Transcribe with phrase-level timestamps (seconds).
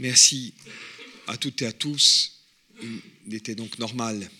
[0.00, 0.54] Merci
[1.26, 2.44] à toutes et à tous.
[3.26, 4.30] Il était donc normal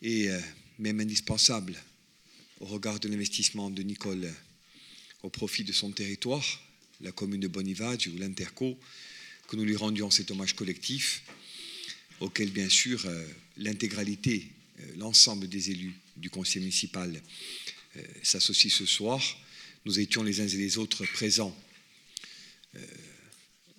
[0.00, 0.40] et euh,
[0.78, 1.76] même indispensable
[2.60, 4.32] au regard de l'investissement de Nicole
[5.22, 6.44] au profit de son territoire,
[7.02, 8.78] la commune de Bonivage ou l'Interco,
[9.48, 11.24] que nous lui rendions cet hommage collectif,
[12.20, 13.26] auquel bien sûr euh,
[13.58, 14.50] l'intégralité,
[14.80, 17.20] euh, l'ensemble des élus du conseil municipal
[18.22, 19.22] s'associe ce soir.
[19.84, 21.54] Nous étions les uns et les autres présents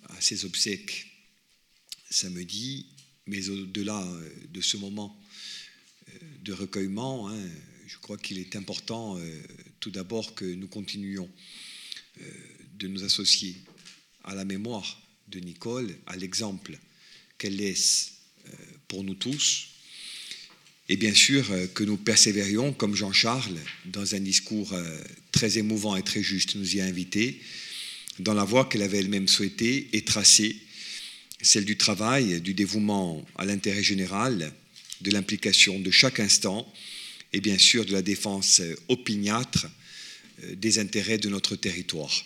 [0.08, 1.06] à ces obsèques
[2.10, 2.86] samedi,
[3.26, 4.06] mais au-delà
[4.52, 5.20] de ce moment
[6.42, 7.48] de recueillement, hein,
[7.86, 9.40] je crois qu'il est important euh,
[9.80, 11.30] tout d'abord que nous continuions
[12.20, 12.24] euh,
[12.78, 13.56] de nous associer
[14.24, 16.78] à la mémoire de Nicole, à l'exemple
[17.38, 18.12] qu'elle laisse
[18.46, 18.52] euh,
[18.88, 19.68] pour nous tous,
[20.88, 24.72] et bien sûr que nous persévérions, comme Jean-Charles, dans un discours
[25.32, 27.40] très émouvant et très juste, nous y a invités,
[28.18, 30.56] dans la voie qu'elle avait elle-même souhaitée et tracée,
[31.42, 34.52] celle du travail, du dévouement à l'intérêt général,
[35.00, 36.70] de l'implication de chaque instant
[37.32, 39.66] et bien sûr de la défense opiniâtre
[40.44, 42.24] euh, des intérêts de notre territoire.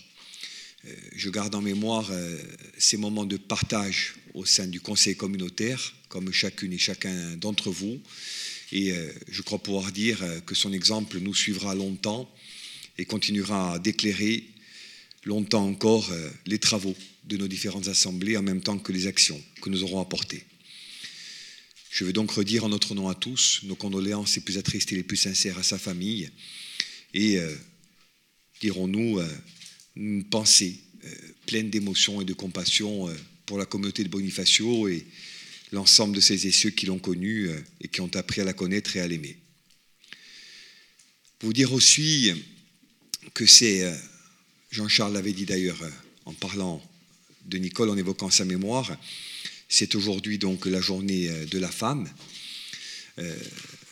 [0.86, 2.38] Euh, je garde en mémoire euh,
[2.78, 8.00] ces moments de partage au sein du conseil communautaire, comme chacune et chacun d'entre vous,
[8.72, 8.94] et
[9.28, 12.32] je crois pouvoir dire que son exemple nous suivra longtemps
[12.98, 14.44] et continuera d'éclairer
[15.24, 16.10] longtemps encore
[16.46, 20.00] les travaux de nos différentes assemblées en même temps que les actions que nous aurons
[20.00, 20.44] apportées.
[21.90, 24.96] Je veux donc redire en notre nom à tous nos condoléances les plus attristes et
[24.96, 26.30] les plus sincères à sa famille
[27.12, 27.54] et, euh,
[28.60, 29.28] dirons-nous, euh,
[29.96, 31.14] une pensée euh,
[31.46, 33.12] pleine d'émotion et de compassion
[33.44, 35.04] pour la communauté de Bonifacio et
[35.72, 38.96] l'ensemble de ces et ceux qui l'ont connu et qui ont appris à la connaître
[38.96, 39.36] et à l'aimer.
[41.41, 42.32] Vous dire aussi
[43.34, 43.92] que c'est,
[44.70, 45.80] Jean-Charles l'avait dit d'ailleurs
[46.26, 46.80] en parlant
[47.46, 48.96] de Nicole, en évoquant sa mémoire,
[49.68, 52.08] c'est aujourd'hui donc la journée euh, de la femme.
[53.18, 53.36] Euh,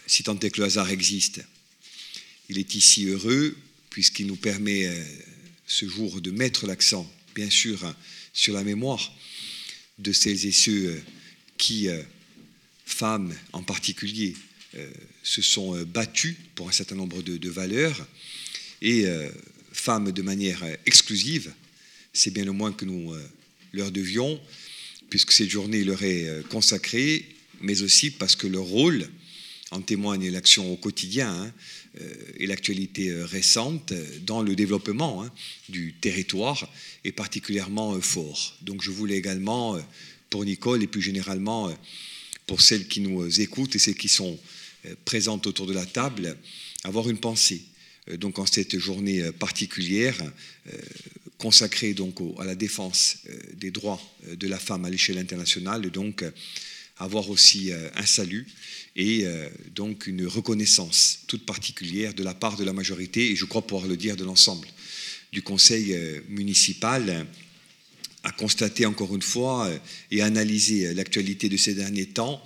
[0.07, 1.41] si tant est que le hasard existe,
[2.49, 3.57] il est ici heureux
[3.91, 5.05] puisqu'il nous permet euh,
[5.67, 7.95] ce jour de mettre l'accent, bien sûr,
[8.33, 9.13] sur la mémoire
[9.99, 11.03] de celles et ceux
[11.57, 11.89] qui,
[12.87, 14.35] femmes en particulier,
[15.25, 18.07] se sont battus pour un certain nombre de, valeurs
[18.81, 19.07] et
[19.79, 21.53] femmes de manière exclusive.
[22.13, 23.15] C'est bien le moins que nous
[23.73, 24.41] leur devions
[25.11, 27.25] puisque cette journée leur est euh, consacrée,
[27.61, 29.09] mais aussi parce que leur rôle
[29.71, 31.53] en témoigne l'action au quotidien hein,
[32.01, 35.33] euh, et l'actualité euh, récente dans le développement hein,
[35.69, 36.71] du territoire
[37.05, 38.57] est particulièrement fort.
[38.63, 39.79] Donc je voulais également,
[40.31, 41.75] pour Nicole et plus généralement
[42.47, 44.39] pour celles qui nous écoutent et celles qui sont
[45.05, 46.37] présentes autour de la table,
[46.85, 47.63] avoir une pensée.
[48.17, 50.17] Donc en cette journée particulière,
[51.39, 55.87] consacré donc à la défense euh, des droits euh, de la femme à l'échelle internationale,
[55.87, 56.31] et donc euh,
[56.99, 58.45] avoir aussi un salut
[58.97, 59.25] et
[59.73, 63.87] donc une reconnaissance toute particulière de la part de la majorité, et je crois pouvoir
[63.87, 64.67] le dire de l'ensemble
[65.31, 65.97] du conseil
[66.29, 67.25] municipal,
[68.25, 69.71] à constater encore une fois
[70.11, 72.43] et analyser l'actualité de ces derniers temps,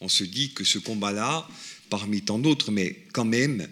[0.00, 1.48] on se dit que ce combat-là,
[1.88, 3.66] parmi tant d'autres, mais quand même,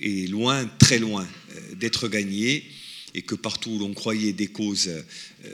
[0.00, 1.26] est loin, très loin
[1.74, 2.64] d'être gagné
[3.14, 5.52] et que partout où l'on croyait des causes euh,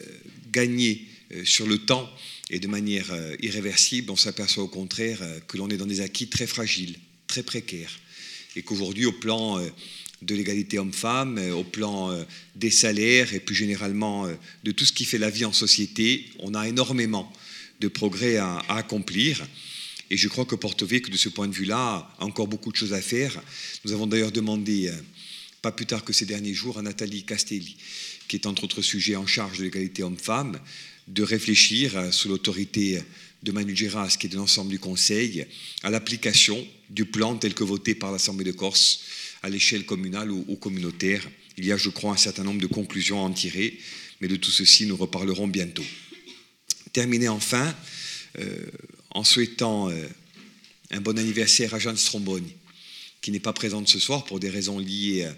[0.52, 2.08] gagnées euh, sur le temps
[2.50, 6.28] et de manière euh, irréversible, on s'aperçoit au contraire que l'on est dans des acquis
[6.28, 6.96] très fragiles,
[7.26, 7.98] très précaires,
[8.56, 9.60] et qu'aujourd'hui, au plan
[10.22, 12.10] de l'égalité homme-femme, au plan
[12.56, 14.26] des salaires et plus généralement
[14.64, 17.32] de tout ce qui fait la vie en société, on a énormément
[17.80, 19.46] de progrès à, accomplir.
[20.10, 22.76] Et je crois que Porto que de ce point de vue-là, a encore beaucoup de
[22.76, 23.41] choses à faire.
[23.84, 24.91] Nous avons d'ailleurs demandé
[25.62, 27.76] pas plus tard que ces derniers jours, à Nathalie Castelli,
[28.28, 30.58] qui est entre autres sujets en charge de l'égalité homme-femme,
[31.08, 33.02] de réfléchir euh, sous l'autorité
[33.42, 35.47] de Manu Geras, qui est de l'ensemble du Conseil,
[35.82, 39.00] à l'application du plan tel que voté par l'Assemblée de Corse
[39.42, 41.28] à l'échelle communale ou, communautaire.
[41.56, 43.78] Il y a, je crois, un certain nombre de conclusions à en tirer,
[44.20, 45.84] mais de tout ceci, nous reparlerons bientôt.
[46.92, 47.74] Terminer enfin
[48.38, 48.66] euh,
[49.18, 50.06] en souhaitant euh,
[50.92, 52.54] un bon anniversaire à Jeanne Stromboni,
[53.20, 55.28] qui n'est pas présente ce soir pour des raisons liées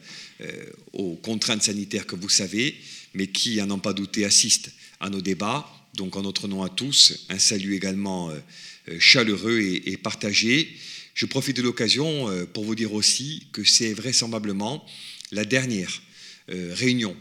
[0.43, 2.77] euh, aux contraintes sanitaires que vous savez,
[3.15, 5.67] mais qui, à n'en pas douter, assiste à nos débats.
[5.94, 10.76] Donc, en notre nom à tous, un salut également euh, chaleureux et, partagé.
[11.15, 14.85] Je profite de l'occasion pour vous dire aussi que c'est vraisemblablement
[15.33, 16.03] la dernière
[16.49, 17.17] réunion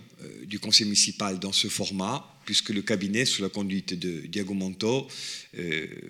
[0.45, 5.07] du conseil municipal dans ce format, puisque le cabinet, sous la conduite de Diago Monto,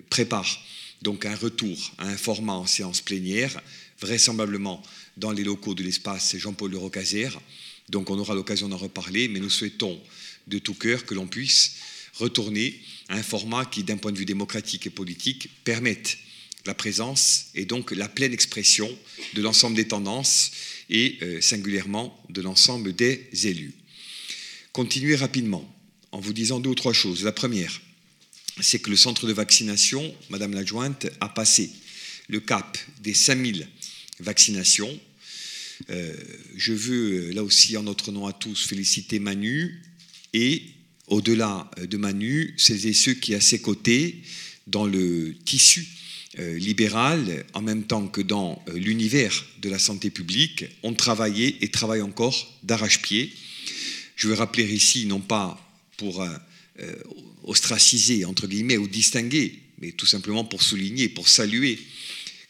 [0.08, 0.64] prépare
[1.02, 3.60] donc un retour à un format en séance plénière
[4.00, 4.82] vraisemblablement
[5.18, 7.38] dans les locaux de l'espace Jean-Paul de.
[7.90, 10.00] Donc on aura l'occasion d'en reparler, mais nous souhaitons
[10.46, 11.74] de tout cœur que l'on puisse
[12.14, 16.16] retourner à un format qui, d'un point de vue démocratique et politique, permette
[16.64, 18.88] la présence et donc la pleine expression
[19.34, 20.52] de l'ensemble des tendances
[20.88, 23.74] et euh, singulièrement de l'ensemble des élus.
[24.72, 25.70] Continuer rapidement
[26.12, 27.24] en vous disant deux ou trois choses.
[27.24, 27.80] La première,
[28.60, 31.70] c'est que le centre de vaccination, Madame l'adjointe, a passé
[32.28, 33.68] le cap des 5000
[34.20, 34.98] vaccinations.
[35.90, 36.14] Euh,
[36.56, 39.82] je veux là aussi en notre nom à tous féliciter Manu
[40.34, 40.62] et
[41.06, 44.22] au-delà de Manu, celles et ceux qui à ses côtés,
[44.66, 45.86] dans le tissu
[46.38, 51.56] euh, libéral, en même temps que dans euh, l'univers de la santé publique, ont travaillé
[51.60, 53.32] et travaillent encore d'arrache-pied.
[54.14, 55.69] Je veux rappeler ici, non pas
[56.00, 56.26] pour
[57.44, 61.78] ostraciser, entre guillemets, ou distinguer, mais tout simplement pour souligner, pour saluer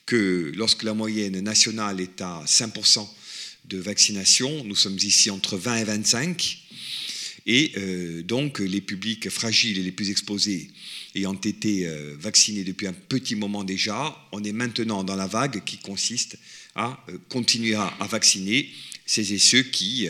[0.06, 3.08] que lorsque la moyenne nationale est à 5%
[3.67, 6.58] de vaccination, nous sommes ici entre 20 et 25,
[7.47, 10.70] et euh, donc les publics fragiles et les plus exposés
[11.14, 15.64] ayant été euh, vaccinés depuis un petit moment déjà, on est maintenant dans la vague
[15.64, 16.38] qui consiste
[16.75, 18.69] à euh, continuer à, vacciner
[19.06, 20.08] ces et ceux qui,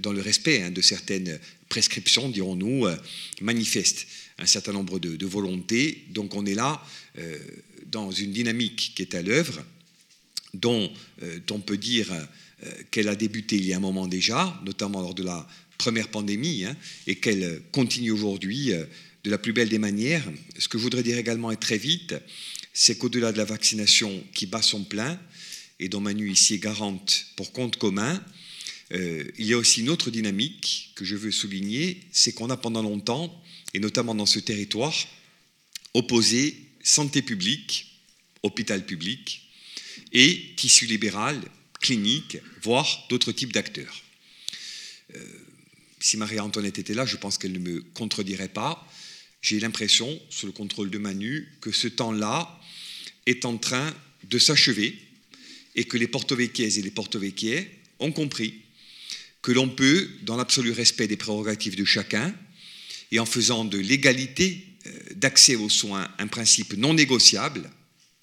[0.00, 1.38] dans le respect hein, de certaines
[1.74, 2.86] prescriptions, dirons-nous,
[3.40, 4.06] manifestent
[4.38, 6.04] un certain nombre de, volontés.
[6.10, 6.80] Donc on est là
[7.90, 9.64] dans une dynamique qui est à l'œuvre,
[10.54, 10.90] dont
[11.22, 15.00] euh, on peut dire euh, qu'elle a débuté il y a un moment déjà, notamment
[15.00, 15.46] lors de la
[15.78, 16.76] première pandémie, hein,
[17.06, 18.84] et qu'elle continue aujourd'hui euh,
[19.24, 20.24] de la plus belle des manières.
[20.58, 22.14] Ce que je voudrais dire également et très vite,
[22.72, 25.18] c'est qu'au-delà de la vaccination qui bat son plein,
[25.80, 28.22] et dont Manu ici est garante pour compte commun,
[28.94, 32.82] il y a aussi une autre dynamique que je veux souligner, c'est qu'on a pendant
[32.82, 33.42] longtemps,
[33.74, 34.94] et notamment dans ce territoire,
[35.94, 38.00] opposé santé publique,
[38.42, 39.50] hôpital public,
[40.12, 41.40] et tissu libéral,
[41.80, 44.02] clinique, voire d'autres types d'acteurs.
[45.14, 45.24] Euh,
[46.00, 48.86] si Marie-Antoinette était là, je pense qu'elle ne me contredirait pas.
[49.42, 52.60] J'ai l'impression, sous le contrôle de Manu, que ce temps-là
[53.26, 53.94] est en train
[54.28, 54.98] de s'achever
[55.74, 58.63] et que les porto-véquiaises et les porto-véquiais ont compris
[59.44, 62.34] que l'on peut, dans l'absolu respect des prérogatives de chacun,
[63.12, 67.70] et en faisant de l'égalité euh, d'accès aux soins un principe non négociable,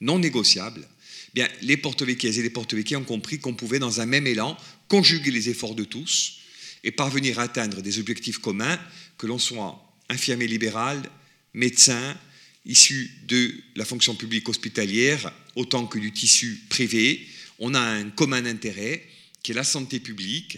[0.02, 4.08] non négociable, eh bien, les porte-véquiers et les porte-véquiers ont compris qu'on pouvait, dans un
[4.08, 4.58] même élan,
[4.88, 6.40] conjuguer les efforts de tous
[6.84, 8.80] et parvenir à atteindre des objectifs communs,
[9.20, 9.80] que l'on soit
[10.10, 11.08] infirmier libéral,
[11.54, 12.18] médecin,
[12.66, 17.28] issu de la fonction publique hospitalière, autant que du tissu privé.
[17.60, 19.06] On a un commun intérêt
[19.44, 20.58] qui est la santé publique.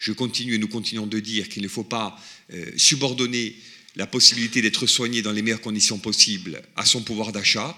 [0.00, 2.18] Je continue et nous continuons de dire qu'il ne faut pas
[2.52, 3.54] euh, subordonner
[3.96, 7.76] la possibilité d'être soigné dans les meilleures conditions possibles à son pouvoir d'achat.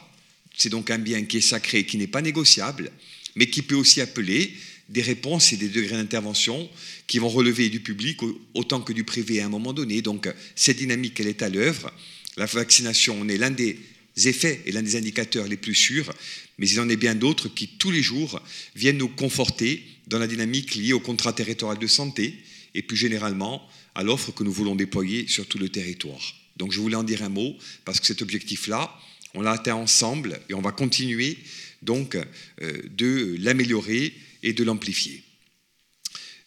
[0.56, 2.92] C'est donc un bien qui est sacré, qui n'est pas négociable,
[3.34, 4.54] mais qui peut aussi appeler
[4.88, 6.70] des réponses et des degrés d'intervention
[7.08, 8.20] qui vont relever du public
[8.54, 10.00] autant que du privé à un moment donné.
[10.00, 11.92] Donc cette dynamique, elle est à l'œuvre.
[12.36, 13.78] La vaccination, on est l'un des
[14.24, 16.14] effets et l'un des indicateurs les plus sûrs,
[16.58, 18.40] mais il en est bien d'autres qui, tous les jours,
[18.76, 22.34] viennent nous conforter dans la dynamique liée au contrat territorial de santé
[22.74, 26.34] et plus généralement à l'offre que nous voulons déployer sur tout le territoire.
[26.56, 28.92] Donc je voulais en dire un mot parce que cet objectif-là,
[29.34, 31.38] on l'a atteint ensemble et on va continuer
[31.82, 35.22] donc euh, de l'améliorer et de l'amplifier.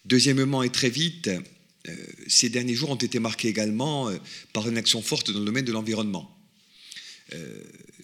[0.04, 4.16] Deuxièmement et très vite, euh, ces derniers jours ont été marqués également euh,
[4.52, 6.32] par une action forte dans le domaine de l'environnement,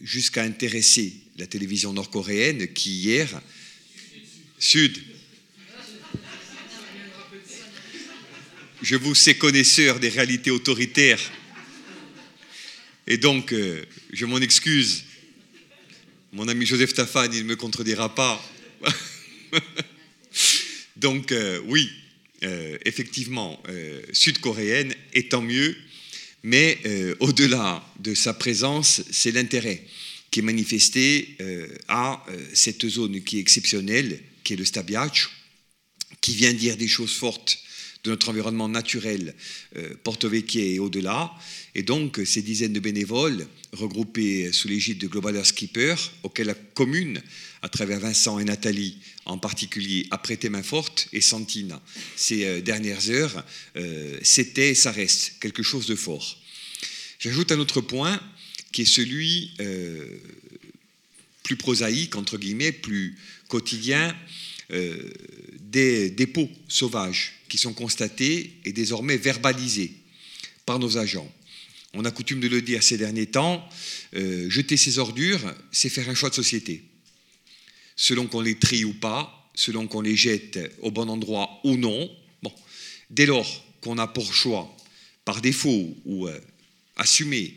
[0.00, 3.40] jusqu'à intéresser la télévision nord-coréenne qui hier,
[4.59, 4.99] Sud,
[8.82, 11.20] je vous sais connaisseur des réalités autoritaires.
[13.06, 15.04] Et donc, euh, je m'en excuse.
[16.32, 18.42] Mon ami Joseph Tafan, il ne me contredira pas.
[20.96, 21.90] donc, euh, oui,
[22.42, 23.62] euh, effectivement,
[24.12, 25.76] sud-coréenne, et tant mieux.
[26.44, 26.78] Mais
[27.20, 29.84] au-delà de sa présence, c'est l'intérêt
[30.32, 31.36] qui est manifesté
[31.86, 35.28] à cette zone qui est exceptionnelle, qui est le Stabiach,
[36.20, 37.62] qui vient dire des choses fortes
[38.04, 39.35] de notre environnement naturel,
[39.76, 41.32] euh, Porto Vecchio et au-delà.
[41.75, 47.23] Et donc, ces dizaines de bénévoles regroupés sous l'égide de Global Skipper, auxquels la commune,
[47.62, 51.78] à travers Vincent et Nathalie en particulier, a prêté main forte, et Santine
[52.16, 53.44] ces euh, dernières heures,
[53.76, 56.38] euh, c'était et ça reste quelque chose de fort.
[57.21, 58.21] J'ajoute un autre point
[58.73, 59.52] qui est celui
[61.42, 63.16] plus prosaïque, entre guillemets, plus
[63.47, 64.16] quotidien,
[64.71, 69.92] des dépôts sauvages qui sont constatés et désormais verbalisés
[70.64, 71.30] par nos agents.
[71.92, 73.68] On a coutume de le dire ces derniers temps,
[74.16, 76.82] euh, jeter ses ordures, c'est faire un choix de société.
[77.94, 82.11] Selon qu'on les trie ou pas, selon qu'on les jette au bon endroit ou non,
[82.42, 82.54] bon,
[83.11, 84.75] dès lors qu'on a pour choix
[85.26, 86.28] par défaut ou
[86.97, 87.54] assumer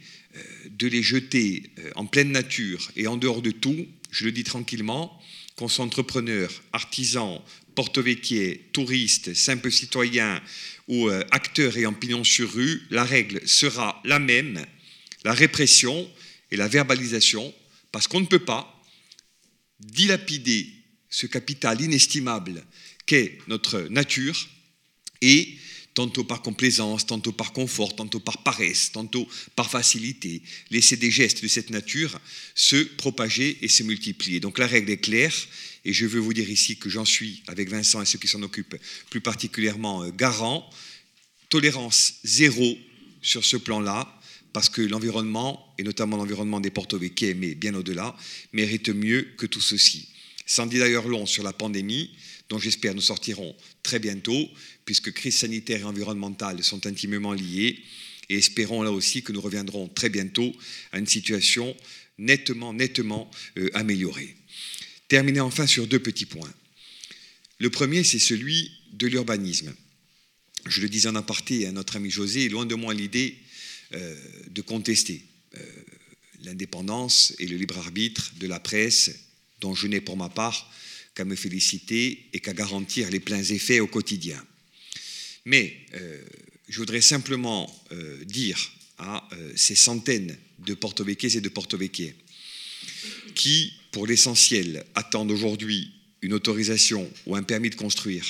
[0.71, 5.17] de les jeter en pleine nature et en dehors de tout, je le dis tranquillement,
[5.55, 7.41] qu'on soit entrepreneur, artisan,
[7.75, 10.41] porte-véquier, touriste, simple citoyen
[10.87, 14.65] ou acteur et en pignon sur rue, la règle sera la même,
[15.23, 16.09] la répression
[16.51, 17.53] et la verbalisation,
[17.91, 18.83] parce qu'on ne peut pas
[19.79, 20.69] dilapider
[21.09, 22.63] ce capital inestimable
[23.05, 24.47] qu'est notre nature
[25.21, 25.55] et
[25.93, 31.41] tantôt par complaisance, tantôt par confort, tantôt par paresse, tantôt par facilité, laisser des gestes
[31.41, 32.19] de cette nature
[32.53, 34.41] se propager et se multiplier.
[34.41, 35.33] Donc la règle est claire,
[35.85, 38.41] et je veux vous dire ici que j'en suis, avec Vincent et ceux qui s'en
[38.41, 38.75] occupent,
[39.09, 40.67] plus particulièrement euh, garant,
[41.49, 42.77] tolérance zéro
[43.21, 44.11] sur ce plan-là,
[44.51, 48.15] parce que l'environnement, et notamment l'environnement des Porto Vecchie, mais bien au-delà,
[48.53, 50.09] mérite mieux que tout ceci.
[50.45, 52.11] Sans dire d'ailleurs long sur la pandémie,
[52.49, 54.49] dont j'espère nous sortirons très bientôt,
[54.85, 57.79] puisque crise sanitaire et environnementale sont intimement liées,
[58.29, 60.51] et espérons là aussi que nous reviendrons très bientôt
[60.91, 61.75] à une situation
[62.17, 64.35] nettement, nettement euh, améliorée.
[65.07, 66.53] Terminer enfin sur deux petits points.
[67.59, 69.73] Le premier, c'est celui de l'urbanisme.
[70.65, 73.37] Je le disais en aparté à notre ami José, loin de moi l'idée
[73.93, 74.15] euh,
[74.49, 75.23] de contester
[75.55, 75.61] euh,
[76.41, 79.11] l'indépendance et le libre arbitre de la presse,
[79.61, 80.71] dont je n'ai pour ma part
[81.13, 84.43] qu'à me féliciter et qu'à garantir les pleins effets au quotidien.
[85.45, 86.23] Mais euh,
[86.67, 87.71] je voudrais simplement
[88.25, 92.15] dire à ces centaines de porto-véquiers et de porto-véquiers
[93.35, 95.89] qui, pour l'essentiel, attendent aujourd'hui
[96.21, 98.25] une autorisation ou un permis de construire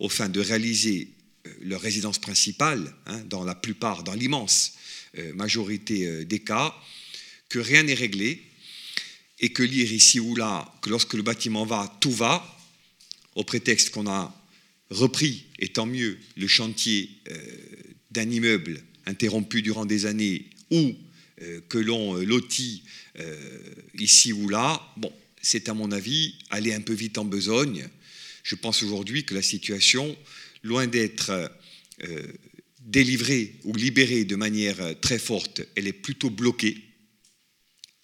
[0.00, 1.12] au fin de réaliser
[1.60, 4.72] leur résidence principale, hein, dans la plupart, dans l'immense
[5.34, 6.74] majorité des cas,
[7.48, 8.42] que rien n'est réglé
[9.38, 12.44] et que lire ici ou là que lorsque le bâtiment va, tout va,
[13.36, 14.34] au prétexte qu'on a
[14.90, 17.38] repris, et tant mieux, le chantier euh,
[18.10, 20.96] d'un immeuble interrompu durant des années ou
[21.42, 22.82] euh, que l'on euh, lotit
[23.98, 27.88] ici ou là, bon, c'est à mon avis aller un peu vite en besogne.
[28.42, 30.16] Je pense aujourd'hui que la situation,
[30.62, 31.50] loin d'être
[32.80, 36.76] délivrée ou libérée de manière très forte, elle est plutôt bloquée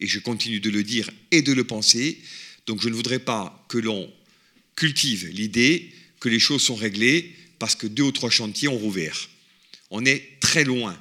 [0.03, 2.19] et je continue de le dire et de le penser.
[2.67, 4.13] Donc je ne voudrais pas que l'on
[4.77, 5.91] cultive l'idée
[6.21, 9.31] que les choses sont réglées parce que deux ou trois chantiers ont rouvert.
[9.91, 11.01] On est très loin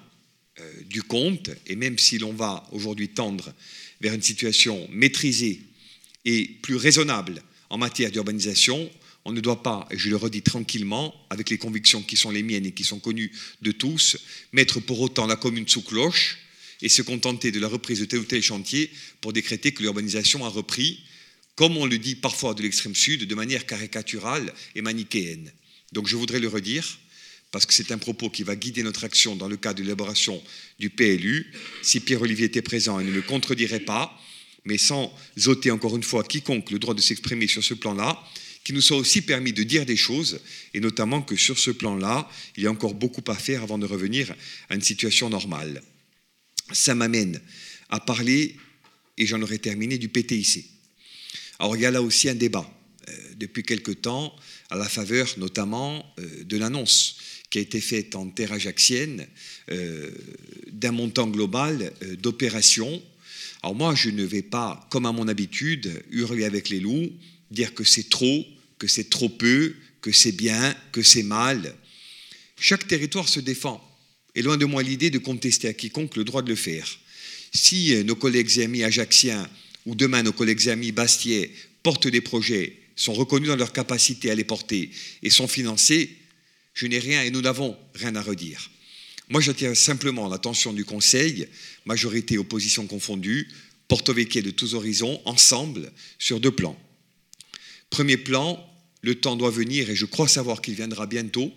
[0.59, 3.53] euh, du compte, et même si l'on va aujourd'hui tendre
[4.01, 5.61] vers une situation maîtrisée
[6.25, 8.89] et plus raisonnable en matière d'urbanisation,
[9.23, 12.43] on ne doit pas, et je le redis tranquillement, avec les convictions qui sont les
[12.43, 13.31] miennes et qui sont connues
[13.61, 14.17] de tous,
[14.51, 16.39] mettre pour autant la commune sous cloche
[16.81, 18.89] et se contenter de la reprise de tel ou tel chantier
[19.21, 21.03] pour décréter que l'urbanisation a repris,
[21.55, 25.51] comme on le dit parfois de l'extrême sud, de manière caricaturale et manichéenne.
[25.91, 26.99] Donc je voudrais le redire,
[27.51, 30.41] parce que c'est un propos qui va guider notre action dans le cadre de l'élaboration
[30.79, 31.51] du PLU.
[31.81, 34.17] Si Pierre-Olivier était présent, il ne me contredirait pas,
[34.65, 35.13] mais sans
[35.45, 38.21] ôter encore une fois quiconque le droit de s'exprimer sur ce plan-là,
[38.63, 40.39] qui nous soit aussi permis de dire des choses,
[40.73, 43.85] et notamment que sur ce plan-là, il y a encore beaucoup à faire avant de
[43.85, 44.33] revenir
[44.69, 45.81] à une situation normale
[46.73, 47.39] ça m'amène
[47.89, 48.55] à parler,
[49.17, 50.65] et j'en aurai terminé, du PTIC.
[51.59, 52.69] Alors il y a là aussi un débat
[53.09, 54.35] euh, depuis quelque temps,
[54.69, 57.17] à la faveur notamment euh, de l'annonce
[57.51, 59.27] qui a été faite en terre ajaxienne
[59.69, 60.09] euh,
[60.71, 63.03] d'un montant global d'opérations.
[63.61, 67.11] Alors moi, je ne vais pas, comme à mon habitude, hurler avec les loups,
[67.51, 68.43] dire que c'est trop,
[68.79, 71.75] que c'est trop peu, que c'est bien, que c'est mal.
[72.59, 73.85] Chaque territoire se défend.
[74.33, 76.87] Et loin de moi l'idée de contester à quiconque le droit de le faire.
[77.53, 79.47] Si euh, nos collègues et amis ajaxiens
[79.85, 81.51] ou demain nos collègues et amis bastiais
[81.83, 84.89] portent des projets, sont reconnus dans leur capacité à les porter
[85.21, 86.17] et sont financés,
[86.73, 88.69] je n'ai rien et nous n'avons rien à redire.
[89.29, 91.47] Moi, j'attire simplement l'attention du Conseil,
[91.85, 93.47] majorité opposition confondue,
[93.87, 96.79] porto de tous horizons, ensemble, sur deux plans.
[97.89, 98.65] Premier plan,
[99.01, 101.53] le temps doit venir, et je crois savoir qu'il viendra bientôt,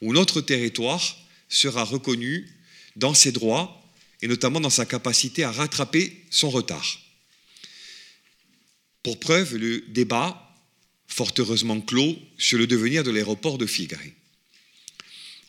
[0.00, 1.02] où notre territoire
[1.48, 2.48] sera reconnu
[2.96, 3.82] dans ses droits
[4.22, 6.98] et notamment dans sa capacité à rattraper son retard.
[9.02, 10.45] Pour preuve, le débat,
[11.08, 14.12] fort heureusement clos, sur le devenir de l'aéroport de Figari.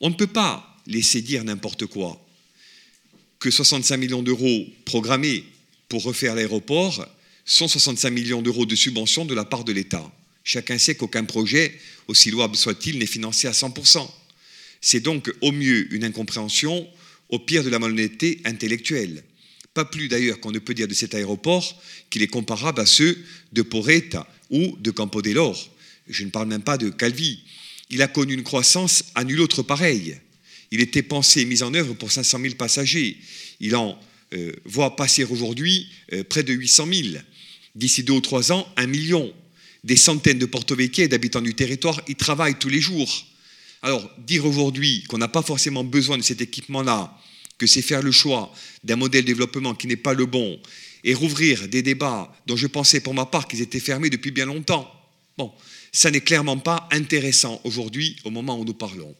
[0.01, 2.23] On ne peut pas laisser dire n'importe quoi
[3.39, 5.43] que 65 millions d'euros programmés
[5.89, 7.07] pour refaire l'aéroport
[7.45, 10.11] sont 65 millions d'euros de subventions de la part de l'État.
[10.43, 14.09] Chacun sait qu'aucun projet, aussi louable soit-il, n'est financé à 100%.
[14.81, 16.87] C'est donc au mieux une incompréhension,
[17.29, 19.23] au pire de la malhonnêteté intellectuelle.
[19.77, 21.79] Pas plus d'ailleurs qu'on ne peut dire de cet aéroport
[22.09, 23.15] qu'il est comparable à ceux
[23.53, 25.55] de Porretta ou de Campo dell'Or.
[26.09, 27.41] Je ne parle même pas de Calvi.
[27.91, 30.17] Il a connu une croissance à nul autre pareil.
[30.71, 33.17] il était pensé et mis en œuvre pour 500 000 passagers.
[33.59, 33.99] Il en
[34.33, 37.07] euh, voit passer aujourd'hui euh, près de 800 000.
[37.75, 39.31] D'ici deux ou trois ans, un million.
[39.83, 43.27] Des centaines de porto et d'habitants du territoire y travaillent tous les jours.
[43.83, 47.15] Alors, dire aujourd'hui qu'on n'a pas forcément besoin de cet équipement-là,
[47.57, 50.59] que c'est faire le choix d'un modèle de développement qui n'est pas le bon,
[51.03, 54.45] et rouvrir des débats dont je pensais pour ma part qu'ils étaient fermés depuis bien
[54.45, 54.91] longtemps,
[55.37, 55.51] bon,
[55.91, 59.15] ça n'est clairement pas intéressant aujourd'hui au moment où nous parlons.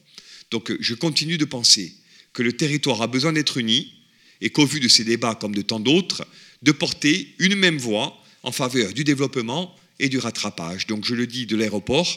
[0.50, 1.94] Donc je continue de penser
[2.32, 3.92] que le territoire a besoin d'être uni
[4.40, 6.26] et qu'au vu de ces débats comme de tant d'autres,
[6.62, 10.86] de porter une même voix en faveur du développement et du rattrapage.
[10.86, 12.08] Donc je le dis de l'aéroport,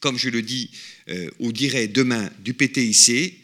[0.00, 0.70] comme je le dis
[1.08, 3.38] euh, ou dirai demain du PTIC,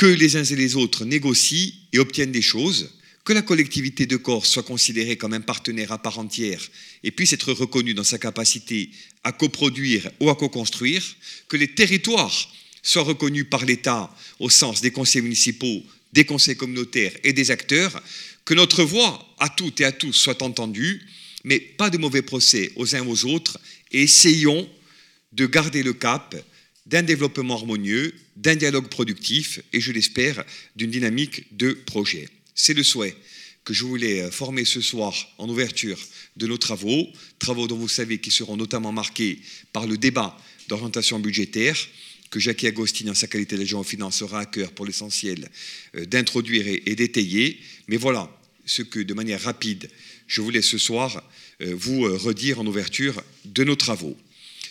[0.00, 2.88] que les uns et les autres négocient et obtiennent des choses,
[3.22, 6.66] que la collectivité de Corse soit considérée comme un partenaire à part entière
[7.02, 8.88] et puisse être reconnue dans sa capacité
[9.24, 11.04] à coproduire ou à co-construire,
[11.48, 12.34] que les territoires
[12.82, 15.82] soient reconnus par l'État au sens des conseils municipaux,
[16.14, 18.02] des conseils communautaires et des acteurs,
[18.46, 21.02] que notre voix à toutes et à tous soit entendue,
[21.44, 23.60] mais pas de mauvais procès aux uns aux autres,
[23.92, 24.66] et essayons
[25.34, 26.34] de garder le cap
[26.86, 30.44] d'un développement harmonieux, d'un dialogue productif et, je l'espère,
[30.76, 32.28] d'une dynamique de projet.
[32.54, 33.16] C'est le souhait
[33.64, 35.98] que je voulais euh, former ce soir en ouverture
[36.36, 37.06] de nos travaux,
[37.38, 39.40] travaux dont vous savez qui seront notamment marqués
[39.72, 40.36] par le débat
[40.68, 41.76] d'orientation budgétaire
[42.30, 45.48] que Jackie Agostini, en sa qualité d'agent aux finances, aura à cœur pour l'essentiel
[45.96, 47.60] euh, d'introduire et d'étayer.
[47.88, 48.30] Mais voilà
[48.64, 49.90] ce que, de manière rapide,
[50.26, 51.22] je voulais ce soir
[51.60, 54.16] euh, vous redire en ouverture de nos travaux.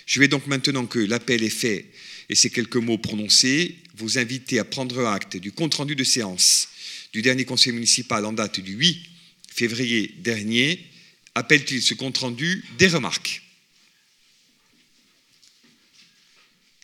[0.09, 1.85] Je vais donc maintenant que l'appel est fait
[2.29, 6.67] et ces quelques mots prononcés, vous inviter à prendre acte du compte-rendu de séance
[7.13, 9.05] du dernier conseil municipal en date du 8
[9.53, 10.83] février dernier.
[11.35, 13.43] Appelle-t-il ce compte-rendu des remarques?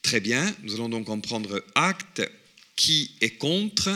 [0.04, 2.22] Très bien, nous allons donc en prendre acte.
[2.76, 3.90] Qui est contre?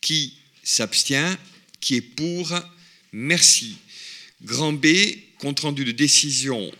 [0.00, 1.36] Qui s'abstient?
[1.80, 2.56] Qui est pour?
[3.10, 3.76] Merci.
[4.40, 4.86] Grand B,
[5.38, 6.72] compte rendu de décision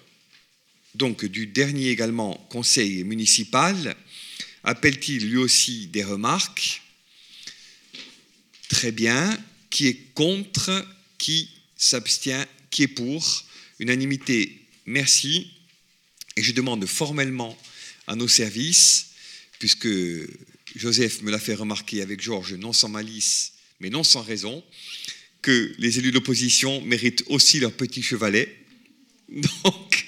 [0.94, 3.96] donc du dernier également conseil municipal.
[4.64, 6.82] Appelle-t-il lui aussi des remarques?
[8.68, 9.38] Très bien.
[9.70, 10.86] Qui est contre?
[11.18, 12.46] Qui s'abstient?
[12.70, 13.44] Qui est pour?
[13.78, 15.52] Unanimité, merci.
[16.36, 17.56] Et je demande formellement
[18.06, 19.10] à nos services,
[19.58, 19.88] puisque
[20.74, 24.64] Joseph me l'a fait remarquer avec Georges, non sans malice, mais non sans raison,
[25.42, 28.56] que les élus d'opposition méritent aussi leur petit chevalet.
[29.28, 30.07] Donc,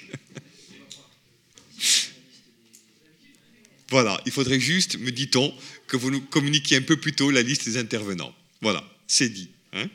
[3.90, 5.52] voilà, il faudrait juste, me dit-on,
[5.88, 8.34] que vous nous communiquiez un peu plus tôt la liste des intervenants.
[8.60, 9.50] Voilà, c'est dit.
[9.72, 9.88] Hein.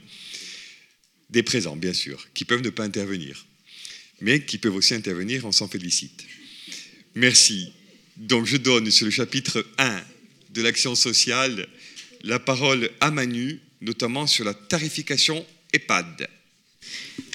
[1.29, 3.45] des présents, bien sûr, qui peuvent ne pas intervenir,
[4.21, 6.25] mais qui peuvent aussi intervenir, on s'en félicite.
[7.15, 7.73] Merci.
[8.15, 10.01] Donc je donne sur le chapitre 1
[10.51, 11.67] de l'action sociale
[12.23, 16.27] la parole à Manu, notamment sur la tarification EHPAD.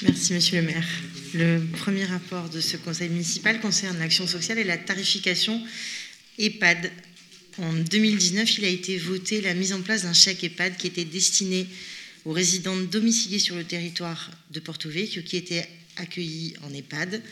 [0.03, 0.89] Merci, Monsieur le maire.
[1.35, 5.63] Le premier rapport de ce conseil municipal concerne l'action sociale et la tarification
[6.41, 6.91] EHPAD
[7.59, 11.05] en 2019, il a été voté la mise en place d'un chèque EHPAD qui était
[11.05, 11.67] destiné
[12.25, 17.23] aux résidents domiciliés sur le territoire de Porto Vecchio qui étaient accueillis en EHPAD,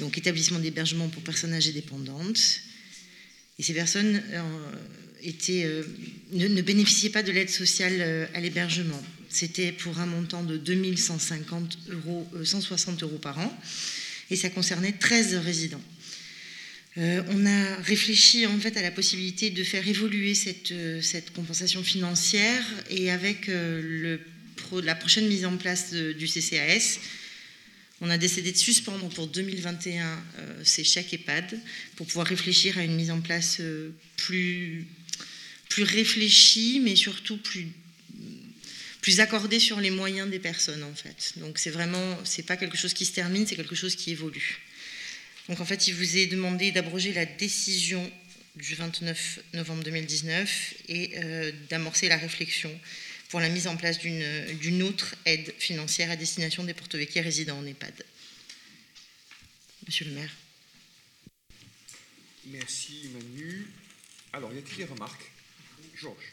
[0.00, 2.62] donc établissement d'hébergement pour personnes âgées dépendantes.
[3.58, 4.42] Et ces personnes euh,
[5.50, 5.84] euh,
[6.32, 9.00] ne, bénéficiaient pas de l'aide sociale euh, à l'hébergement.
[9.28, 13.60] C'était pour un montant de 2150 euros, 160 euros par an,
[14.30, 15.82] et ça concernait 13 résidents.
[16.98, 21.00] Euh, on a réfléchi en fait à la possibilité de faire évoluer cette, euh,
[21.34, 24.18] compensation financière et avec euh,
[24.82, 26.98] la prochaine mise en place du CCAS,
[28.00, 30.22] on a décidé de suspendre pour 2021
[30.64, 31.60] ces chèques EHPAD
[31.96, 33.60] pour pouvoir réfléchir à une mise en place
[34.16, 34.86] plus,
[35.78, 37.68] réfléchie, mais surtout plus,
[39.00, 41.34] plus accordée sur les moyens des personnes en fait.
[41.36, 44.60] Donc c'est vraiment, c'est pas quelque chose qui se termine, c'est quelque chose qui évolue.
[45.50, 48.08] Donc en fait, il vous est demandé d'abroger la décision
[48.54, 52.70] du 29 novembre 2019 et euh, d'amorcer la réflexion
[53.30, 57.66] pour la mise en place d'une autre aide financière à destination des porto résidant en
[57.66, 58.04] EHPAD.
[59.88, 60.30] Monsieur le maire.
[62.46, 63.66] Merci Manu.
[64.32, 65.32] Alors, y a-t-il des remarques
[66.00, 66.32] Georges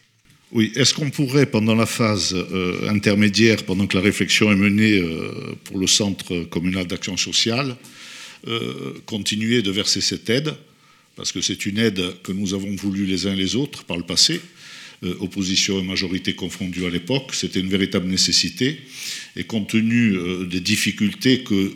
[0.53, 4.97] oui, est-ce qu'on pourrait, pendant la phase euh, intermédiaire, pendant que la réflexion est menée
[4.97, 8.06] euh, pour le Centre communal d'action sociale, euh,
[9.05, 10.53] continuer de verser cette aide,
[11.15, 14.03] parce que c'est une aide que nous avons voulu les uns les autres par le
[14.03, 14.39] passé,
[15.03, 18.79] euh, opposition et majorité confondues à l'époque, c'était une véritable nécessité,
[19.35, 21.73] et compte tenu euh, des difficultés que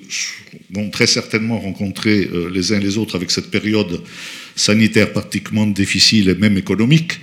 [0.72, 4.02] vont très certainement rencontrer les uns les autres avec cette période
[4.56, 7.20] sanitaire pratiquement difficile et même économique,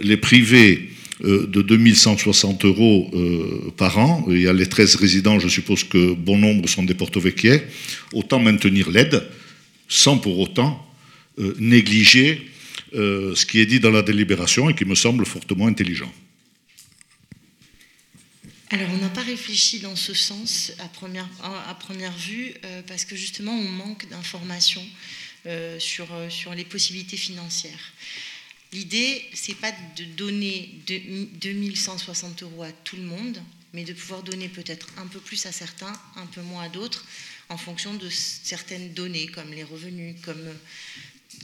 [0.00, 0.88] les privés
[1.20, 3.10] de 2160 euros
[3.76, 6.94] par an, il y a les 13 résidents, je suppose que bon nombre sont des
[6.94, 7.66] porto-vecchiais,
[8.12, 9.26] autant maintenir l'aide
[9.88, 10.86] sans pour autant
[11.58, 12.46] négliger
[12.92, 16.12] ce qui est dit dans la délibération et qui me semble fortement intelligent.
[18.70, 21.28] Alors, on n'a pas réfléchi dans ce sens à première,
[22.18, 24.84] vue, euh, parce que justement, on manque d'informations
[25.46, 27.92] euh, euh, sur les possibilités financières.
[28.72, 33.40] L'idée, c'est pas de donner 2160 euros à tout le monde,
[33.72, 37.04] mais de pouvoir donner peut-être un peu plus à certains, un peu moins à d'autres,
[37.48, 40.16] en fonction de certaines données, comme les revenus.
[40.22, 40.42] Comme...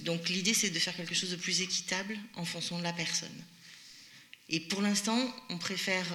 [0.02, 3.28] Donc, l'idée, c'est de faire quelque chose de plus équitable en fonction de la personne.
[4.48, 6.06] Et pour l'instant, on préfère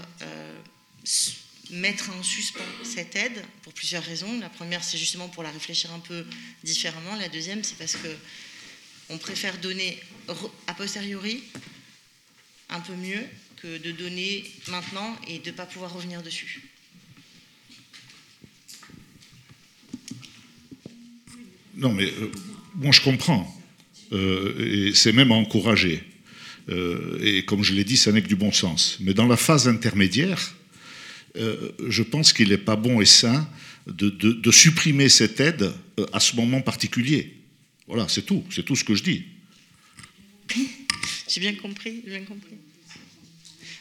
[1.71, 4.39] mettre en suspens cette aide pour plusieurs raisons.
[4.39, 6.25] La première, c'est justement pour la réfléchir un peu
[6.63, 7.15] différemment.
[7.15, 8.15] La deuxième, c'est parce que
[9.09, 9.97] on préfère donner
[10.67, 11.43] a posteriori
[12.69, 13.23] un peu mieux
[13.61, 16.61] que de donner maintenant et de ne pas pouvoir revenir dessus.
[21.77, 22.31] Non, mais euh,
[22.75, 23.53] moi je comprends.
[24.11, 26.03] Euh, et c'est même encouragé.
[26.69, 28.97] Euh, et comme je l'ai dit, ça n'est que du bon sens.
[28.99, 30.53] Mais dans la phase intermédiaire,
[31.87, 33.47] je pense qu'il n'est pas bon et sain
[33.85, 35.71] de, supprimer cette aide
[36.11, 37.37] à ce moment particulier.
[37.87, 39.23] Voilà, c'est tout, c'est tout ce que je dis.
[41.27, 42.55] J'ai bien compris, bien compris.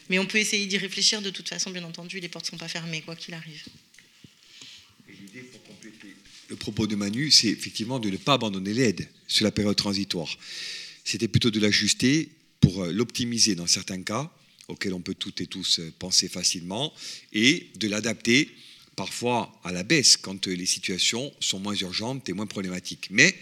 [0.09, 2.57] Mais on peut essayer d'y réfléchir de toute façon, bien entendu, les portes ne sont
[2.57, 3.63] pas fermées, quoi qu'il arrive.
[5.07, 6.15] L'idée, pour compléter
[6.49, 10.37] le propos de Manu, c'est effectivement de ne pas abandonner l'aide sur la période transitoire.
[11.03, 14.31] C'était plutôt de l'ajuster pour euh, l'optimiser dans certains cas
[14.67, 16.93] auquel on peut toutes et tous euh, penser facilement,
[17.33, 18.49] et de l'adapter
[18.95, 23.07] parfois à la baisse quand euh, les situations sont moins urgentes et moins problématiques.
[23.11, 23.35] Mais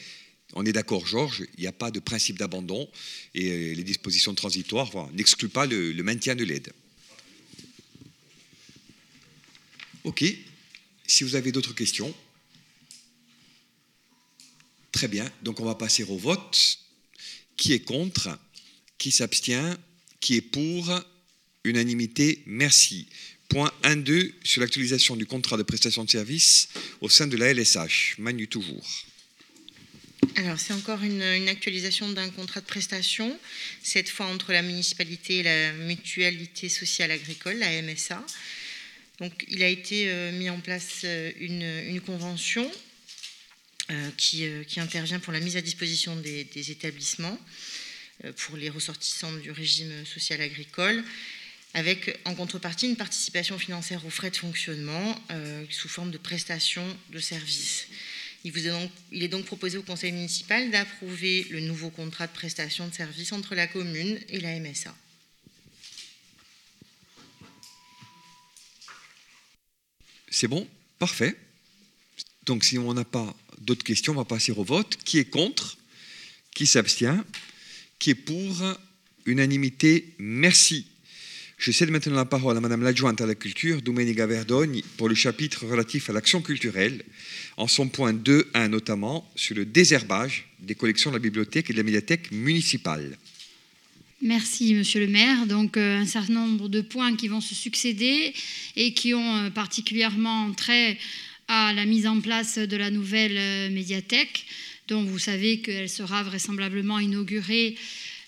[0.54, 2.90] on est d'accord, Georges, il n'y a pas de principe d'abandon
[3.34, 6.72] et euh, les dispositions transitoires n'excluent pas le, maintien de l'aide.
[10.04, 10.24] OK.
[11.08, 12.14] Si vous avez d'autres questions.
[14.92, 15.30] Très bien.
[15.44, 16.80] Donc on va passer au vote.
[17.58, 18.30] Qui est contre?
[18.98, 19.78] Qui s'abstient?
[20.20, 20.90] Qui est pour?
[21.64, 23.08] Unanimité, merci.
[23.50, 26.70] Point 1.2 sur l'actualisation du contrat de prestation de services
[27.02, 28.16] au sein de la LSH.
[28.20, 28.86] Manu toujours.
[30.36, 33.38] Alors, c'est encore une, actualisation d'un contrat de prestation,
[33.84, 38.24] cette fois entre la municipalité et la mutualité sociale agricole, la MSA.
[39.20, 42.70] Donc, il a été euh, mis en place euh, une, convention
[43.92, 44.46] euh, qui,
[44.78, 47.40] intervient pour la mise à disposition des établissements
[48.38, 51.04] pour les ressortissants du régime social agricole
[51.74, 55.22] avec en contrepartie une participation financière aux frais de fonctionnement
[55.70, 57.88] sous forme de prestation de services.
[58.46, 63.32] Il, est donc proposé au Conseil municipal d'approuver le nouveau contrat de prestation de services
[63.32, 64.96] entre la commune et la MSA.
[70.30, 70.68] C'est bon?
[71.00, 71.36] Parfait.
[72.46, 74.96] Donc si on n'a pas d'autres questions, on va passer au vote.
[75.04, 75.80] Qui est contre?
[76.54, 77.24] Qui s'abstient?
[77.98, 78.64] Qui est pour?
[79.26, 80.86] Unanimité Merci.
[81.66, 85.16] Je cède maintenant la parole à Madame l'adjointe à la culture, Domenica Verdogne, pour le
[85.16, 87.02] chapitre relatif à l'action culturelle,
[87.58, 91.80] en son point 2.1 notamment, sur le désherbage des collections de la bibliothèque et de
[91.80, 93.18] la médiathèque municipale.
[94.22, 95.48] Merci, Monsieur le maire.
[95.48, 98.36] Donc, euh, un certain nombre de points qui vont se succéder
[98.76, 101.00] et qui ont euh, particulièrement trait
[101.48, 104.46] à la mise en place de la nouvelle euh, médiathèque,
[104.88, 107.76] dont vous savez qu'elle sera vraisemblablement inaugurée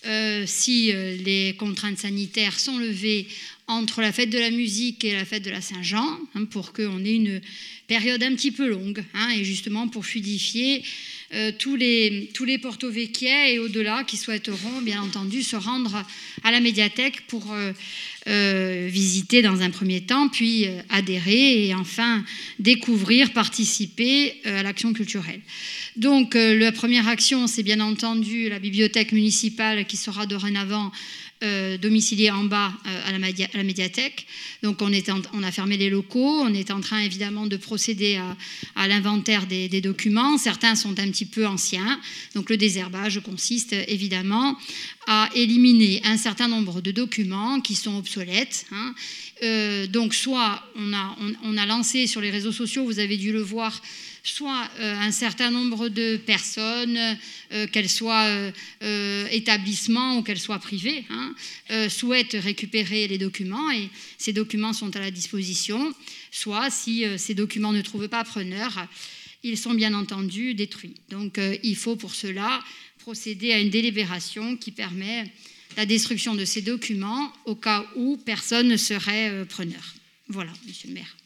[0.05, 3.27] euh, si euh, les contraintes sanitaires sont levées
[3.67, 7.03] entre la fête de la musique et la fête de la Saint-Jean, hein, pour qu'on
[7.03, 7.41] ait une
[7.87, 10.83] période un petit peu longue, hein, et justement pour fluidifier
[11.33, 16.03] euh, tous les, tous les Porto Vecchia et au-delà qui souhaiteront bien entendu se rendre
[16.43, 17.53] à la médiathèque pour
[18.25, 22.25] visiter dans un premier temps, puis adhérer et enfin
[22.59, 25.41] découvrir, participer à l'action culturelle.
[25.97, 30.91] Donc euh, la première action, c'est bien entendu la bibliothèque municipale qui sera dorénavant
[31.43, 34.25] euh, domiciliée en bas euh, à, la médiathèque.
[34.63, 34.91] Donc on,
[35.43, 38.19] a fermé les locaux, on est en train évidemment de procéder
[38.75, 40.39] à, l'inventaire des, documents.
[40.39, 41.99] Certains sont un petit peu anciens.
[42.33, 44.57] Donc le désherbage consiste évidemment
[45.05, 48.65] à éliminer un certain nombre de documents qui sont obsolètes.
[48.71, 49.87] Hein.
[49.89, 53.79] donc soit on a lancé sur les réseaux sociaux, vous avez dû le voir,
[54.29, 56.99] soit euh, un certain nombre de personnes,
[57.53, 58.51] euh, qu'elles soient
[58.83, 61.33] euh, établissements ou qu'elles soient privées, hein,
[61.89, 65.93] souhaitent récupérer les documents et ces documents sont à la disposition,
[66.31, 68.87] soit si ces documents ne trouvent pas preneur,
[69.43, 70.95] ils sont bien entendu détruits.
[71.09, 72.63] Donc il faut pour cela
[72.99, 75.31] procéder à une délibération qui permet
[75.75, 79.95] la destruction de ces documents au cas où personne ne serait preneur.
[80.27, 81.17] Voilà, monsieur le maire.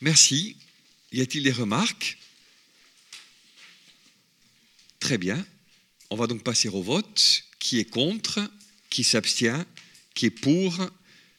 [0.00, 0.56] Merci.
[1.16, 2.18] Y a-t-il des remarques?
[5.00, 5.46] Très bien.
[6.10, 7.42] On va donc passer au vote.
[7.58, 8.38] Qui est contre?
[8.90, 9.64] Qui s'abstient?
[10.14, 10.76] Qui est pour?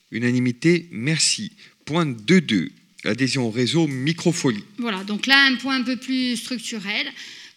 [0.10, 1.52] Unanimité, merci.
[1.86, 2.72] Point 2.2,
[3.04, 4.64] l'adhésion au réseau Microfolie.
[4.80, 7.08] Voilà, donc là, un point un peu plus structurel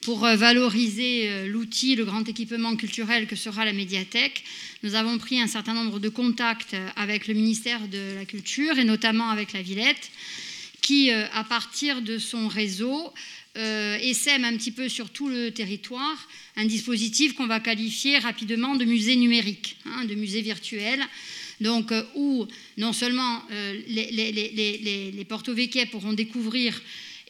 [0.03, 4.45] pour euh, valoriser euh, l'outil, le grand équipement culturel que sera la médiathèque.
[4.83, 8.85] Nous avons pris un certain nombre de contacts avec le ministère de la Culture et
[8.85, 10.11] notamment avec la Villette,
[10.81, 13.13] qui, euh, à partir de son réseau,
[13.57, 18.85] essaime un petit peu sur tout le territoire un dispositif qu'on va qualifier rapidement de
[18.85, 21.01] musée numérique, hein, de musée virtuel,
[21.61, 22.47] donc euh, où
[22.79, 25.55] non seulement euh, les, les, les, les porto
[25.91, 26.81] pourront découvrir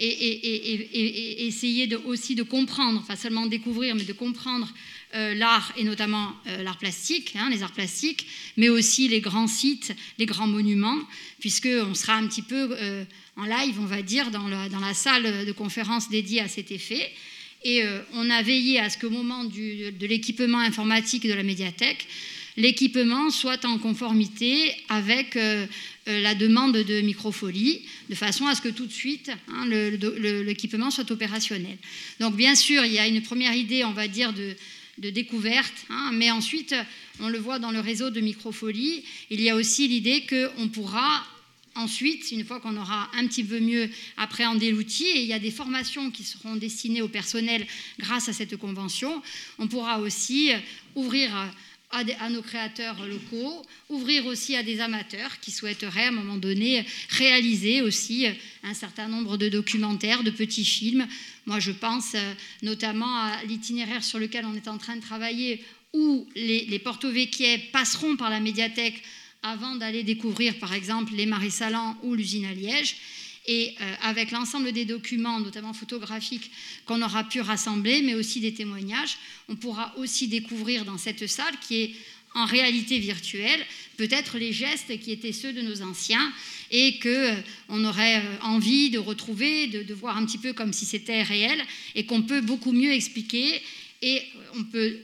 [0.02, 4.72] et, essayer aussi de comprendre, pas seulement découvrir, mais de comprendre
[5.14, 9.94] euh, l'art et notamment l'art plastique, hein, les arts plastiques, mais aussi les grands sites,
[10.18, 10.98] les grands monuments,
[11.38, 12.76] puisqu'on sera un petit peu
[13.36, 17.10] en live, on va dire, dans, la salle de conférence dédiée à cet effet.
[17.64, 17.82] Et
[18.14, 22.06] on a veillé à ce qu'au moment de l'équipement informatique de la médiathèque,
[22.56, 25.66] l'équipement soit en conformité avec euh,
[26.08, 30.90] euh, la demande de microfolie, de façon à ce que tout de suite hein, l'équipement
[30.90, 31.76] soit opérationnel.
[32.20, 34.54] Donc bien sûr, il y a une première idée, on va dire, de,
[34.98, 36.74] découverte, hein, mais ensuite,
[37.20, 41.24] on le voit dans le réseau de microfolie, il y a aussi l'idée qu'on pourra
[41.76, 45.38] Ensuite, une fois qu'on aura un petit peu mieux appréhendé l'outil, et il y a
[45.38, 47.64] des formations qui seront destinées au personnel
[47.98, 49.22] grâce à cette convention,
[49.58, 50.50] on pourra aussi
[50.96, 51.30] ouvrir
[51.92, 56.84] à, nos créateurs locaux, ouvrir aussi à des amateurs qui souhaiteraient à un moment donné
[57.10, 58.26] réaliser aussi
[58.64, 61.06] un certain nombre de documentaires, de petits films.
[61.46, 65.64] Moi, je pense euh, notamment à l'itinéraire sur lequel on est en train de travailler,
[65.92, 67.08] où les, les Porto
[67.72, 69.02] passeront par la médiathèque
[69.42, 72.96] avant d'aller découvrir, par exemple, les Marais Salants ou l'usine à Liège.
[73.46, 76.50] Et euh, avec l'ensemble des documents, notamment photographiques,
[76.84, 79.16] qu'on aura pu rassembler, mais aussi des témoignages,
[79.48, 81.94] on pourra aussi découvrir dans cette salle, qui est
[82.34, 86.32] en réalité virtuelle, peut-être les gestes qui étaient ceux de nos anciens
[86.70, 90.86] et qu'on euh, aurait euh, envie de retrouver, de, voir un petit peu comme si
[90.86, 91.60] c'était réel
[91.94, 93.60] et qu'on peut beaucoup mieux expliquer
[94.02, 94.22] et
[94.56, 94.96] on peut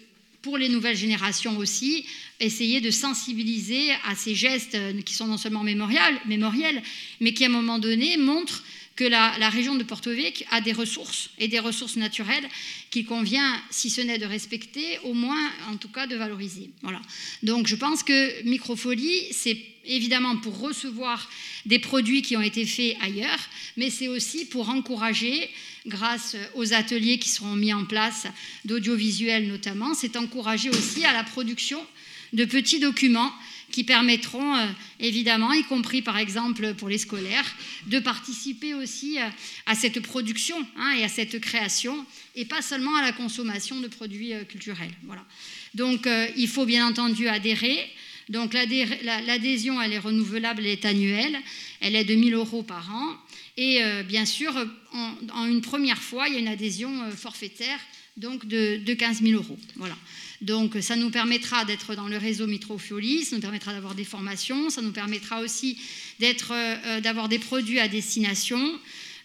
[0.42, 2.06] pour les nouvelles générations aussi,
[2.38, 6.84] essayer de sensibiliser à ces gestes qui sont non seulement mémoriels, mémoriels
[7.20, 8.62] mais qui à un moment donné montrent
[8.96, 12.48] que la, région de Porto Vecchio a des ressources et des ressources naturelles
[12.90, 16.70] qu'il convient, si ce n'est de respecter, au moins en tout cas de valoriser.
[16.82, 17.00] Voilà.
[17.42, 21.28] Donc je pense que Microfolie, c'est évidemment pour recevoir
[21.64, 25.50] des produits qui ont été faits ailleurs, mais c'est aussi pour encourager
[25.86, 28.26] grâce aux ateliers qui seront mis en place,
[28.64, 31.80] d'audiovisuel notamment, c'est encourager aussi à la production
[32.32, 33.32] de petits documents
[33.72, 34.66] qui permettront euh,
[35.00, 37.44] évidemment, y compris par exemple pour les scolaires,
[37.86, 39.28] de participer aussi euh,
[39.66, 43.88] à cette production hein, et à cette création, et pas seulement à la consommation de
[43.88, 44.92] produits euh, culturels.
[45.04, 45.24] Voilà.
[45.74, 47.86] Donc il faut bien entendu adhérer.
[48.28, 51.38] Donc l'adhésion, elle est renouvelable, elle est annuelle,
[51.80, 53.16] elle est de 1000 euros par an.
[53.56, 54.52] Et euh, bien sûr,
[54.92, 57.78] en, une première fois, il y a une adhésion euh, forfaitaire
[58.16, 59.58] donc de, 15 000 euros.
[59.76, 59.96] Voilà.
[60.40, 64.70] Donc ça nous permettra d'être dans le réseau Mitrofioli, ça nous permettra d'avoir des formations,
[64.70, 65.78] ça nous permettra aussi
[66.22, 68.58] euh, d'avoir des produits à destination.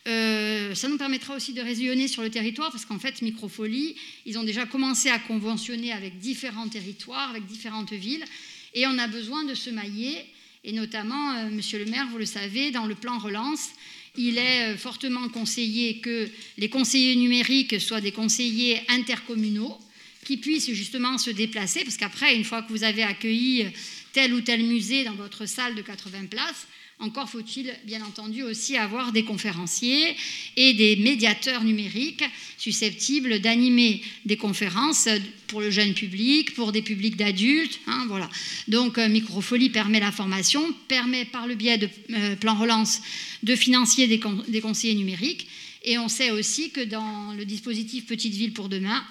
[0.06, 4.44] ça nous permettra aussi de résillonner sur le territoire parce qu'en fait, Microfolie, ils ont
[4.44, 8.26] déjà commencé à conventionner avec différents territoires, avec différentes villes,
[8.74, 10.26] et on a besoin de se mailler.
[10.64, 13.70] Et notamment, Monsieur le maire, vous le savez, dans le plan relance,
[14.18, 19.78] il est euh, fortement conseillé que les conseillers numériques soient des conseillers intercommunaux
[20.26, 23.68] qui puissent justement se déplacer, parce qu'après, une fois que vous avez accueilli
[24.14, 26.68] tel ou tel musée dans votre salle de 80 places,
[27.02, 30.16] encore faut-il bien entendu aussi avoir des conférenciers
[30.56, 32.24] et des médiateurs numériques
[32.58, 35.10] susceptibles d'animer des conférences
[35.48, 37.80] pour le jeune public, pour des publics d'adultes.
[37.88, 38.30] Hein, voilà.
[38.68, 43.02] Donc euh, Microfolie permet la formation, permet par le biais de euh, plan relance
[43.44, 45.48] de financer des, conseillers numériques.
[45.84, 49.04] Et on sait aussi que dans le dispositif Petite Ville pour demain,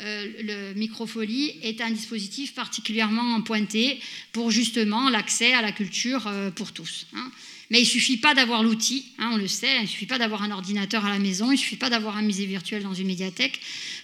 [0.00, 3.98] le Microfolie est un dispositif particulièrement pointé
[4.32, 7.06] pour justement l'accès à la culture euh, pour tous.
[7.14, 7.30] Hein.
[7.70, 10.18] Mais il ne suffit pas d'avoir l'outil, hein, on le sait, il ne suffit pas
[10.18, 12.94] d'avoir un ordinateur à la maison, il ne suffit pas d'avoir un musée virtuel dans
[12.94, 13.58] une médiathèque.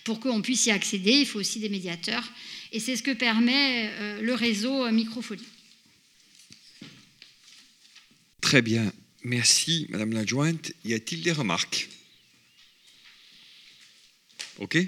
[0.04, 2.28] Pour qu'on puisse y accéder, il faut aussi des médiateurs.
[2.72, 5.44] Et c'est ce que permet euh, le réseau Microfolie.
[8.40, 10.72] Très bien, merci Madame l'adjointe.
[10.84, 11.88] Y a-t-il des remarques?
[14.58, 14.78] OK?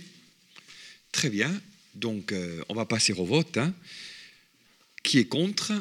[1.14, 1.50] Très bien.
[1.94, 3.56] Donc, euh, on va passer au vote.
[3.56, 3.72] hein.
[5.04, 5.72] Qui est contre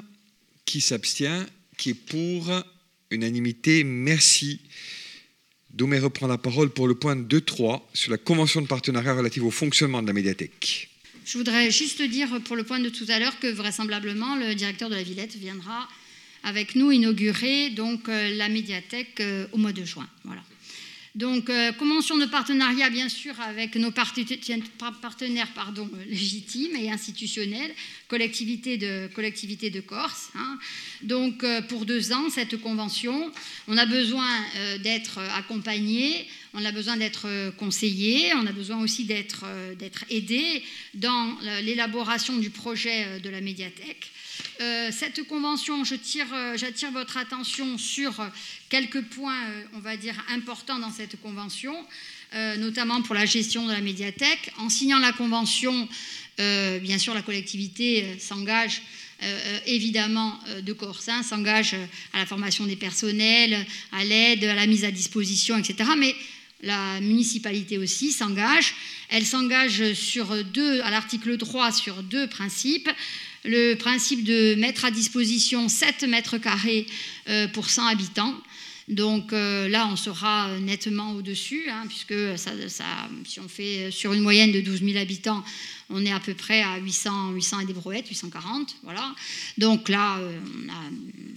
[0.63, 2.51] Qui s'abstient Qui est pour
[3.09, 4.61] Unanimité, merci.
[5.71, 9.49] Doumé reprend la parole pour le point 2.3 sur la convention de partenariat relative au
[9.49, 10.89] fonctionnement de la médiathèque.
[11.25, 14.91] Je voudrais juste dire pour le point de tout à l'heure que vraisemblablement le directeur
[14.91, 15.87] de la Villette viendra
[16.43, 20.07] avec nous inaugurer donc euh, la médiathèque euh, au mois de juin.
[20.25, 20.43] Voilà.
[21.15, 27.71] Donc, euh, convention de partenariat, bien sûr, avec nos partenaires euh, légitimes et institutionnels,
[28.07, 30.29] collectivité de, Corse.
[30.33, 30.57] hein.
[31.03, 33.31] Donc, euh, pour deux ans, cette convention,
[33.67, 34.27] on a besoin
[34.81, 39.45] d'être accompagné, on a besoin d'être conseillé, on a besoin aussi d'être
[40.09, 40.63] aidé
[40.95, 44.11] dans l'élaboration du projet de la médiathèque.
[44.61, 48.13] Euh, cette convention, euh, j'attire votre attention sur
[48.69, 51.75] quelques points, euh, on va dire, importants dans cette convention,
[52.57, 54.51] notamment pour la gestion de la médiathèque.
[54.57, 55.87] En signant la convention,
[56.39, 58.81] bien sûr, la collectivité s'engage
[59.67, 61.75] évidemment de Corse, hein, s'engage
[62.11, 65.91] à la formation des personnels, à l'aide, à la mise à disposition, etc.
[65.95, 66.15] Mais
[66.63, 68.73] la municipalité aussi s'engage.
[69.09, 72.89] Elle s'engage sur deux, à l'article 3 sur deux principes.
[73.45, 76.85] Le principe de mettre à disposition 7 mètres carrés
[77.29, 78.33] euh, pour 100 habitants.
[78.89, 84.11] Donc euh, là, on sera nettement au-dessus, hein, puisque ça, ça- si on fait sur
[84.13, 85.43] une moyenne de 12 000 habitants,
[85.89, 88.75] on est à peu près à 800, 800 et des brouettes, 840.
[88.83, 89.13] Voilà.
[89.57, 91.32] Donc là, euh, on a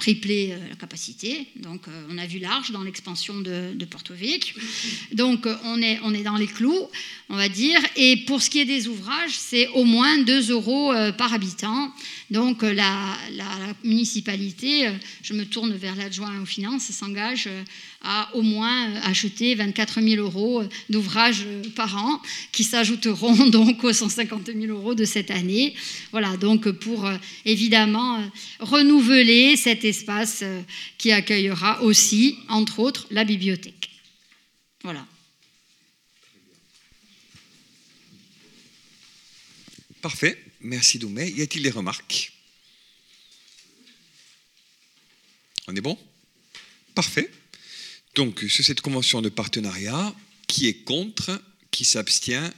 [0.00, 1.46] triplé euh, la capacité.
[1.56, 4.56] Donc, euh, on a vu large dans l'expansion de, de Porto Vecchio.
[5.12, 6.88] Donc, euh, on est, on est dans les clous,
[7.28, 7.78] on va dire.
[7.96, 11.92] Et pour ce qui est des ouvrages, c'est au moins 2 euros par habitant.
[12.30, 14.88] Donc, la, la municipalité,
[15.22, 17.48] je me tourne vers l'adjoint aux finances, s'engage
[18.02, 22.20] à au moins acheter 24 000 euros d'ouvrages par an,
[22.52, 25.74] qui s'ajouteront donc aux 150 000 euros de cette année.
[26.10, 28.26] Voilà, donc pour euh, évidemment euh,
[28.60, 30.62] renouveler cet espace euh,
[30.98, 33.90] qui accueillera aussi, entre autres, la bibliothèque.
[34.82, 35.06] Voilà.
[40.00, 41.30] Parfait, merci Doumé.
[41.30, 42.32] Y a-t-il des remarques?
[45.68, 45.98] On est bon?
[46.94, 47.30] Parfait.
[48.14, 50.14] Donc, sur cette convention de partenariat,
[50.46, 52.50] qui est contre Qui s'abstient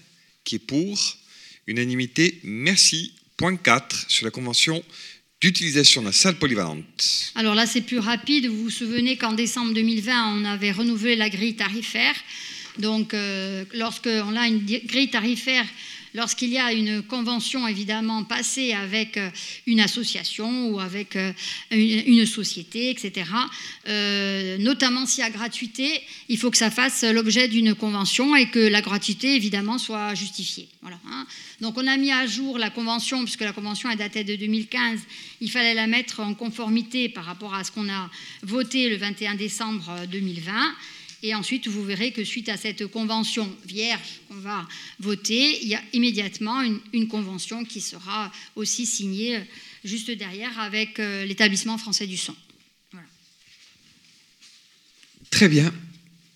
[0.44, 1.18] Qui est pour
[1.66, 3.12] Unanimité, merci.
[3.36, 4.82] Point 4 sur la convention
[5.40, 7.32] d'utilisation de la salle polyvalente.
[7.34, 8.46] Alors là, c'est plus rapide.
[8.46, 12.14] Vous vous souvenez qu'en décembre 2020, on avait renouvelé la grille tarifaire.
[12.78, 15.66] Donc, euh, lorsqu'on a une grille tarifaire,
[16.14, 19.31] lorsqu'il y a une convention évidemment passée avec euh,
[19.66, 21.33] une association ou avec euh,
[21.70, 23.31] une, société, etc.,
[23.88, 28.48] euh, notamment s'il y a gratuité, il faut que ça fasse l'objet d'une convention et
[28.48, 30.68] que la gratuité, évidemment, soit justifiée.
[30.85, 31.27] Hein.
[31.61, 35.01] Donc, on a mis à jour la convention, puisque la convention est datée de 2015.
[35.40, 38.11] Il fallait la mettre en conformité par rapport à ce qu'on a
[38.42, 40.53] voté le 21 décembre euh, 2020.
[41.22, 45.74] Et ensuite, vous verrez que suite à cette convention vierge qu'on va voter, il y
[45.76, 49.44] a immédiatement une, convention qui sera aussi signée euh,
[49.85, 52.18] juste derrière avec euh, l'établissement français du.
[52.90, 53.06] Voilà.
[55.30, 55.72] Très bien.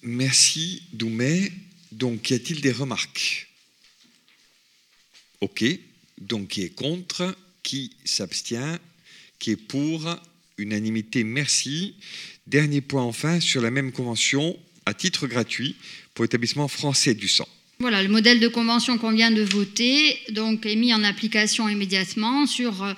[0.03, 1.51] Merci Doumé.
[1.91, 3.49] Donc, y a-t-il des remarques?
[5.41, 5.65] Ok.
[6.19, 7.37] Donc, qui est contre?
[7.65, 8.79] Qui s'abstient?
[9.41, 10.17] Qui est pour?
[10.59, 11.97] Unanimité, merci.
[12.47, 15.77] Dernier point enfin sur la même convention à titre gratuit
[16.15, 17.49] pour l'établissement français du sang.
[17.79, 22.47] Voilà, le modèle de convention qu'on vient de voter donc, est mis en application immédiatement
[22.47, 22.95] sur euh,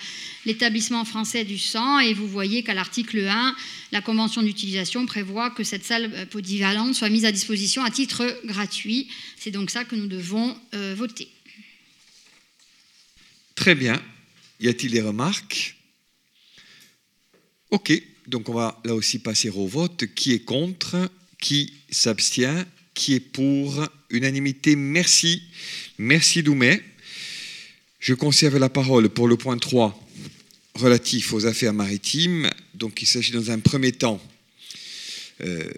[0.46, 3.56] l'établissement français du sang et vous voyez qu'à l'article 1,
[3.90, 8.40] la convention d'utilisation prévoit que cette salle euh, polyvalente soit mise à disposition à titre
[8.44, 9.08] gratuit.
[9.36, 11.26] C'est donc ça que nous devons euh, voter.
[13.56, 14.00] Très bien.
[14.60, 15.76] Y a-t-il des remarques?
[17.70, 17.92] Ok.
[18.28, 20.04] Donc, on va là aussi passer au vote.
[20.14, 21.10] Qui est contre?
[21.40, 25.42] Qui s'abstient Qui est pour Unanimité, merci.
[25.98, 26.80] Merci Doumé.
[28.00, 29.98] Je conserve la parole pour le point 3
[30.74, 32.48] relatif aux affaires maritimes.
[32.74, 34.20] Donc, il s'agit dans un premier temps
[35.40, 35.68] euh,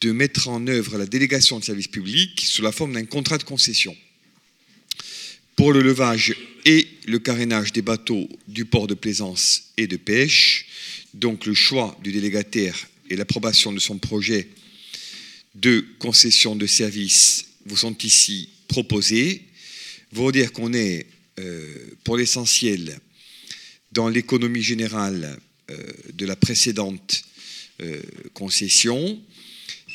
[0.00, 3.44] de mettre en œuvre la délégation de service public sous la forme d'un contrat de
[3.44, 3.96] concession
[5.56, 6.34] pour le levage
[6.66, 10.66] et le carénage des bateaux du port de plaisance et de pêche.
[11.14, 12.76] Donc le choix du délégataire
[13.08, 14.48] et l'approbation de son projet
[15.56, 19.42] de concession de services vous sont ici proposés.
[20.12, 21.06] Vous dire qu'on est,
[21.40, 22.98] euh, pour l'essentiel,
[23.92, 25.38] dans l'économie générale
[25.70, 25.76] euh,
[26.12, 27.24] de la précédente
[27.82, 28.00] euh,
[28.34, 29.20] concession,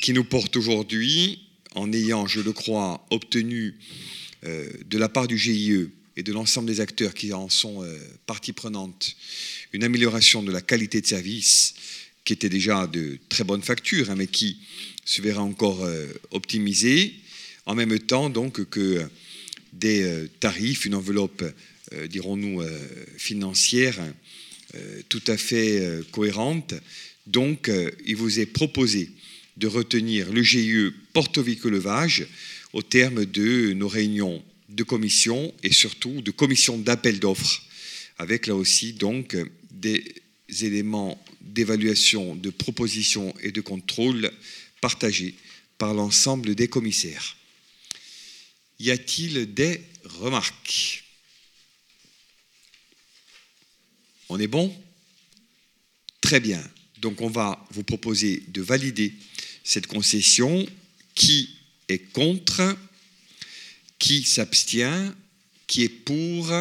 [0.01, 1.39] qui nous porte aujourd'hui,
[1.76, 3.76] en ayant, je le crois, obtenu
[4.43, 7.88] de la part du GIE et de l'ensemble des acteurs qui en sont
[8.26, 9.16] partie prenante
[9.72, 11.76] une amélioration de la qualité de service
[12.24, 14.57] qui était déjà de très bonne facture, hein, mais qui
[15.06, 15.88] se verra encore
[16.32, 17.14] optimisée,
[17.66, 19.06] en même temps donc que
[19.74, 21.43] des tarifs, une enveloppe,
[22.10, 22.64] dirons-nous,
[23.18, 23.99] financière
[25.10, 26.74] tout à fait cohérente.
[27.28, 27.70] Donc,
[28.06, 29.10] il vous est proposé
[29.58, 32.26] de retenir le GIE Porto-Vico-Levage
[32.74, 37.64] au terme de nos réunions de commission et surtout de commission d'appel d'offres,
[38.18, 39.36] avec là aussi donc
[39.72, 40.04] des
[40.62, 44.32] éléments d'évaluation, de proposition et de contrôle
[44.82, 45.36] partagés
[45.77, 47.38] par l'ensemble des commissaires.
[48.79, 51.03] Y a-t-il des remarques?
[54.29, 54.75] On est bon?
[56.19, 56.61] Très bien.
[56.97, 59.13] Donc on va vous proposer de valider
[59.63, 60.67] cette concession.
[61.15, 61.49] Qui
[61.88, 62.77] est contre?
[63.99, 65.13] Qui s'abstient?
[65.67, 66.51] Qui est pour?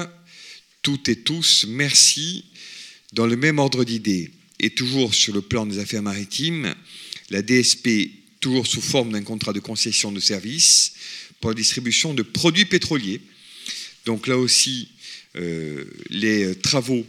[0.83, 2.45] Toutes et tous, merci.
[3.13, 6.75] Dans le même ordre d'idées, et toujours sur le plan des affaires maritimes,
[7.31, 8.11] la DSP,
[8.41, 10.93] toujours sous forme d'un contrat de concession de service
[11.41, 13.21] pour la distribution de produits pétroliers.
[14.07, 14.89] Donc là aussi,
[15.37, 17.07] euh, les travaux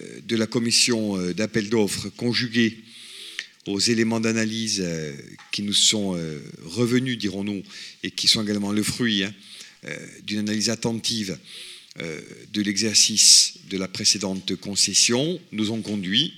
[0.00, 2.78] euh, de la commission euh, d'appel d'offres conjugués
[3.66, 4.84] aux éléments d'analyse
[5.52, 6.18] qui nous sont
[6.64, 7.62] revenus, dirons-nous,
[8.02, 9.32] et qui sont également le fruit hein,
[10.26, 11.38] d'une analyse attentive
[11.96, 16.34] de l'exercice de la précédente concession, nous ont conduit,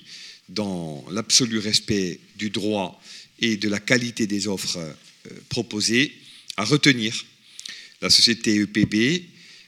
[0.49, 3.01] dans l'absolu respect du droit
[3.39, 4.79] et de la qualité des offres
[5.49, 6.13] proposées,
[6.57, 7.25] à retenir
[8.01, 9.23] la société EPB.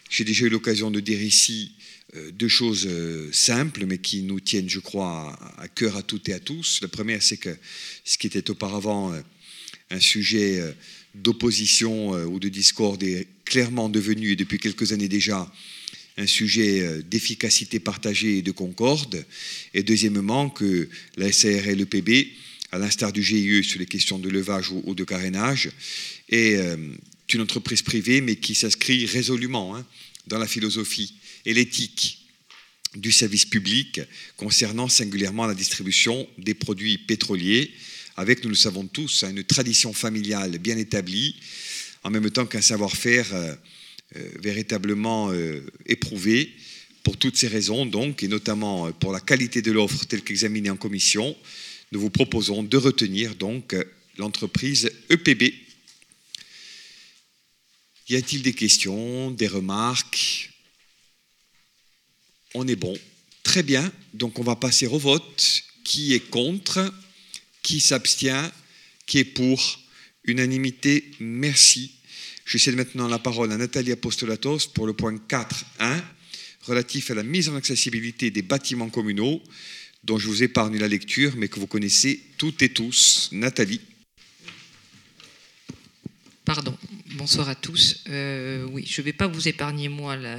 [0.09, 1.71] J'ai déjà eu l'occasion de dire ici
[2.15, 6.29] euh, deux choses euh, simples, mais qui nous tiennent, je crois, à cœur à toutes
[6.29, 6.79] et à tous.
[6.81, 7.55] La première, c'est que
[8.05, 9.19] ce qui était auparavant euh,
[9.89, 10.75] un sujet
[11.15, 15.49] d'opposition ou de discorde est clairement devenu, et depuis quelques années déjà,
[16.17, 19.25] un sujet d'efficacité partagée et de concorde.
[19.73, 22.27] Et deuxièmement, que la SAR et l'EPB,
[22.71, 25.69] à l'instar du GIE sur les questions de levage ou de carénage,
[26.29, 26.59] est
[27.33, 29.85] une entreprise privée, mais qui s'inscrit résolument hein,
[30.27, 31.13] dans la philosophie
[31.45, 32.27] et l'éthique
[32.95, 34.01] du service public
[34.35, 37.71] concernant singulièrement la distribution des produits pétroliers,
[38.15, 41.35] avec, nous le savons tous, une tradition familiale bien établie,
[42.03, 43.53] en même temps qu'un savoir-faire euh,
[44.15, 46.53] euh, véritablement euh, éprouvé.
[47.03, 50.75] Pour toutes ces raisons, donc, et notamment pour la qualité de l'offre telle qu'examinée en
[50.75, 51.37] commission,
[51.91, 53.75] nous vous proposons de retenir donc
[54.17, 55.53] l'entreprise EPB.
[58.09, 60.51] Y a-t-il des questions, des remarques?
[62.53, 62.97] On est bon.
[63.43, 63.91] Très bien.
[64.13, 65.63] Donc on va passer au vote.
[65.83, 66.93] Qui est contre?
[67.63, 68.51] Qui s'abstient?
[69.05, 69.79] Qui est pour?
[70.25, 71.91] Unanimité, merci.
[72.45, 76.01] Je cède maintenant la parole à Nathalie Apostolatos pour le point 4.1
[76.67, 79.41] relatif à la mise en accessibilité des bâtiments communaux,
[80.07, 83.29] dont je vous épargne la lecture, mais que vous connaissez toutes et tous.
[83.33, 83.81] Nathalie.
[86.45, 86.73] Pardon,
[87.15, 88.05] bonsoir à tous.
[88.07, 90.37] Euh, oui, je ne vais pas vous épargner, moi, la,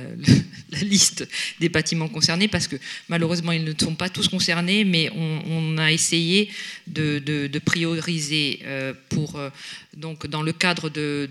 [0.81, 1.29] liste
[1.61, 2.77] des bâtiments concernés, parce que
[3.11, 6.49] malheureusement, ils ne sont pas tous concernés, mais on, a essayé
[6.87, 9.51] de, prioriser euh, pour, euh,
[9.99, 11.29] donc, dans le cadre de,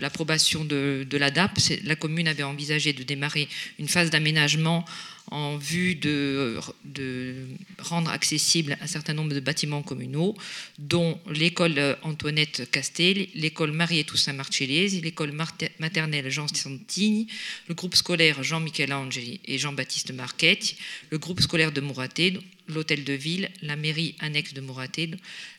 [0.00, 3.46] l'approbation de, de la DAP, la commune avait envisagé de démarrer
[3.78, 4.86] une phase d'aménagement
[5.30, 6.58] en vue de,
[7.78, 10.36] rendre accessible un certain nombre de bâtiments communaux,
[10.78, 15.32] dont l'école Antoinette Castel, l'école Marie et Toussaint Marcellesi, l'école
[15.78, 17.26] maternelle Jean Santini,
[17.68, 20.76] le groupe scolaire Jean-Michel Angeli et Jean-Baptiste Marquette,
[21.10, 25.10] le groupe scolaire de Mouraté, l'hôtel de ville, la mairie annexe de Mouraté,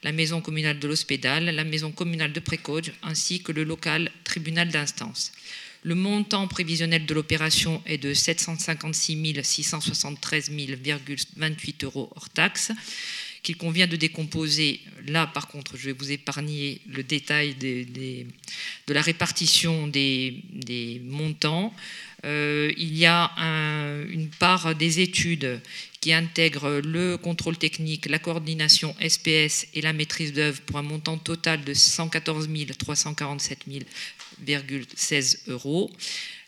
[0.04, 4.70] la maison communale de l'Hospédal, la maison communale de Précoge, ainsi que le local tribunal
[4.70, 5.32] d'instance.
[5.84, 12.72] Le montant prévisionnel de l'opération est de 756 673,28 euros hors taxe
[13.48, 14.82] qu'il convient de décomposer.
[15.08, 21.74] Là, par contre, je vais vous épargner le détail de la répartition des, montants.
[22.26, 23.32] Euh, il y a
[24.10, 25.62] une part des études
[26.02, 31.18] qui intègre le contrôle technique, la coordination SPS et la maîtrise d'œuvre pour un montant
[31.18, 33.60] total de 114 347
[34.94, 35.90] 16 euros.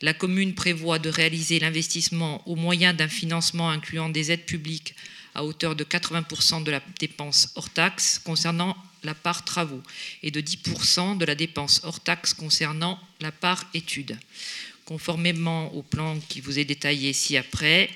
[0.01, 4.95] La commune prévoit de réaliser l'investissement au moyen d'un financement incluant des aides publiques
[5.35, 9.81] à hauteur de 80% de la dépense hors taxe concernant la part travaux
[10.23, 14.17] et de 10% de la dépense hors taxe concernant la part études.
[14.85, 17.89] Conformément au plan qui vous est détaillé ci-après,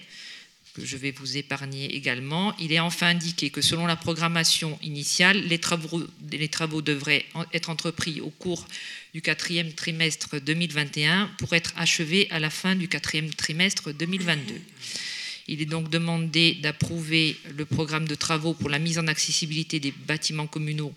[0.74, 2.56] que je vais vous épargner également.
[2.58, 7.70] Il est enfin indiqué que selon la programmation initiale, les travaux, les travaux devraient être
[7.70, 8.68] entrepris au cours
[9.14, 14.56] du quatrième trimestre 2021 pour être achevés à la fin du quatrième trimestre 2022.
[15.48, 19.92] Il est donc demandé d'approuver le programme de travaux pour la mise en accessibilité des
[19.92, 20.94] bâtiments communaux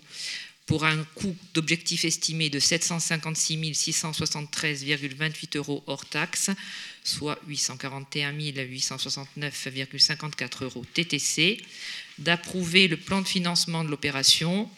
[0.67, 6.51] pour un coût d'objectif estimé de 756 673,28 euros hors taxes,
[7.03, 11.57] soit 841 869,54 euros TTC,
[12.19, 14.69] d'approuver le plan de financement de l'opération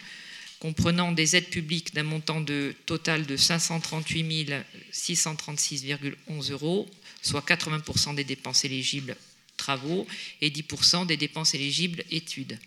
[0.59, 2.45] comprenant des aides publiques d'un montant
[2.85, 4.53] total de 538
[4.93, 6.87] 636,11 euros,
[7.21, 9.15] soit 80% des dépenses éligibles
[9.59, 10.07] travaux
[10.41, 12.57] et 10% des dépenses éligibles études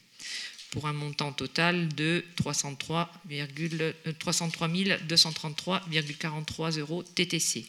[0.72, 3.10] pour un montant total de 303,
[4.18, 4.70] 303
[5.08, 7.66] 233,43 euros TTC.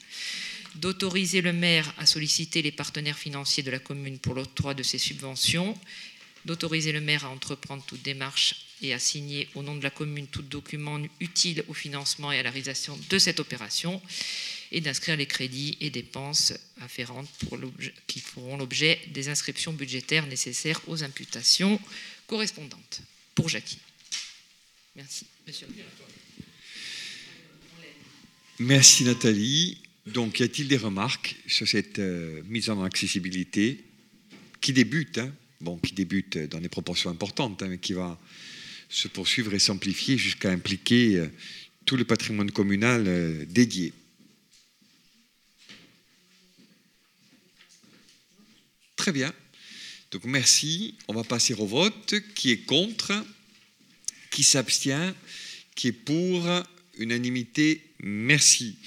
[0.75, 4.97] D'autoriser le maire à solliciter les partenaires financiers de la commune pour l'octroi de ces
[4.97, 5.77] subventions.
[6.45, 10.27] D'autoriser le maire à entreprendre toute démarche et à signer au nom de la commune
[10.27, 14.01] tout document utile au financement et à la réalisation de cette opération
[14.73, 17.29] et d'inscrire les crédits et dépenses afférentes
[18.07, 21.79] qui feront l'objet des inscriptions budgétaires nécessaires aux imputations
[22.27, 23.01] correspondante
[23.35, 23.77] pour Jackie.
[24.95, 25.67] Merci, monsieur
[28.59, 29.77] Merci Nathalie.
[30.05, 33.83] Donc, y a-t-il des remarques sur cette euh, mise en accessibilité
[34.59, 38.19] qui débute, hein, bon, qui débute dans des proportions importantes, hein, mais qui va
[38.89, 41.27] se poursuivre et s'amplifier jusqu'à impliquer euh,
[41.85, 43.93] tout le patrimoine communal euh, dédié
[49.03, 49.33] Très bien.
[50.11, 50.95] Donc merci.
[51.09, 52.15] On va passer au vote.
[52.35, 53.11] Qui est contre?
[54.31, 55.13] Qui s'abstient?
[55.75, 56.47] Qui est pour?
[56.97, 58.77] Unanimité Merci.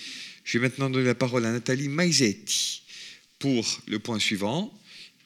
[0.42, 2.80] Je vais maintenant donner la parole à Nathalie Maisetti
[3.38, 4.72] pour le point suivant,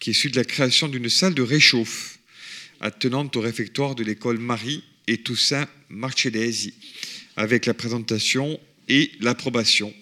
[0.01, 2.19] qui est celui de la création d'une salle de réchauffe
[2.81, 6.75] attenante au réfectoire de l'école Marie et Toussaint Marcellesi,
[7.37, 9.95] avec la présentation et l'approbation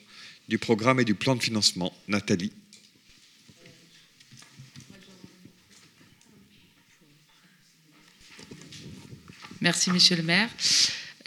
[0.49, 1.95] du programme et du plan de financement.
[2.09, 2.53] Nathalie.
[9.61, 10.49] Merci, Monsieur le maire.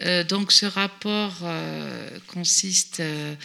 [0.01, 3.35] Euh, donc, ce rapport euh, consiste euh,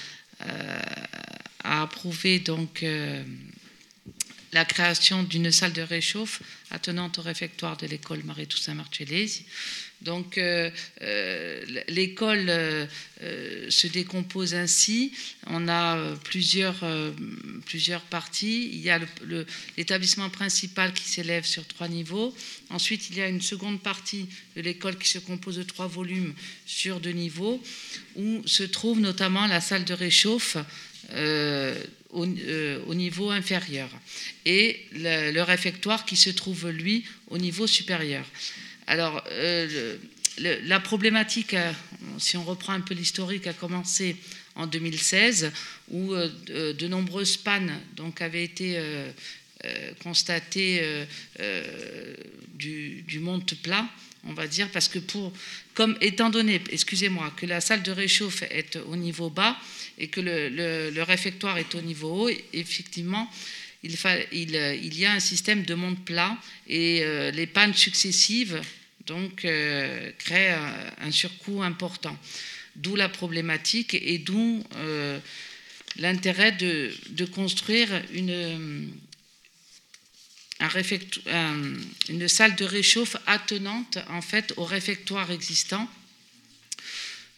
[1.64, 2.84] à approuver donc
[4.52, 9.44] la création d'une salle de réchauffe attenante au réfectoire de l'école Marie-Toussaint Marcellesi
[10.06, 10.70] donc euh,
[11.02, 12.86] euh, l'école euh,
[13.68, 15.12] se décompose ainsi.
[15.48, 16.76] On a plusieurs,
[17.66, 18.70] plusieurs parties.
[18.72, 19.00] Il y a
[19.76, 22.34] l'établissement principal qui s'élève sur trois niveaux.
[22.70, 24.26] Ensuite, il y a une seconde partie
[24.56, 26.34] de l'école qui se compose de trois volumes
[26.66, 27.62] sur deux niveaux,
[28.14, 30.56] où se trouve notamment la salle de réchauffe.
[32.10, 33.88] au, niveau inférieur
[34.44, 38.24] et le, réfectoire qui se trouve lui au niveau supérieur.
[38.86, 39.96] Alors, euh,
[40.38, 41.72] la problématique, euh,
[42.18, 44.16] si on reprend un peu l'historique, a commencé
[44.54, 45.50] en 2016,
[45.90, 48.80] où euh, de, nombreuses pannes donc, avaient été
[50.02, 51.06] constatées
[52.54, 53.88] du, monte plat,
[54.24, 54.98] on va dire, parce que
[55.74, 59.56] comme étant donné, excusez-moi, que la salle de réchauffe est au niveau bas
[59.98, 63.30] et que le, réfectoire est au niveau haut, effectivement,
[63.82, 63.96] il,
[64.32, 66.36] il, y a un système de monte plat
[66.68, 68.60] et les pannes successives
[69.06, 72.16] donc euh, crée un, surcoût important.
[72.74, 75.18] D'où la problématique et d'où euh,
[75.96, 78.90] l'intérêt de, construire une,
[82.08, 85.88] une salle de réchauffe attenante en fait au réfectoire existant.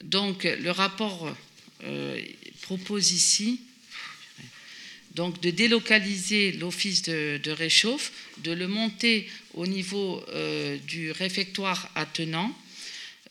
[0.02, 1.36] Donc le rapport
[1.84, 2.20] euh,
[2.62, 3.60] propose ici
[5.14, 12.56] donc de délocaliser l'office de, réchauffe, de le monter au niveau euh, du réfectoire attenant,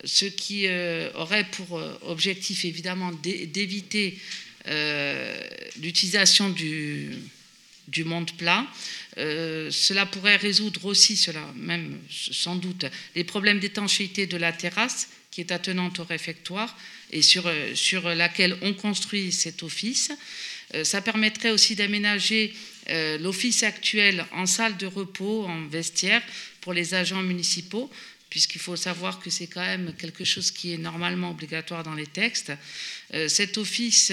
[0.03, 4.17] ce qui euh, aurait pour euh, objectif évidemment d'éviter
[5.79, 7.15] l'utilisation du,
[7.87, 8.67] du monde plat.
[9.15, 15.39] cela pourrait résoudre aussi, cela même sans doute, les problèmes d'étanchéité de la terrasse qui
[15.39, 16.77] est attenante au réfectoire
[17.11, 20.11] et sur, sur laquelle on construit cet office.
[20.75, 22.53] Euh, ça permettrait aussi d'aménager
[22.89, 26.21] euh, l'office actuel en salle de repos, en vestiaire
[26.61, 27.89] pour les agents municipaux,
[28.29, 32.07] puisqu'il faut savoir que c'est quand même quelque chose qui est normalement obligatoire dans les
[32.07, 32.51] textes.
[33.13, 34.11] Euh, cet office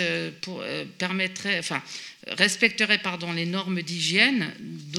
[0.98, 1.82] permettrait, enfin,
[2.28, 4.52] respecterait pardon, les normes d'hygiène,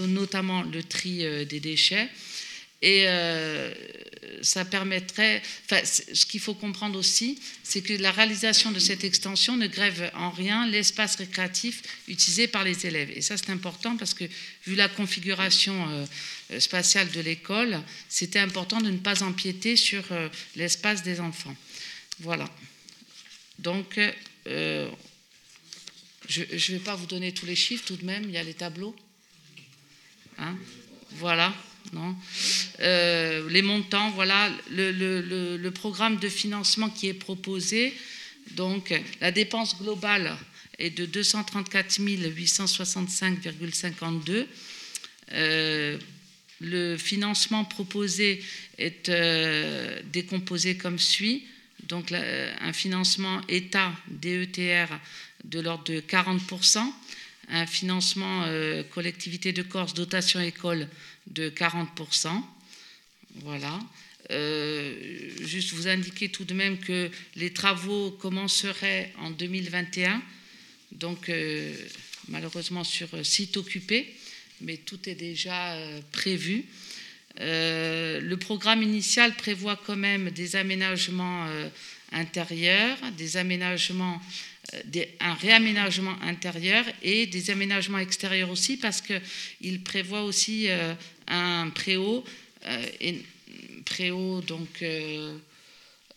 [0.08, 2.10] notamment le tri des déchets,
[2.82, 3.08] et
[4.42, 5.42] ça permettrait.
[5.66, 10.12] Enfin, ce qu'il faut comprendre aussi, c'est que la réalisation de cette extension ne grève
[10.16, 13.12] en rien l'espace récréatif utilisé par les élèves.
[13.16, 14.26] Et ça, c'est important parce que,
[14.66, 16.06] vu la configuration
[16.52, 21.56] euh, spatiale de l'école, c'était important de ne pas empiéter sur euh, l'espace des enfants.
[22.20, 22.50] Voilà.
[23.60, 24.00] Donc,
[24.48, 24.90] euh,
[26.28, 28.44] je ne vais pas vous donner tous les chiffres tout de même, il y a
[28.44, 28.96] les tableaux.
[30.38, 30.58] Hein?
[31.12, 31.54] Voilà.
[32.80, 37.94] Euh, les montants, voilà, le, programme de financement qui est proposé.
[38.52, 40.36] Donc, la dépense globale
[40.78, 44.46] est de 234 865,52.
[45.34, 45.98] Euh,
[46.62, 48.44] le financement proposé
[48.78, 51.44] est euh, décomposé comme suit.
[51.88, 54.88] Donc, un financement État DETR
[55.44, 56.80] de l'ordre de 40%,
[57.50, 58.48] un financement
[58.92, 60.88] collectivité de Corse, dotation école
[61.28, 62.30] de 40%.
[63.44, 63.80] Voilà.
[64.32, 70.22] Euh, juste vous indiquer tout de même que les travaux commenceraient en 2021,
[70.94, 71.74] donc euh,
[72.30, 74.16] malheureusement sur site occupé,
[74.62, 76.66] mais tout est déjà euh, prévu.
[77.38, 81.46] le programme initial prévoit quand même des aménagements
[82.12, 84.20] intérieurs, des aménagements
[85.20, 90.68] un réaménagement intérieur et des aménagements extérieurs aussi parce qu'il prévoit aussi
[91.28, 92.24] un préau,
[93.00, 93.24] et,
[93.86, 95.38] préau donc euh,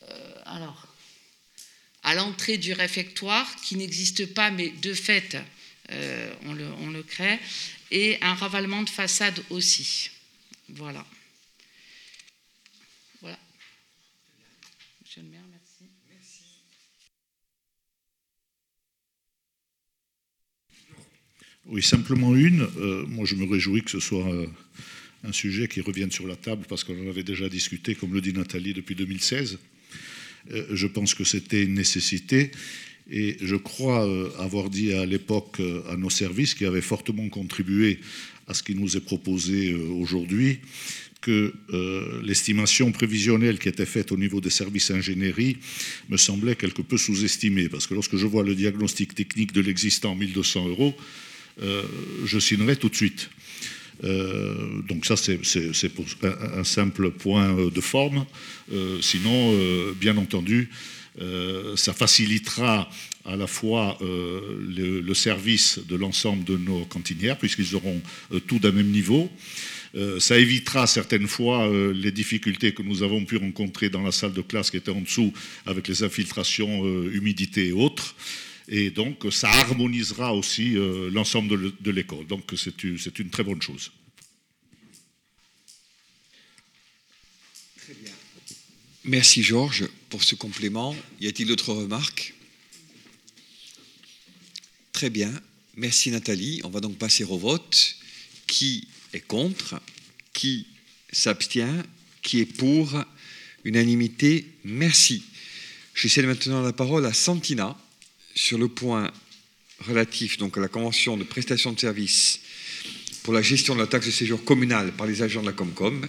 [0.03, 0.87] euh, alors
[2.03, 5.37] à l'entrée du réfectoire qui n'existe pas mais de fait
[5.91, 7.39] euh, on, le, on, le, crée
[7.91, 10.11] et un ravalement de façade aussi.
[10.69, 11.07] Voilà.
[13.23, 13.39] Voilà.
[15.03, 15.91] Monsieur le maire, merci.
[16.11, 16.43] merci.
[21.65, 22.67] Oui, simplement une.
[23.07, 24.31] moi, je me réjouis que ce soit
[25.25, 28.21] un sujet qui revienne sur la table parce qu'on en avait déjà discuté, comme le
[28.21, 29.59] dit Nathalie, depuis 2016.
[30.53, 32.51] Euh, je pense que c'était une nécessité
[33.11, 37.29] et je crois euh, avoir dit à l'époque euh, à nos services qui avaient fortement
[37.29, 37.99] contribué
[38.47, 40.61] à ce qui nous est proposé aujourd'hui
[41.21, 41.53] que
[42.25, 45.59] l'estimation prévisionnelle qui était faite au niveau des services ingénierie
[46.09, 47.69] me semblait quelque peu sous-estimée.
[47.69, 50.97] Parce que lorsque je vois le diagnostic technique de l'existant 1200 euros,
[51.61, 53.29] je signerai tout de suite.
[54.05, 55.41] Euh, donc ça, c'est
[56.23, 58.25] un, simple point euh, de forme.
[58.73, 59.55] Euh, sinon,
[59.95, 60.71] bien entendu,
[61.75, 62.89] ça facilitera
[63.25, 68.01] à la fois le, service de l'ensemble de nos cantinières, puisqu'ils auront
[68.47, 69.29] tout d'un même niveau.
[70.21, 74.43] ça évitera certaines fois les difficultés que nous avons pu rencontrer dans la salle de
[74.43, 75.33] classe qui était en dessous
[75.67, 78.15] avec les infiltrations, humidité et autres
[78.69, 82.27] et donc ça harmonisera aussi euh, l'ensemble de l'école.
[82.27, 83.91] Donc c'est une très bonne chose.
[87.77, 88.13] Très bien.
[89.05, 90.95] Merci Georges pour ce complément.
[91.21, 92.35] Y a-t-il d'autres remarques?
[94.93, 95.33] Très bien.
[95.77, 96.61] Merci Nathalie.
[96.65, 97.97] On va donc passer au vote.
[98.47, 99.81] Qui est contre?
[100.35, 100.67] Qui
[101.11, 101.85] s'abstient?
[102.21, 103.03] Qui est pour?
[103.65, 105.23] Unanimité Merci.
[105.95, 107.77] Je cède maintenant la parole à Santina
[108.39, 109.11] sur le point
[109.81, 112.41] relatif donc, à la convention de prestation de services
[113.25, 116.07] pour la gestion de la taxe de séjour communale par les agents de la Comcom.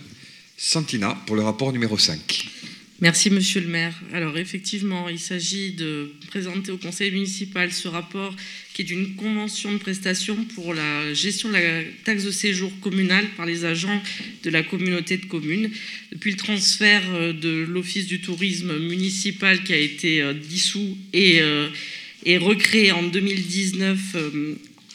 [0.55, 2.49] Santina pour le rapport numéro 5.
[3.01, 3.95] Merci Monsieur le maire.
[4.13, 8.35] Alors effectivement, il s'agit de présenter au conseil municipal ce rapport
[8.73, 13.25] qui est une convention de prestation pour la gestion de la taxe de séjour communale
[13.37, 14.01] par les agents
[14.43, 15.71] de la communauté de communes.
[16.11, 21.41] Depuis le transfert euh, de l'Office du tourisme municipal qui a été euh, dissous et
[21.41, 21.69] euh,
[22.25, 24.15] et recréé en 2019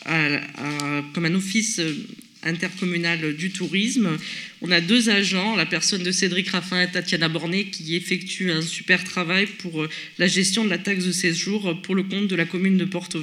[0.07, 1.95] euh, comme un office euh,
[2.43, 4.18] intercommunal du tourisme.
[4.61, 8.61] On a deux agents, la personne de Cédric Raffin et Tatiana Bornet, qui effectuent un
[8.61, 12.37] super travail pour euh, la gestion de la taxe de séjour pour le compte de
[12.37, 13.22] la commune de Porto.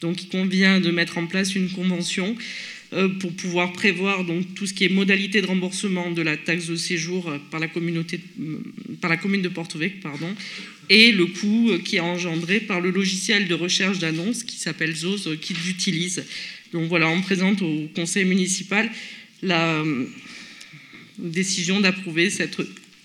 [0.00, 2.36] Donc il convient de mettre en place une convention
[3.20, 6.74] pour pouvoir prévoir donc tout ce qui est modalité de remboursement de la taxe de
[6.74, 10.34] séjour par la, commune de Porto pardon,
[10.90, 15.36] et le coût qui est engendré par le logiciel de recherche d'annonces qui s'appelle ZOS,
[15.40, 16.24] qu'ils utilisent.
[16.72, 18.90] Donc voilà, on présente au conseil municipal
[19.40, 20.06] la euh,
[21.16, 22.56] décision d'approuver cette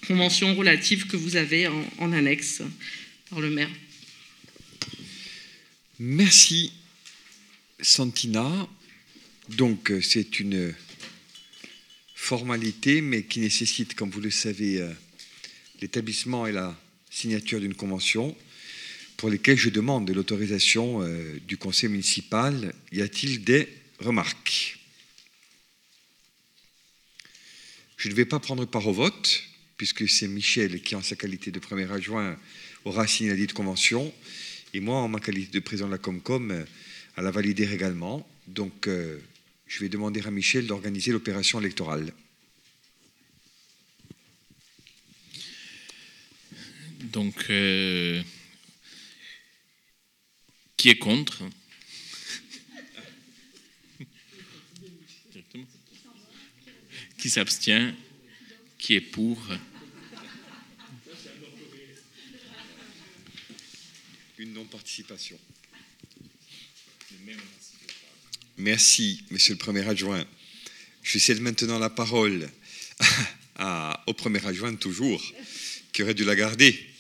[0.07, 2.63] convention relative que vous avez en, en annexe
[3.29, 3.69] par le maire.
[5.99, 6.73] Merci
[7.79, 8.67] Santina.
[9.49, 10.73] Donc c'est une
[12.15, 14.89] formalité, mais qui nécessite, comme vous le savez, euh,
[15.81, 16.75] l'établissement et la
[17.15, 18.35] signature d'une convention
[19.17, 22.73] pour lesquelles je demande l'autorisation euh, du conseil municipal.
[22.91, 24.79] Y a-t-il des remarques?
[27.95, 29.43] Je ne vais pas prendre part au vote.
[29.77, 32.37] puisque c'est Michel qui, en sa qualité de premier adjoint,
[32.85, 34.13] aura signé la dite convention,
[34.73, 36.65] et moi, en ma qualité de président de la Comcom,
[37.17, 38.27] à la valider également.
[38.47, 39.19] Donc, euh,
[39.67, 42.13] je vais demander à Michel d'organiser l'opération électorale.
[47.11, 48.21] Donc, euh,
[50.77, 51.43] qui est contre?
[57.17, 57.95] Qui s'abstient?
[58.77, 59.41] Qui est pour?
[64.37, 65.39] Une non-participation.
[68.57, 70.25] Merci, Monsieur le Premier adjoint.
[71.03, 72.49] Je cède maintenant la parole
[74.07, 75.23] au Premier adjoint, toujours,
[75.91, 76.94] qui aurait dû la garder,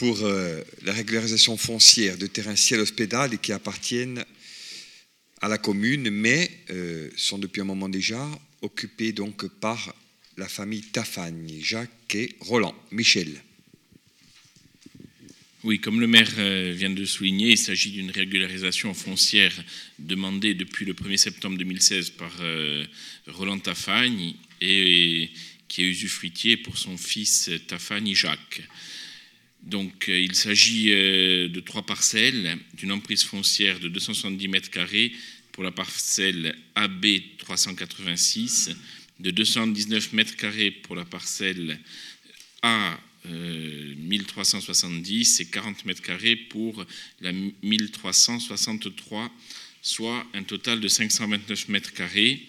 [0.00, 4.24] pour euh, la régularisation foncière de terrains ciel hospédal et qui appartiennent
[5.42, 8.26] à la commune, mais euh, sont depuis un moment déjà
[8.62, 9.94] occupés donc par
[10.38, 12.74] la famille Tafagne, Jacques et Roland.
[12.90, 13.42] Michel.
[15.64, 19.52] Oui, comme le maire euh, vient de souligner, il s'agit d'une régularisation foncière
[19.98, 22.32] demandée depuis le 1er septembre 2016 par
[23.26, 24.32] Roland Tafagne
[24.62, 25.28] et
[25.68, 28.62] qui est usufruitier pour son fils Tafagne Jacques.
[29.62, 35.12] Donc, euh, il s'agit de trois parcelles d'une emprise foncière de 270 mètres carrés
[35.52, 37.06] pour la parcelle AB
[37.38, 38.70] 386,
[39.18, 41.78] de 219 mètres carrés pour la parcelle
[42.62, 46.84] A 1370 euh, et 40 mètres carrés pour
[47.20, 49.30] la 1363,
[49.82, 52.46] soit un total de 529 mètres carrés.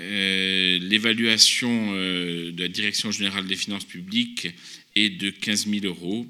[0.00, 4.48] Euh, l'évaluation euh, de la Direction générale des finances publiques
[4.94, 6.26] est de 15 000 euros.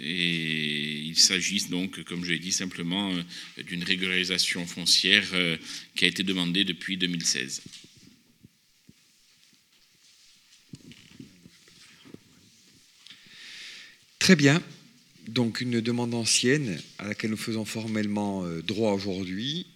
[0.00, 3.12] Et il s'agit donc, comme je l'ai dit, simplement
[3.66, 5.28] d'une régularisation foncière
[5.94, 7.62] qui a été demandée depuis 2016.
[14.22, 14.62] Très bien.
[15.26, 19.66] Donc une demande ancienne à laquelle nous faisons formellement euh, droit aujourd'hui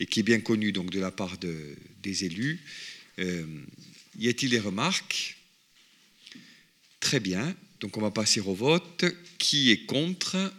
[0.00, 2.60] et qui est bien connue donc de la part des élus.
[3.18, 3.44] Euh,
[4.18, 5.36] y a-t-il des remarques?
[7.04, 7.54] Très bien.
[7.80, 9.04] Donc on va passer au vote.
[9.36, 10.50] Qui est contre?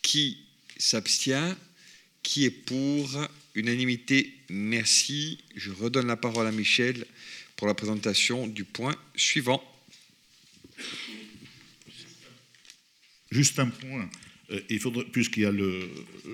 [0.00, 0.38] Qui
[0.78, 1.54] s'abstient?
[2.22, 3.10] Qui est pour?
[3.54, 5.38] Unanimité, merci.
[5.54, 7.04] Je redonne la parole à Michel
[7.56, 9.62] pour la présentation du point suivant.
[13.30, 14.08] Juste un point.
[14.52, 15.52] Euh, il faudrait, puisqu'il y a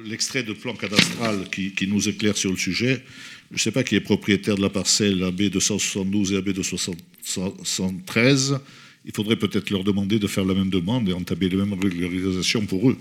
[0.04, 3.02] l'extrait de plan cadastral qui, nous éclaire sur le sujet,
[3.50, 8.60] je ne sais pas qui est propriétaire de la parcelle AB 272 et AB 273,
[9.04, 12.66] il faudrait peut-être leur demander de faire la même demande et entamer les mêmes régularisations
[12.66, 12.98] pour eux.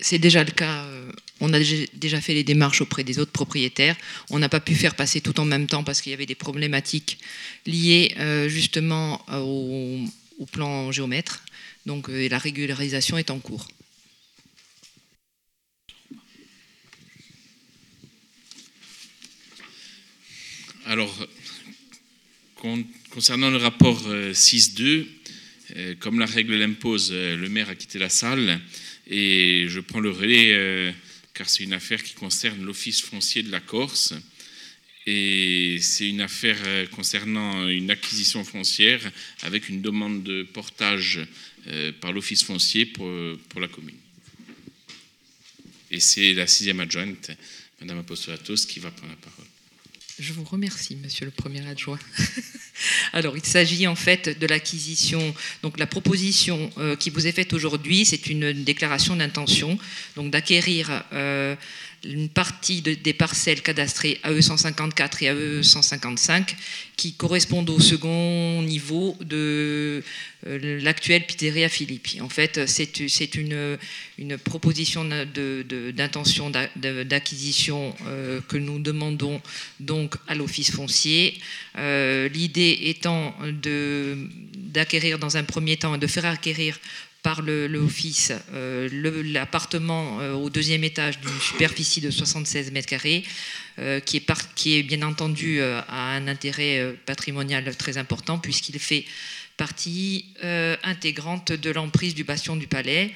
[0.00, 0.98] C'est déjà le cas euh,
[1.40, 1.60] on a
[1.94, 3.96] déjà fait les démarches auprès des autres propriétaires.
[4.30, 6.34] On n'a pas pu faire passer tout en même temps parce qu'il y avait des
[6.34, 7.18] problématiques
[7.66, 10.04] liées euh, justement euh,
[10.38, 11.44] au, plan géomètre.
[11.86, 13.68] Donc euh, la régularisation est en cours.
[20.90, 21.28] Alors,
[23.10, 25.04] concernant le rapport 6.2,
[26.00, 28.58] comme la règle l'impose, le maire a quitté la salle
[29.06, 30.94] et je prends le relais
[31.34, 34.14] car c'est une affaire qui concerne l'Office foncier de la Corse.
[35.04, 39.00] Et c'est une affaire euh, concernant une acquisition foncière
[39.42, 41.20] avec une demande de portage
[41.66, 43.10] euh, par l'Office foncier pour,
[43.50, 43.94] pour la commune.
[45.90, 47.30] Et c'est la sixième adjointe,
[47.80, 49.57] Madame Apostolatos, qui va prendre la parole.
[50.18, 51.98] Je vous remercie, Monsieur le Premier adjoint.
[53.12, 55.32] Alors, il s'agit en fait de l'acquisition.
[55.62, 59.78] Donc, la proposition euh, qui vous est faite aujourd'hui, c'est une déclaration d'intention,
[60.16, 61.54] donc d'acquérir euh,
[62.08, 66.56] une partie des parcelles cadastrées AE 154 et AE 155
[66.96, 70.02] qui correspondent au second niveau de
[70.46, 72.20] euh, l'actuel Pizzeria Philippi.
[72.20, 73.78] En fait, c'est une,
[74.18, 79.40] une, proposition d'intention d'acquisition euh, que nous demandons
[79.78, 81.38] donc à l'Office foncier.
[81.76, 83.34] Euh, l'idée étant
[84.56, 86.80] d'acquérir dans un premier temps et de faire acquérir
[87.22, 88.88] par l'office euh,
[89.24, 93.24] l'appartement euh, au deuxième étage d'une superficie de 76 mètres carrés,
[93.78, 99.04] euh, qui, est qui est bien entendu à un intérêt patrimonial très important puisqu'il fait
[99.56, 100.26] partie
[100.84, 103.12] intégrante de l'emprise du bastion du palais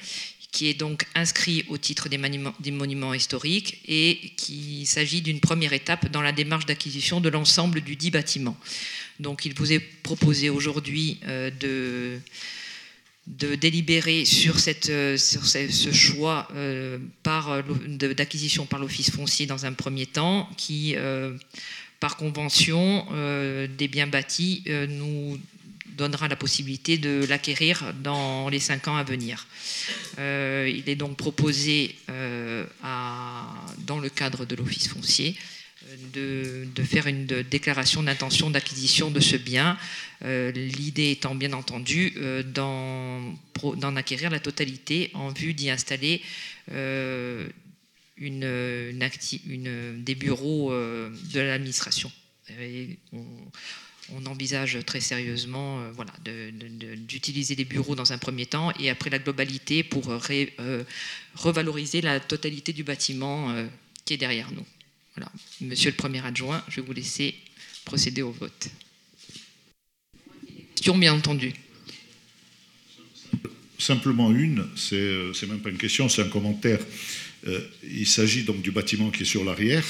[0.51, 5.39] qui est donc inscrit au titre des monuments, des monuments historiques et qui s'agit d'une
[5.39, 8.55] première étape dans la démarche d'acquisition de l'ensemble du dit bâtiment.
[9.19, 11.19] Donc il vous est proposé aujourd'hui
[11.59, 12.19] de
[13.27, 16.47] de délibérer sur, sur ce, choix
[17.23, 20.95] d'acquisition par l'Office foncier dans un premier temps, qui,
[21.99, 23.05] par convention
[23.77, 25.39] des biens bâtis, nous
[25.97, 29.47] donnera la possibilité de l'acquérir dans les cinq ans à venir.
[30.19, 32.65] Euh, il est donc proposé, euh,
[33.79, 35.35] dans le cadre de l'Office foncier,
[36.17, 39.77] euh, de, faire une déclaration d'intention d'acquisition de ce bien,
[40.23, 42.13] l'idée étant bien entendu
[42.53, 43.35] d'en
[43.95, 46.21] acquérir la totalité en vue d'y installer
[46.69, 47.51] une,
[49.97, 52.09] des bureaux de l'administration
[54.11, 56.13] on envisage très sérieusement euh, voilà,
[56.97, 60.83] d'utiliser les bureaux dans un premier temps et après la globalité pour euh,
[61.35, 63.65] revaloriser la totalité du bâtiment euh,
[64.05, 64.65] qui est derrière nous.
[65.15, 65.31] Voilà.
[65.61, 67.35] Monsieur le premier adjoint, je vais vous laisser
[67.85, 68.67] procéder au vote.
[70.75, 71.53] Question, bien entendu.
[73.77, 76.79] Simplement une, c'est même pas une question, c'est un commentaire.
[77.83, 79.85] il s'agit donc du bâtiment qui est sur l'arrière.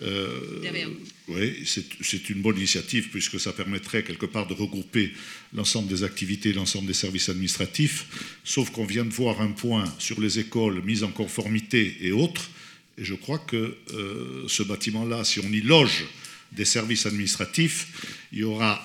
[0.00, 0.88] Derrière.
[1.28, 5.12] Oui, c'est une bonne initiative puisque ça permettrait quelque part de regrouper
[5.54, 8.06] l'ensemble des activités, l'ensemble des services administratifs,
[8.44, 12.50] sauf qu'on vient de voir un point sur les écoles mises en conformité et autres,
[12.98, 16.04] et je crois que euh, ce bâtiment-là, si on y loge
[16.52, 18.80] des services administratifs, il y aura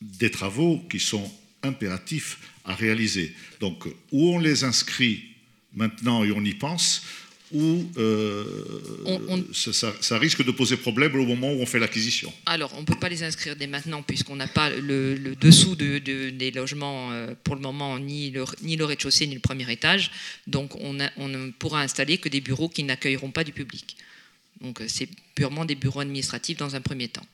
[0.00, 1.30] des travaux qui sont
[1.62, 3.34] impératifs à réaliser.
[3.60, 5.24] Donc, où on les inscrit
[5.74, 7.02] maintenant et on y pense,
[7.52, 8.44] ou euh,
[9.52, 12.98] ça, risque de poser problème au moment où on fait l'acquisition Alors, on ne peut
[12.98, 17.54] pas les inscrire dès maintenant, puisqu'on n'a pas le, dessous de, des logements euh, pour
[17.54, 20.10] le moment, ni le, ni le rez-de-chaussée, ni le premier étage.
[20.46, 23.96] Donc, on, on, ne pourra installer que des bureaux qui n'accueilleront pas du public.
[24.60, 27.26] Donc, euh, c'est purement des bureaux administratifs dans un premier temps.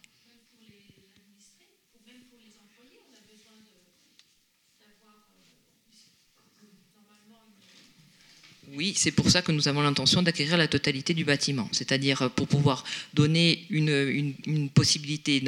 [8.75, 12.29] Oui, c'est pour ça que nous avons l'intention d'acquérir la totalité du bâtiment, c'est-à-dire euh,
[12.31, 15.43] pour pouvoir donner une, possibilité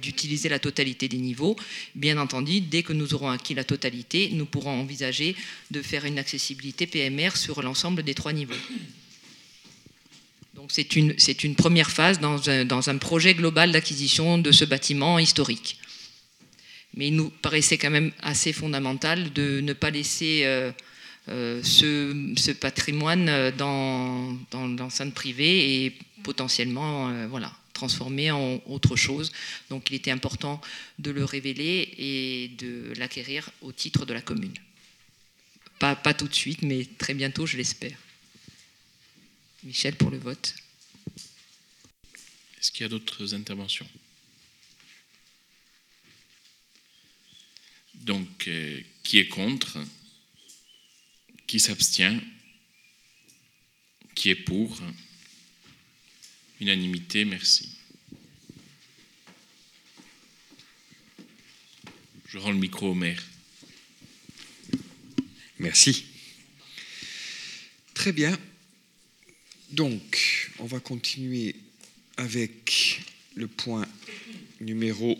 [0.00, 1.56] d'utiliser la totalité des niveaux.
[1.96, 5.34] Bien entendu, dès que nous aurons acquis la totalité, nous pourrons envisager
[5.72, 8.54] de faire une accessibilité PMR sur l'ensemble des trois niveaux.
[10.54, 15.18] Donc c'est une, première phase dans un, dans un projet global d'acquisition de ce bâtiment
[15.18, 15.78] historique.
[16.96, 20.42] Mais il nous paraissait quand même assez fondamental de ne pas laisser...
[20.44, 20.70] Euh,
[21.28, 28.94] euh, ce, patrimoine euh, dans, dans l'enceinte privée et potentiellement euh, voilà, transformé en autre
[28.94, 29.32] chose.
[29.70, 30.60] Donc il était important
[30.98, 34.52] de le révéler et de l'acquérir au titre de la commune.
[35.78, 37.96] Pas, pas tout de suite, mais très bientôt, je l'espère.
[39.62, 40.54] Michel, pour le vote.
[42.60, 43.88] Est-ce qu'il y a d'autres interventions?
[47.94, 48.50] Donc,
[49.02, 49.78] qui est contre?
[51.46, 52.20] Qui s'abstient
[54.14, 54.80] Qui est pour
[56.60, 57.68] Unanimité, merci.
[62.28, 63.22] Je rends le micro au maire.
[65.58, 66.06] Merci.
[67.92, 68.38] Très bien.
[69.70, 71.56] Donc, on va continuer
[72.16, 73.00] avec
[73.34, 73.86] le point
[74.60, 75.18] numéro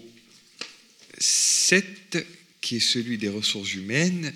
[1.18, 2.26] 7,
[2.60, 4.32] qui est celui des ressources humaines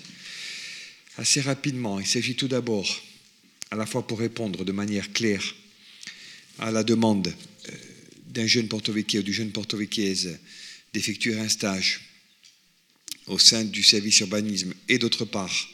[1.19, 1.99] assez rapidement.
[1.99, 2.87] Il s'agit tout d'abord,
[3.71, 5.43] à la fois pour répondre de manière claire
[6.59, 7.71] à la demande euh,
[8.27, 10.39] d'un jeune porto-vecchio ou du jeune porto-vecchiaise
[10.93, 12.01] d'effectuer un stage
[13.27, 15.69] au sein du service urbanisme et d'autre part,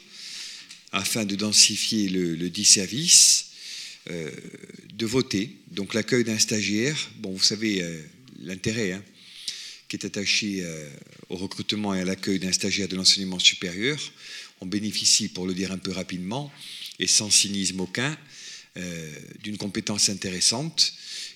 [0.92, 3.46] afin de densifier le, dit service,
[4.10, 4.30] euh,
[4.92, 5.56] de voter.
[5.70, 8.02] Donc l'accueil d'un stagiaire, bon, vous savez euh,
[8.42, 9.02] l'intérêt hein,
[9.88, 10.66] qui est attaché
[11.28, 14.00] au recrutement et à l'accueil d'un stagiaire de l'enseignement supérieur
[14.60, 16.50] on bénéficie, pour le dire un peu rapidement,
[16.98, 18.16] et sans cynisme aucun,
[18.78, 19.10] euh,
[19.42, 20.92] d'une compétence intéressante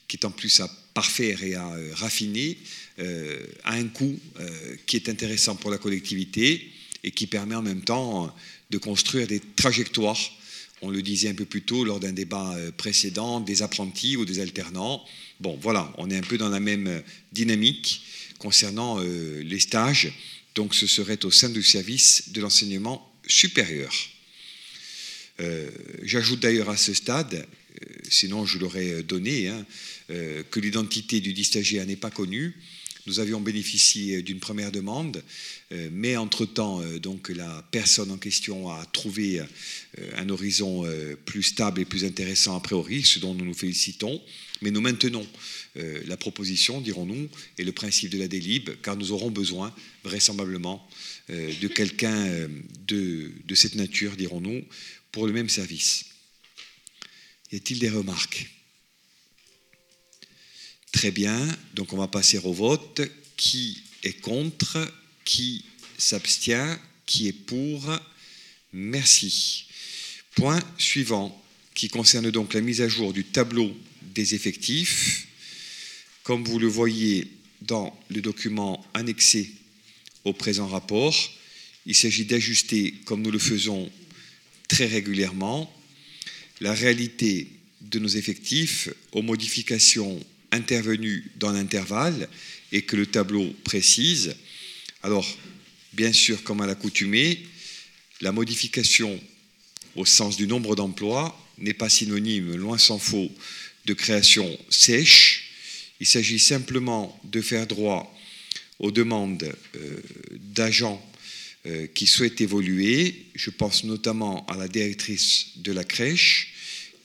[0.09, 2.59] qui est en plus à parfaire et à euh, raffiner
[2.99, 4.19] euh, à un coût
[4.85, 6.71] qui est intéressant pour la collectivité
[7.03, 8.35] et qui permet en même temps
[8.69, 10.19] de construire des trajectoires.
[10.83, 14.41] On le disait un peu plus tôt lors d'un débat précédent, des apprentis ou des
[14.41, 15.03] alternants.
[15.41, 17.03] Bon, voilà, on est un peu dans la même
[17.33, 18.03] dynamique
[18.39, 20.13] concernant les stages.
[20.55, 23.93] Donc ce serait au sein du service de l'enseignement supérieur.
[25.41, 25.71] Euh,
[26.03, 29.65] j'ajoute d'ailleurs à ce stade, euh, sinon je l'aurais donné, hein,
[30.11, 31.51] euh, que l'identité du dit
[31.87, 32.55] n'est pas connue.
[33.07, 35.23] Nous avions bénéficié d'une première demande,
[35.91, 39.41] mais entre-temps, donc la personne en question a trouvé
[40.17, 40.85] un horizon
[41.25, 44.21] plus stable et plus intéressant a priori, ce dont nous nous félicitons.
[44.61, 45.27] Mais nous maintenons
[45.77, 50.89] la proposition, dirons-nous, et le principe de la délib, car nous aurons besoin, vraisemblablement,
[51.29, 52.49] de quelqu'un
[52.87, 54.65] de, de cette nature, dirons-nous,
[55.13, 56.07] pour le même service.
[57.53, 58.49] Y a-t-il des remarques?
[60.93, 63.01] Très bien, donc on va passer au vote.
[63.37, 64.93] Qui est contre?
[65.25, 65.65] Qui
[65.99, 66.79] s'abstient?
[67.07, 67.89] Qui est pour?
[68.73, 69.67] Merci.
[70.35, 71.45] Point suivant,
[71.75, 75.27] qui concerne donc la mise à jour du tableau des effectifs.
[76.31, 77.27] Comme vous le voyez
[77.61, 79.51] dans le document annexé
[80.25, 81.13] au présent rapport,
[81.87, 83.91] il s'agit d'ajuster, comme nous le faisons
[84.69, 85.75] très régulièrement,
[86.61, 87.49] la réalité
[87.81, 92.29] de nos effectifs aux modifications intervenues dans l'intervalle
[92.71, 94.37] et que le tableau précise.
[95.03, 95.27] Alors,
[95.95, 97.41] bien sûr, comme à l'accoutumée,
[98.21, 99.21] la modification
[99.97, 103.33] au sens du nombre d'emplois n'est pas synonyme, loin s'en faut,
[103.87, 105.40] de création sèche.
[106.01, 108.11] Il s'agit simplement de faire droit
[108.79, 110.01] aux demandes euh,
[110.55, 111.01] d'agents
[111.67, 113.27] euh, qui souhaitent évoluer.
[113.35, 116.55] Je pense notamment à la directrice de la crèche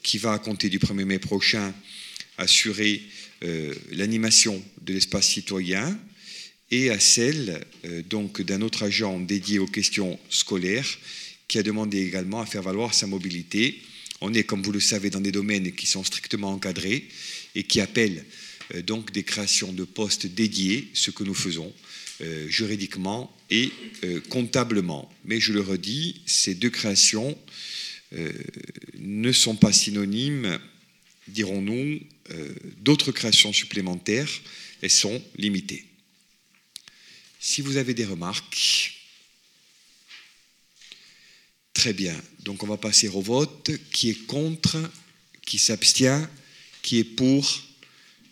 [0.02, 1.74] qui va, à compter du 1er mai prochain,
[2.38, 3.02] assurer
[3.44, 5.98] euh, l'animation de l'espace citoyen
[6.70, 10.98] et à celle d'un autre agent dédié aux questions scolaires
[11.46, 13.78] qui a demandé également à faire valoir sa mobilité.
[14.20, 17.06] On est, comme vous le savez, dans des domaines qui sont strictement encadrés
[17.54, 18.24] et qui appellent
[18.82, 21.72] donc des créations de postes dédiés, ce que nous faisons.
[22.22, 23.70] Euh, juridiquement et
[24.02, 25.12] euh, comptablement.
[25.26, 27.36] Mais je le redis, ces deux créations
[28.14, 28.32] euh,
[28.94, 30.58] ne sont pas synonymes,
[31.28, 32.00] dirons-nous,
[32.78, 34.30] d'autres créations supplémentaires.
[34.80, 35.84] Elles sont limitées.
[37.38, 38.94] Si vous avez des remarques,
[41.74, 42.18] très bien.
[42.40, 43.70] Donc on va passer au vote.
[43.92, 44.78] Qui est contre?
[45.44, 46.26] Qui s'abstient?
[46.80, 47.65] Qui est pour?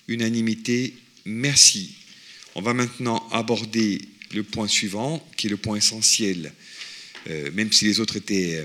[0.09, 0.95] Unanimité
[1.25, 1.95] Merci.
[2.55, 4.01] On va maintenant aborder
[4.33, 6.53] le point suivant, qui est le point essentiel,
[7.31, 8.65] euh, même si les autres étaient euh,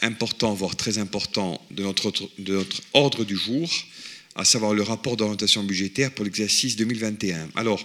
[0.00, 2.12] importants, voire très importants, de notre,
[2.92, 3.68] ordre du jour,
[4.36, 7.48] à savoir le rapport d'orientation budgétaire pour l'exercice 2021.
[7.56, 7.84] Alors,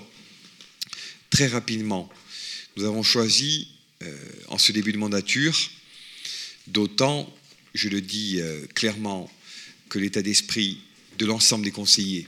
[1.32, 2.10] très rapidement,
[2.78, 3.70] nous avons choisi,
[4.04, 4.16] euh,
[4.50, 5.58] en ce début de mandature,
[6.68, 7.34] d'autant,
[7.74, 8.40] je le dis
[8.76, 9.32] clairement,
[9.90, 10.80] que l'état d'esprit
[11.18, 12.28] de l'ensemble des conseillers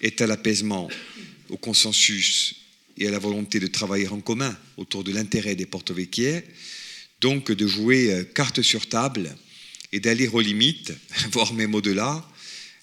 [0.00, 0.88] est à l'apaisement
[1.48, 2.54] au consensus
[2.98, 6.44] et à la volonté de travailler en commun autour de l'intérêt des porto-vecchiais,
[7.20, 9.34] donc de jouer euh, carte sur table
[9.92, 10.92] et d'aller aux limites,
[11.32, 12.26] voire même au-delà,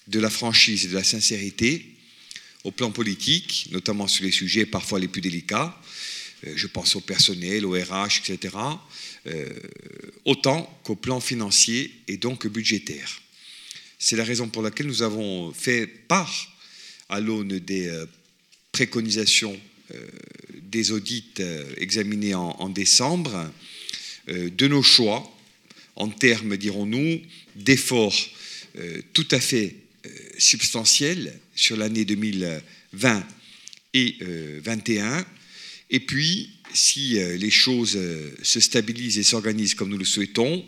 [0.08, 1.94] de la franchise et de la sincérité
[2.64, 5.78] au plan politique, notamment sur les sujets parfois les plus délicats,
[6.46, 8.56] euh, je pense au personnel, au RH, etc.,
[9.26, 9.48] euh,
[10.24, 13.22] autant qu'au plan financier et donc budgétaire.
[13.98, 16.53] C'est la raison pour laquelle nous avons fait part,
[17.14, 17.90] à l'aune des
[18.72, 19.58] préconisations
[19.92, 19.98] euh,
[20.62, 23.52] des audits euh, examinés en, décembre,
[24.30, 25.30] euh, de nos choix
[25.94, 27.20] en termes, dirons-nous,
[27.54, 28.16] d'efforts
[29.12, 29.76] tout à fait
[30.36, 33.24] substantiels sur l'année 2020
[33.92, 35.24] et 2021.
[35.90, 37.96] Et puis, si les choses
[38.42, 40.64] se stabilisent et s'organisent comme nous le souhaitons,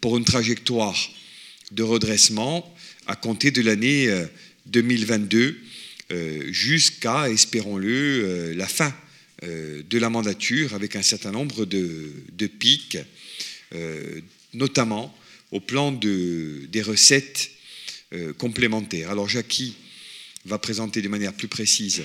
[0.00, 0.98] pour une trajectoire
[1.70, 2.74] de redressement
[3.06, 4.12] à compter de l'année
[4.66, 5.58] 2022
[6.12, 8.94] euh, jusqu'à, espérons-le, euh, la fin
[9.42, 12.98] euh, de la mandature avec un certain nombre de, pics,
[14.54, 15.16] notamment
[15.50, 17.50] au plan des recettes
[18.38, 19.10] complémentaires.
[19.10, 19.74] Alors Jackie
[20.44, 22.04] va présenter de manière plus précise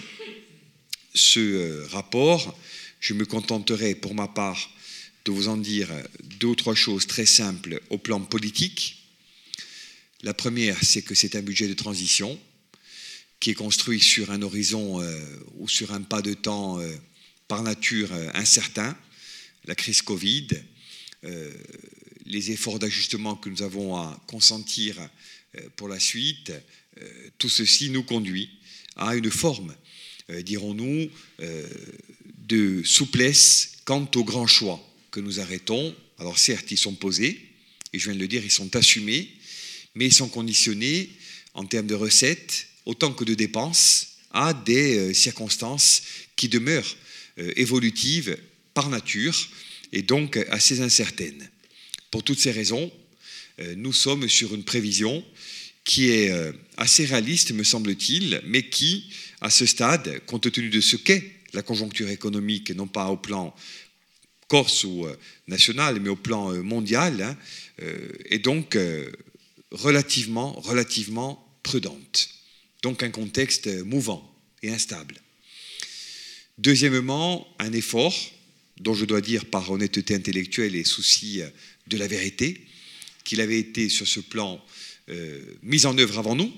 [1.14, 2.58] ce rapport.
[3.00, 4.72] Je me contenterai pour ma part
[5.26, 5.90] de vous en dire
[6.40, 8.98] deux ou trois choses très simples au plan politique.
[10.24, 12.38] La première, c'est que c'est un budget de transition
[13.42, 15.20] qui est construit sur un horizon euh,
[15.58, 16.96] ou sur un pas de temps euh,
[17.48, 18.96] par nature euh, incertain,
[19.66, 20.48] la crise Covid,
[22.26, 24.98] les efforts d'ajustement que nous avons à consentir
[25.76, 26.52] pour la suite,
[27.38, 28.50] tout ceci nous conduit
[28.96, 29.76] à une forme,
[30.30, 31.12] dirons-nous,
[32.48, 35.96] de souplesse quant aux grands choix que nous arrêtons.
[36.18, 37.40] Alors certes, ils sont posés,
[37.94, 39.30] et je viens de le dire, ils sont assumés,
[39.94, 41.12] mais ils sont conditionnés
[41.54, 46.04] en termes de recettes autant que de dépenses à des euh, circonstances
[46.36, 46.96] qui demeurent
[47.38, 48.38] euh, évolutives
[48.74, 49.36] par nature
[49.92, 51.50] et donc assez incertaines.
[52.10, 52.92] Pour toutes ces raisons,
[53.60, 55.24] euh, nous sommes sur une prévision
[55.84, 56.32] qui est
[56.78, 59.12] assez réaliste, me semble-t-il, mais qui,
[59.42, 63.56] à ce stade, compte tenu de ce qu'est la conjoncture économique, non pas au plan
[64.48, 65.08] corse ou
[65.48, 67.38] national, mais au plan mondial, hein,
[68.30, 68.78] est donc
[69.72, 72.30] relativement, relativement prudente.
[72.82, 74.28] Donc un contexte mouvant
[74.62, 75.16] et instable.
[76.58, 78.16] Deuxièmement, un effort
[78.80, 81.42] dont je dois dire par honnêteté intellectuelle et souci
[81.88, 82.66] de la vérité,
[83.24, 84.64] qu'il avait été sur ce plan
[85.10, 86.52] euh, mis en œuvre avant nous,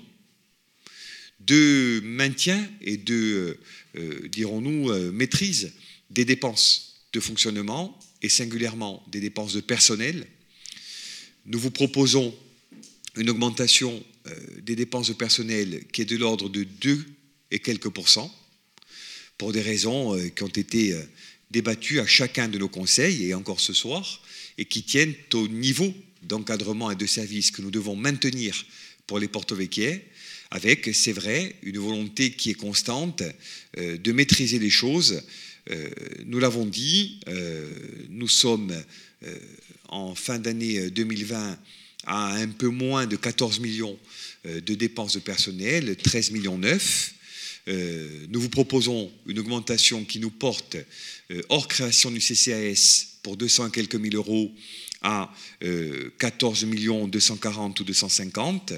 [1.39, 3.57] de maintien et de,
[3.95, 5.73] euh, dirons-nous, euh, maîtrise
[6.09, 10.27] des dépenses de fonctionnement et singulièrement des dépenses de personnel.
[11.45, 12.35] Nous vous proposons
[13.15, 14.03] une augmentation
[14.61, 17.05] des dépenses de personnel qui est de l'ordre de 2
[17.51, 18.33] et quelques pourcents,
[19.37, 20.95] pour des raisons qui ont été
[21.51, 24.21] débattues à chacun de nos conseils, et encore ce soir,
[24.57, 25.93] et qui tiennent au niveau
[26.23, 28.65] d'encadrement et de service que nous devons maintenir
[29.07, 30.05] pour les porto-vecchiais,
[30.53, 33.23] avec, c'est vrai, une volonté qui est constante
[33.77, 35.23] euh, de maîtriser les choses.
[35.71, 35.89] Euh,
[36.25, 37.71] nous l'avons dit, euh,
[38.09, 38.73] nous sommes
[39.87, 41.57] en fin d'année 2020
[42.05, 43.97] à un peu moins de 14 millions
[44.45, 47.13] de dépenses de personnel, 13 millions 9.
[48.29, 50.75] nous vous proposons une augmentation qui nous porte,
[51.49, 54.51] hors création du CCAS, pour 200 et quelques mille euros,
[55.01, 55.33] à
[56.17, 58.73] 14 millions 240 ou 250.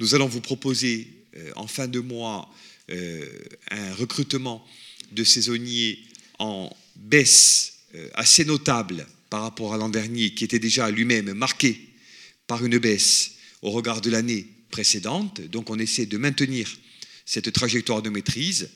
[0.00, 2.48] Nous allons vous proposer euh, en fin de mois
[2.90, 3.26] euh,
[3.70, 4.64] un recrutement
[5.12, 5.98] de saisonniers
[6.38, 11.87] en baisse euh, assez notable par rapport à l'an dernier, qui était déjà lui-même marqué
[12.48, 13.32] par une baisse
[13.62, 15.40] au regard de l'année précédente.
[15.42, 16.68] Donc on essaie de maintenir
[17.24, 18.70] cette trajectoire de maîtrise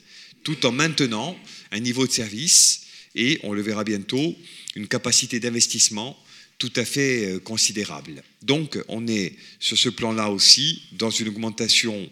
[0.45, 1.37] tout en maintenant
[1.71, 2.83] un niveau de service
[3.15, 4.37] et, on le verra bientôt,
[4.75, 6.17] une capacité d'investissement
[6.59, 8.23] tout à fait euh, considérable.
[8.43, 12.09] Donc on est sur ce plan-là aussi dans une augmentation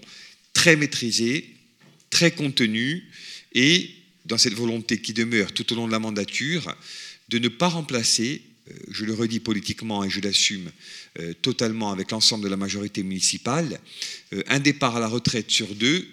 [0.52, 1.48] très maîtrisée,
[2.10, 3.04] très contenue
[3.54, 3.90] et
[4.26, 6.74] dans cette volonté qui demeure tout au long de la mandature
[7.28, 10.70] de ne pas remplacer, euh, je le redis politiquement et je l'assume
[11.18, 13.80] euh, totalement avec l'ensemble de la majorité municipale,
[14.46, 16.06] un départ à la retraite sur deux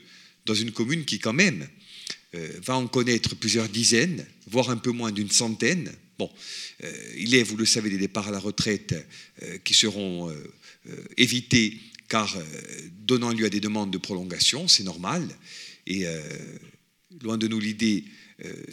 [0.46, 1.68] dans une commune qui quand même
[2.34, 6.32] va en connaître plusieurs dizaines, voire un peu moins d'une centaine, Bon,
[6.84, 8.96] euh, il est, vous le savez, des départs à la retraite
[9.44, 11.80] euh, qui seront euh, évités
[12.10, 12.38] car
[13.02, 15.28] donnant lieu à des demandes de prolongation, c'est normal.
[15.88, 16.06] Et
[17.22, 18.06] loin de nous l'idée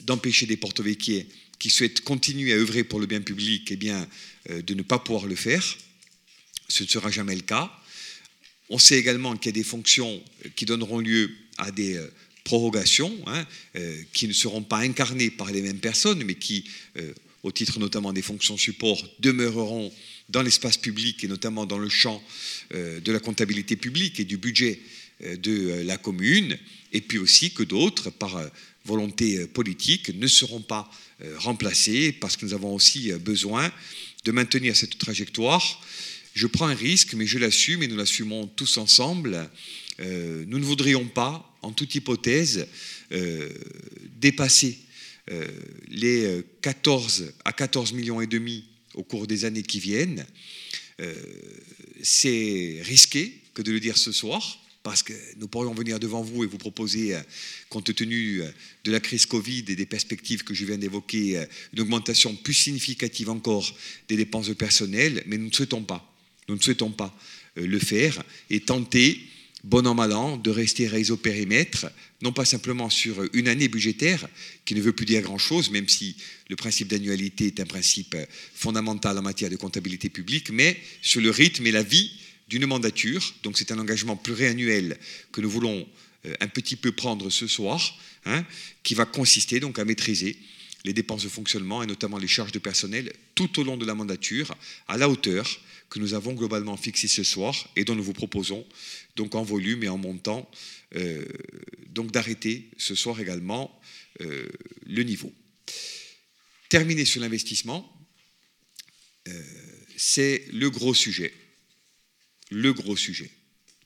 [0.05, 4.07] d'empêcher des porto qui souhaitent continuer à œuvrer pour le bien public eh bien,
[4.49, 5.65] de ne pas pouvoir le faire.
[6.69, 7.71] Ce ne sera jamais le cas.
[8.71, 10.23] On sait également qu'il y a des fonctions
[10.57, 12.01] qui donneront lieu à des
[12.45, 13.45] prorogations, hein,
[14.13, 16.65] qui ne seront pas incarnées par les mêmes personnes, mais qui
[17.45, 19.93] au titre notamment des fonctions support, demeureront
[20.31, 22.23] dans l'espace public et notamment dans le champ
[22.75, 24.81] euh, de la comptabilité publique et du budget
[25.23, 26.59] euh, de euh, la commune,
[26.93, 28.43] et puis aussi que d'autres, par
[28.85, 30.91] volonté politique, ne seront pas
[31.39, 33.73] remplacés parce que nous avons aussi besoin
[34.25, 35.81] de maintenir cette trajectoire.
[36.35, 39.49] Je prends un risque, mais je l'assume et nous l'assumons tous ensemble.
[39.99, 42.67] nous ne voudrions pas, en toute hypothèse,
[44.21, 44.79] dépasser
[45.31, 45.49] euh,
[45.89, 50.27] les 14 euh, à 14 millions et demi au cours des années qui viennent.
[51.01, 51.15] Euh,
[52.03, 56.45] c'est risqué que de le dire ce soir, parce que nous pourrions venir devant vous
[56.45, 57.17] et vous proposer,
[57.71, 58.43] compte tenu
[58.85, 63.31] de la crise Covid et des perspectives que je viens d'évoquer, une augmentation plus significative
[63.31, 63.75] encore
[64.09, 66.14] des dépenses de personnel, mais nous ne souhaitons pas,
[66.49, 67.17] nous ne souhaitons pas
[67.57, 69.21] le faire et tenter
[69.65, 71.87] bon an, mal an, de rester réseau périmètre,
[72.23, 74.29] non pas simplement sur une année budgétaire,
[74.65, 76.17] qui ne veut plus dire grand-chose, même si
[76.51, 78.17] le principe d'annualité est un principe
[78.55, 82.13] fondamental en matière de comptabilité publique, mais sur le rythme et la vie
[82.49, 83.35] d'une mandature.
[83.43, 84.99] Donc c'est un engagement pluriannuel
[85.33, 85.87] que nous voulons
[86.27, 88.45] euh, un petit peu prendre ce soir, hein,
[88.83, 90.37] qui va consister donc à maîtriser
[90.85, 93.95] les dépenses de fonctionnement et notamment les charges de personnel tout au long de la
[93.95, 94.55] mandature
[94.87, 95.59] à la hauteur
[95.95, 98.67] que nous avons globalement fixée ce soir et dont nous vous proposons
[99.15, 100.51] donc en volume et en montant
[100.97, 101.25] euh,
[101.91, 103.81] donc d'arrêter ce soir également
[104.21, 104.49] euh,
[104.87, 105.33] le niveau.
[106.69, 107.97] Terminer sur l'investissement,
[109.29, 109.43] euh,
[109.97, 111.33] c'est le gros sujet.
[112.51, 113.31] Le gros sujet.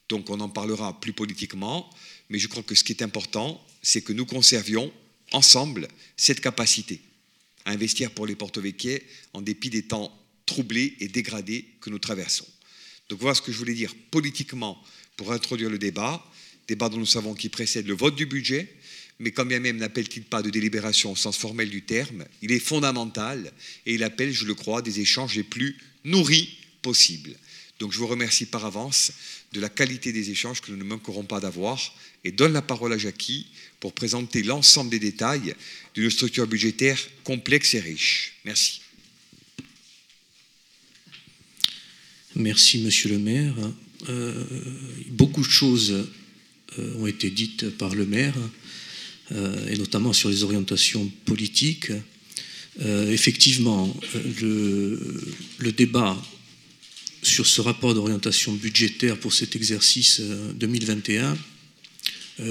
[0.09, 1.91] Donc on en parlera plus politiquement,
[2.31, 4.91] mais je crois que ce qui est important, c'est que nous conservions
[5.33, 7.03] ensemble cette capacité
[7.67, 8.63] à investir pour les porto
[9.35, 10.18] en dépit des temps
[10.49, 12.47] troublés et dégradés que nous traversons.
[13.09, 14.83] Donc voilà ce que je voulais dire politiquement
[15.17, 16.25] pour introduire le débat,
[16.67, 18.69] débat dont nous savons qu'il précède le vote du budget,
[19.19, 22.61] mais quand bien même n'appelle-t-il pas de délibération au sens formel du terme, il est
[22.61, 23.53] fondamental
[23.87, 27.35] et il appelle, je le crois, des échanges les plus nourris possibles.
[27.81, 29.13] Donc je vous remercie par avance
[29.53, 31.95] de la qualité des échanges que nous ne manquerons pas d'avoir
[32.25, 33.47] et donne la parole à Jackie
[33.81, 35.55] pour présenter l'ensemble des détails
[35.95, 38.35] d'une structure budgétaire complexe et riche.
[38.45, 38.81] Merci.
[42.35, 43.55] Merci, Monsieur le maire.
[44.09, 44.45] Euh,
[45.11, 46.05] beaucoup de choses
[46.79, 48.35] euh, ont été dites par le maire,
[49.33, 51.91] euh, et notamment sur les orientations politiques.
[52.81, 53.93] effectivement,
[54.41, 56.17] le, débat
[57.23, 60.21] sur ce rapport d'orientation budgétaire pour cet exercice
[60.55, 61.37] 2021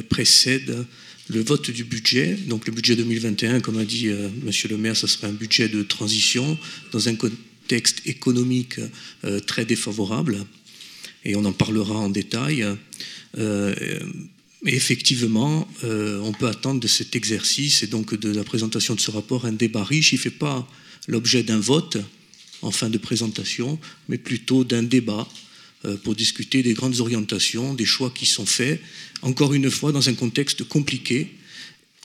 [0.09, 0.85] précède
[1.29, 2.35] le vote du budget.
[2.47, 4.09] Donc le budget 2021, comme a dit
[4.43, 6.57] Monsieur le maire, ce serait un budget de transition
[6.91, 8.79] dans un contexte économique
[9.45, 10.45] très défavorable
[11.27, 12.65] et on en parlera en détail.
[13.37, 13.99] Euh,
[14.65, 19.11] effectivement, euh, on peut attendre de cet exercice et donc de la présentation de ce
[19.11, 20.13] rapport un débat riche.
[20.13, 20.67] Il ne fait pas
[21.07, 21.97] l'objet d'un vote
[22.61, 23.79] en fin de présentation,
[24.09, 25.27] mais plutôt d'un débat
[25.85, 28.81] euh, pour discuter des grandes orientations, des choix qui sont faits,
[29.21, 31.27] encore une fois dans un contexte compliqué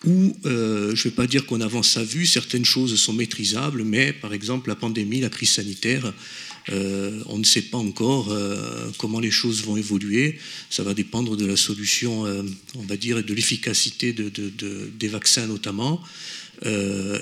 [0.05, 4.12] où, je ne vais pas dire qu'on avance à vue, certaines choses sont maîtrisables, mais
[4.12, 6.12] par exemple la pandémie, la crise sanitaire,
[6.70, 10.39] euh, on ne sait pas encore euh, comment les choses vont évoluer.
[10.70, 12.43] Ça va dépendre de la solution, euh,
[12.77, 16.03] on va dire, et de l'efficacité des vaccins notamment.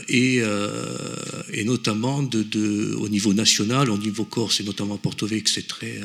[0.09, 0.43] Et,
[1.65, 6.01] notamment au niveau national, au niveau Corse et notamment à Porto Vecchio, c'est très,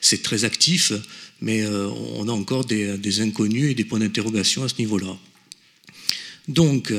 [0.00, 0.92] c'est très actif,
[1.42, 5.18] mais on a encore des, des, inconnus et des points d'interrogation à ce niveau-là.
[6.48, 6.92] Donc,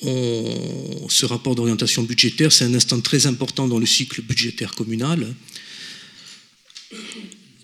[0.00, 5.34] ce rapport d'orientation budgétaire, c'est un instant très important dans le cycle budgétaire communal.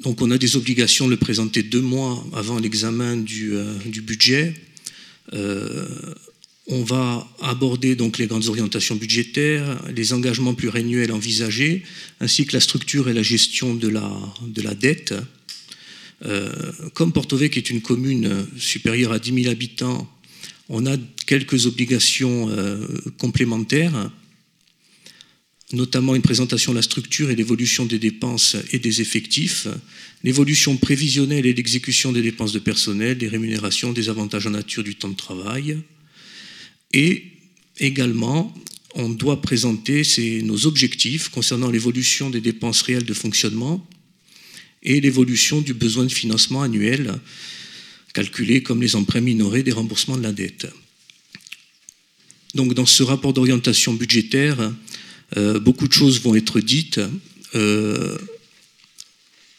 [0.03, 4.55] Donc on a des obligations de le présenter deux mois avant l'examen du, euh, budget.
[5.33, 5.87] Euh,
[6.67, 11.85] on va aborder donc les grandes orientations budgétaires, les engagements pluriannuels envisagés,
[12.21, 14.11] ainsi que la structure et la gestion de la,
[14.47, 15.15] de la dette.
[16.25, 16.53] Euh,
[16.95, 20.09] comme Porto qui est une commune supérieure à 10 000 habitants,
[20.69, 22.87] on a quelques obligations euh,
[23.19, 24.11] complémentaires,
[25.73, 29.67] notamment une présentation de la structure et l'évolution des dépenses et des effectifs,
[30.23, 34.95] l'évolution prévisionnelle et l'exécution des dépenses de personnel, des rémunérations, des avantages en nature du
[34.95, 35.79] temps de travail.
[36.93, 37.25] Et
[37.79, 38.55] également,
[38.95, 40.03] on doit présenter
[40.43, 43.87] nos objectifs concernant l'évolution des dépenses réelles de fonctionnement
[44.83, 47.19] et l'évolution du besoin de financement annuel
[48.13, 50.67] calculés comme les emprunts minorés des remboursements de la dette.
[52.55, 54.73] Donc dans ce rapport d'orientation budgétaire,
[55.37, 57.01] euh, beaucoup de choses vont être dites.
[57.55, 58.19] Euh,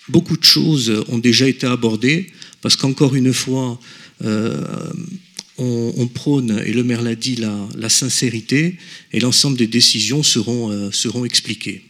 [0.10, 2.32] beaucoup de choses ont déjà été abordées
[2.62, 3.80] parce qu'encore une fois,
[4.24, 4.92] euh,
[5.58, 8.78] on, prône, et le maire l'a dit, la, sincérité
[9.12, 11.84] et l'ensemble des décisions seront expliquées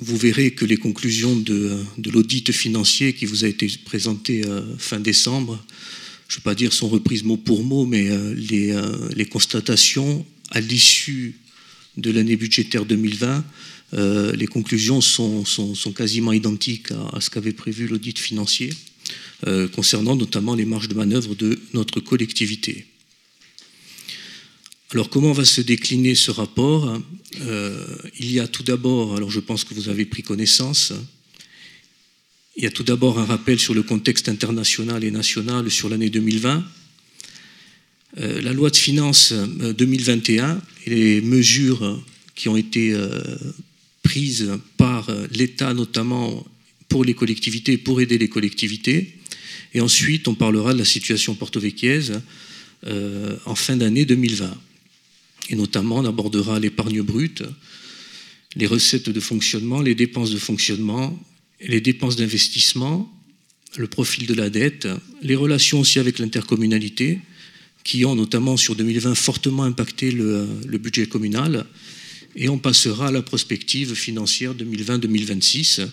[0.00, 4.98] vous verrez que les conclusions de, l'audit financier qui vous a été présenté euh, fin
[4.98, 5.62] décembre,
[6.28, 10.24] je ne vais pas dire sont reprises mot pour mot, mais euh, euh, les, constatations
[10.50, 11.38] à l'issue
[11.96, 13.44] de l'année budgétaire 2020,
[14.36, 15.44] les conclusions sont,
[15.94, 18.70] quasiment identiques à, ce qu'avait prévu l'audit financier,
[19.74, 22.86] concernant notamment les marges de manœuvre de notre collectivité.
[24.92, 27.00] Alors comment va se décliner ce rapport?
[27.42, 27.86] Euh,
[28.18, 30.92] Il y a tout d'abord, alors je pense que vous avez pris connaissance,
[32.56, 36.10] il y a tout d'abord un rappel sur le contexte international et national sur l'année
[36.10, 36.64] 2020.
[38.18, 40.56] Euh, la loi de finances 2021 euh,
[40.86, 42.02] et les mesures
[42.34, 42.92] qui ont été
[44.02, 46.44] prises par l'État notamment
[46.88, 49.18] pour les collectivités, pour aider les collectivités.
[49.72, 52.20] Et ensuite, on parlera de la situation porto-véquiaise
[52.86, 54.58] en fin d'année 2020
[55.50, 57.42] et notamment on abordera l'épargne brute,
[58.56, 61.18] les recettes de fonctionnement, les dépenses de fonctionnement,
[61.60, 63.12] les dépenses d'investissement,
[63.76, 64.88] le profil de la dette,
[65.22, 67.20] les relations aussi avec l'intercommunalité,
[67.84, 70.46] qui ont notamment sur 2020 fortement impacté le,
[70.78, 71.66] budget communal,
[72.36, 75.88] et on passera à la prospective financière 2020-2026.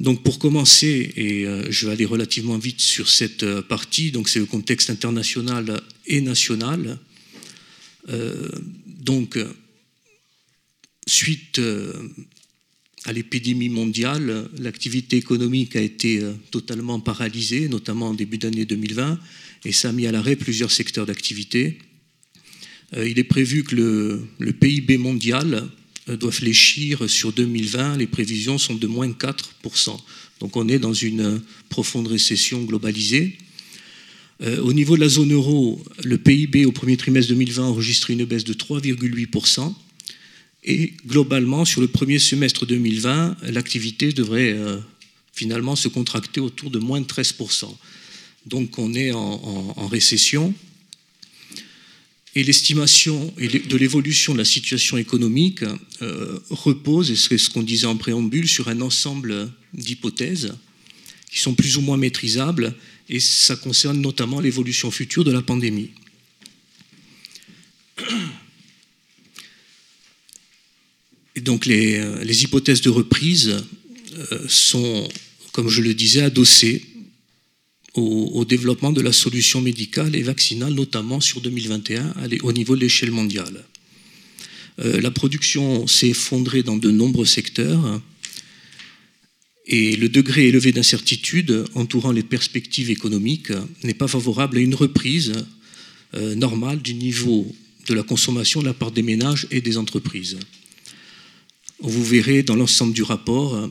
[0.00, 4.28] Donc pour commencer, et euh, je vais aller relativement vite sur cette euh, partie, donc
[4.28, 6.98] c'est le contexte international et national.
[8.08, 8.48] Euh,
[8.86, 9.38] donc,
[11.06, 11.92] suite euh,
[13.04, 19.18] à l'épidémie mondiale, l'activité économique a été euh, totalement paralysée, notamment en début d'année 2020,
[19.64, 21.78] et ça a mis à l'arrêt plusieurs secteurs d'activité.
[22.96, 23.74] Il est prévu que
[24.38, 25.68] le, PIB mondial
[26.06, 27.96] doit fléchir sur 2020.
[27.96, 29.98] Les prévisions sont de moins 4%.
[30.38, 33.38] Donc on est dans une profonde récession globalisée.
[34.42, 38.12] Euh, au niveau de la zone euro, le PIB au premier trimestre 2020 a enregistré
[38.12, 39.74] une baisse de 3,8%.
[40.64, 44.78] Et globalement, sur le premier semestre 2020, l'activité devrait euh,
[45.32, 47.72] finalement se contracter autour de moins de 13%.
[48.46, 50.52] Donc on est en, récession.
[52.34, 55.62] Et l'estimation de l'évolution de la situation économique
[56.02, 60.54] euh, repose, et c'est ce qu'on disait en préambule, sur un ensemble d'hypothèses
[61.30, 62.74] qui sont plus ou moins maîtrisables,
[63.08, 65.90] et ça concerne notamment l'évolution future de la pandémie.
[71.34, 73.64] Et donc les, les, hypothèses de reprise
[74.32, 75.08] euh, sont,
[75.52, 76.82] comme je le disais, adossées
[77.94, 83.10] au, développement de la solution médicale et vaccinale, notamment sur 2021 au niveau de l'échelle
[83.10, 83.64] mondiale.
[84.78, 88.00] Euh, la production s'est effondrée dans de nombreux secteurs
[89.66, 93.52] et le degré élevé d'incertitude entourant les perspectives économiques
[93.82, 95.32] n'est pas favorable à une reprise
[96.14, 97.52] euh, normale du niveau
[97.88, 100.38] de la consommation de la part des ménages et des entreprises.
[101.80, 103.68] Vous verrez dans l'ensemble du rapport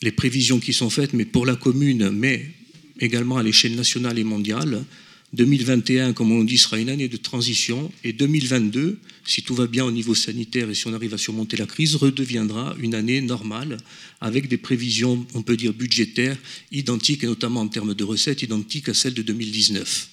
[0.00, 2.50] les prévisions qui sont faites, mais pour la commune, mais
[2.98, 4.84] également à l'échelle nationale et mondiale.
[5.32, 9.84] 2021, comme on dit, sera une année de transition et 2022, si tout va bien
[9.84, 13.78] au niveau sanitaire et si on arrive à surmonter la crise, redeviendra une année normale
[14.20, 16.36] avec des prévisions, on peut dire, budgétaires
[16.70, 20.10] identiques et notamment en termes de recettes identiques à celles de 2019.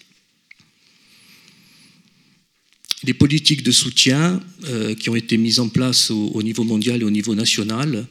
[3.03, 7.05] Les politiques de soutien euh, qui ont été mises en place au, niveau mondial et
[7.05, 8.07] au niveau national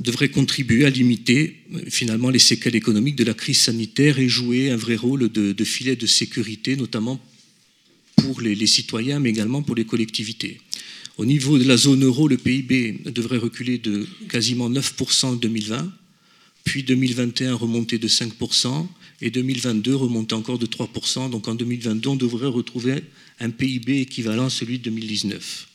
[0.00, 4.70] devrait contribuer à limiter euh, finalement les séquelles économiques de la crise sanitaire et jouer
[4.70, 7.20] un vrai rôle de, filet de sécurité, notamment
[8.16, 10.60] pour les, citoyens, mais également pour les collectivités.
[11.16, 15.92] Au niveau de la zone euro, le PIB devrait reculer de quasiment 9% en 2020,
[16.64, 18.86] puis 2021 remonter de 5%,
[19.22, 21.30] et 2022 remonter encore de 3%.
[21.30, 23.02] Donc en 2022, on devrait retrouver
[23.40, 25.68] un PIB équivalent à celui de 2019.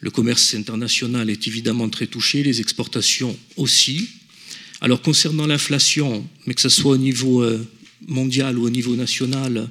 [0.00, 4.08] Le commerce international est évidemment très touché, les exportations aussi.
[4.80, 7.66] Alors concernant l'inflation, mais que ce soit au niveau euh,
[8.06, 9.68] mondial ou au niveau national,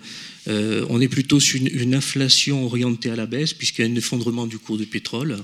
[0.48, 3.96] euh, on est plutôt sur une, inflation orientée à la baisse puisqu'il y a un
[3.96, 5.38] effondrement du cours du pétrole,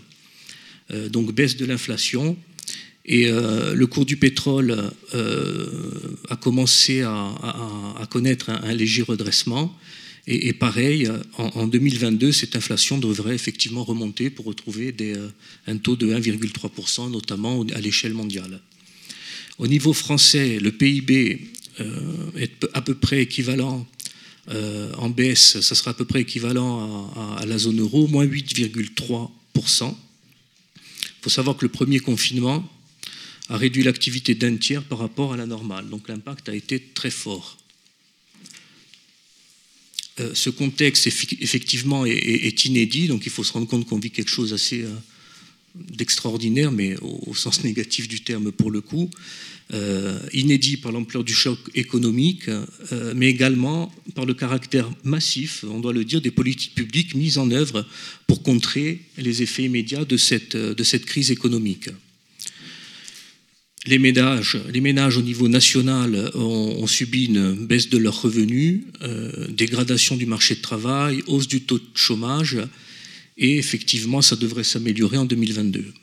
[0.92, 2.38] euh, donc baisse de l'inflation.
[3.06, 4.92] Et le cours du pétrole
[6.30, 9.76] a commencé à, connaître un, léger redressement.
[10.28, 15.30] Et, pareil, en, 2022, cette inflation devrait effectivement remonter pour retrouver euh,
[15.66, 18.62] un taux de 1,3%, notamment à l'échelle mondiale.
[19.58, 21.40] Au niveau français, le PIB
[21.80, 23.88] euh, est à peu près équivalent
[24.50, 29.30] euh, en baisse, ça sera à peu près équivalent à, la zone euro, moins 8,3%.
[29.86, 30.82] Il
[31.22, 32.68] faut savoir que le premier confinement
[33.50, 37.12] a réduit l'activité d'un tiers par rapport à la normale, donc l'impact a été très
[37.12, 37.61] fort.
[40.22, 44.30] Euh, ce contexte, effectivement, est, inédit, donc il faut se rendre compte qu'on vit quelque
[44.30, 44.90] chose assez euh,
[45.76, 49.10] d'extraordinaire, mais au, sens négatif du terme pour le coup,
[49.74, 52.50] euh, inédit par l'ampleur du choc économique,
[53.16, 57.50] mais également par le caractère massif, on doit le dire, des politiques publiques mises en
[57.52, 57.88] œuvre
[58.28, 61.90] pour contrer les effets immédiats de cette, de cette crise économique
[63.88, 64.58] les ménages,
[65.18, 70.62] au niveau national ont, subi une baisse de leurs revenus, euh, dégradation du marché de
[70.62, 72.58] travail, hausse du taux de chômage,
[73.38, 75.94] et effectivement, ça devrait s'améliorer en 2022.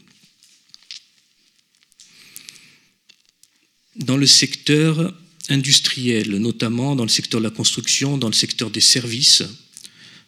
[3.97, 5.15] Dans le secteur
[5.49, 9.45] industriel, notamment dans le secteur de la construction, dans le secteur des services,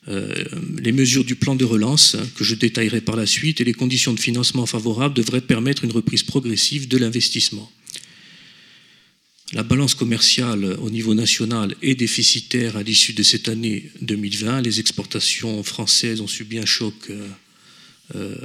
[0.06, 4.12] les mesures du plan de relance, que je détaillerai par la suite, et les conditions
[4.12, 7.70] de financement favorables devraient permettre une reprise progressive de l'investissement.
[9.52, 14.60] La balance commerciale au niveau national est déficitaire à l'issue de cette année 2020.
[14.60, 17.26] Les exportations françaises ont subi un choc euh,
[18.14, 18.36] euh,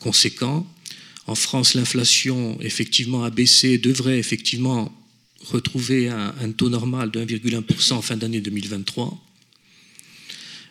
[0.00, 0.66] conséquent.
[1.28, 4.92] En France, l'inflation effectivement a baissé, devrait effectivement
[5.44, 9.31] retrouver un taux normal de 1,1% en fin d'année 2023.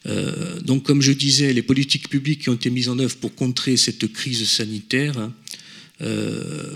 [0.08, 3.36] Euh, donc, comme je disais, les politiques publiques qui ont été mises en œuvre pour
[3.36, 5.32] contrer cette crise sanitaire
[6.02, 6.76] euh,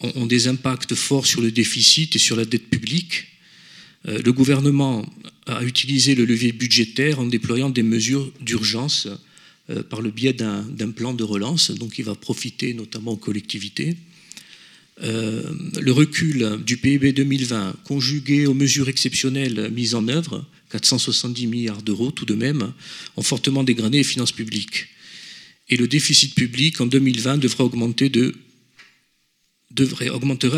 [0.00, 3.26] ont, des impacts forts sur le déficit et sur la dette publique.
[4.06, 5.04] Euh, le gouvernement
[5.46, 9.08] a utilisé le levier budgétaire en déployant des mesures d'urgence
[9.88, 13.96] par le biais d'un plan de relance, donc il va profiter notamment aux collectivités.
[15.00, 22.10] le recul du PIB 2020, conjugué aux mesures exceptionnelles mises en œuvre, 470 milliards d'euros
[22.10, 22.72] tout de même,
[23.16, 24.88] ont fortement dégradé les finances publiques.
[25.68, 28.34] Et le déficit public en 2020 devrait augmenter de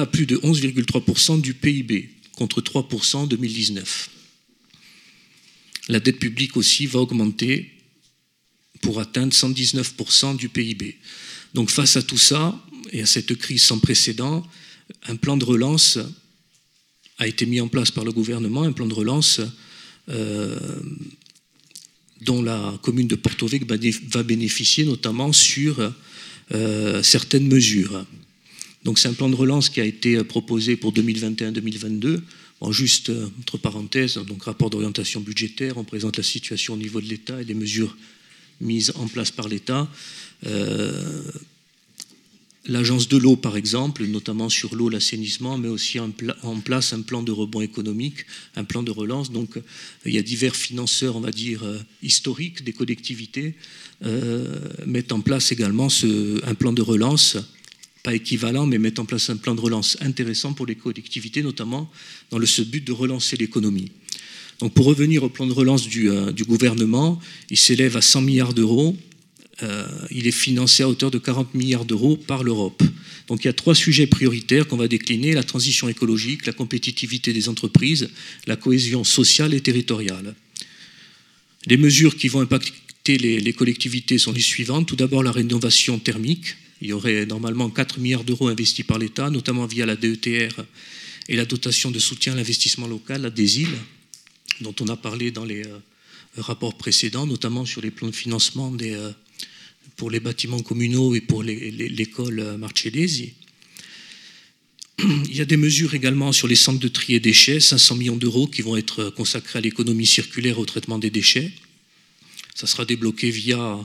[0.00, 4.10] à plus de 11,3% du PIB contre 3% en 2019.
[5.88, 7.70] La dette publique aussi va augmenter
[8.80, 10.96] pour atteindre 119% du PIB.
[11.54, 12.60] Donc face à tout ça,
[12.92, 14.46] et à cette crise sans précédent,
[15.06, 15.98] un plan de relance
[17.18, 19.40] a été mis en place par le gouvernement, un plan de relance
[22.24, 23.48] dont la commune de Porto
[24.09, 25.93] va bénéficier notamment sur
[26.52, 28.05] euh, certaines mesures.
[28.85, 32.20] Donc c'est un plan de relance qui a été proposé pour 2021-2022.
[32.70, 37.06] juste euh, entre parenthèses, donc rapport d'orientation budgétaire, on présente la situation au niveau de
[37.06, 37.97] l'État et des mesures
[38.60, 39.89] mises en place par l'État.
[42.66, 46.10] L'agence de l'eau, par exemple, notamment sur l'eau, l'assainissement, met aussi en,
[46.60, 48.24] place un plan de rebond économique,
[48.56, 49.30] un plan de relance.
[49.30, 49.58] Donc,
[50.06, 53.54] il y a divers financeurs, on va dire, euh, historiques des collectivités,
[54.06, 55.88] euh, mettent en place également
[56.46, 57.36] un plan de relance,
[58.02, 61.90] pas équivalent, mais mettent en place un plan de relance intéressant pour les collectivités, notamment
[62.30, 63.92] dans le but de relancer l'économie.
[64.60, 67.20] Donc, pour revenir au plan de relance du, euh, du gouvernement,
[67.50, 68.96] il s'élève à 100 milliards d'euros
[69.62, 72.82] euh, il est financé à hauteur de 40 milliards d'euros par l'Europe.
[73.28, 77.32] Donc il y a trois sujets prioritaires qu'on va décliner, la transition écologique, la compétitivité
[77.32, 78.10] des entreprises,
[78.47, 80.35] la cohésion sociale et territoriale.
[81.66, 84.86] Les mesures qui vont impacter les, collectivités sont les suivantes.
[84.86, 86.56] Tout d'abord la rénovation thermique.
[86.82, 90.64] Il y aurait normalement 4 milliards d'euros investis par l'État, notamment via la DETR
[91.28, 93.68] et la dotation de soutien à l'investissement local, la DESIL,
[94.60, 95.78] dont on a parlé dans les euh,
[96.36, 99.12] rapports précédents, notamment sur les plans de financement des, euh,
[99.97, 103.35] pour les bâtiments communaux et pour l'école Marcellesi.
[104.98, 108.16] Il y a des mesures également sur les centres de tri et déchets, 500 millions
[108.16, 111.51] d'euros qui vont être consacrés à l'économie circulaire au traitement des déchets.
[112.55, 113.78] Ça sera débloqué via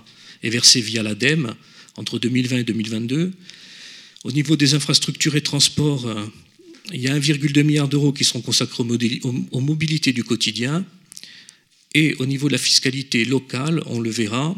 [0.44, 1.56] et versé via l'ADEME
[1.98, 3.32] entre 2020 et 2022.
[4.24, 6.08] Au niveau des infrastructures et transports,
[6.94, 8.84] il y a 1,2 milliard d'euros qui seront consacrés
[9.24, 10.86] aux mobilités du quotidien.
[11.96, 14.56] Et au niveau de la fiscalité locale, on le verra,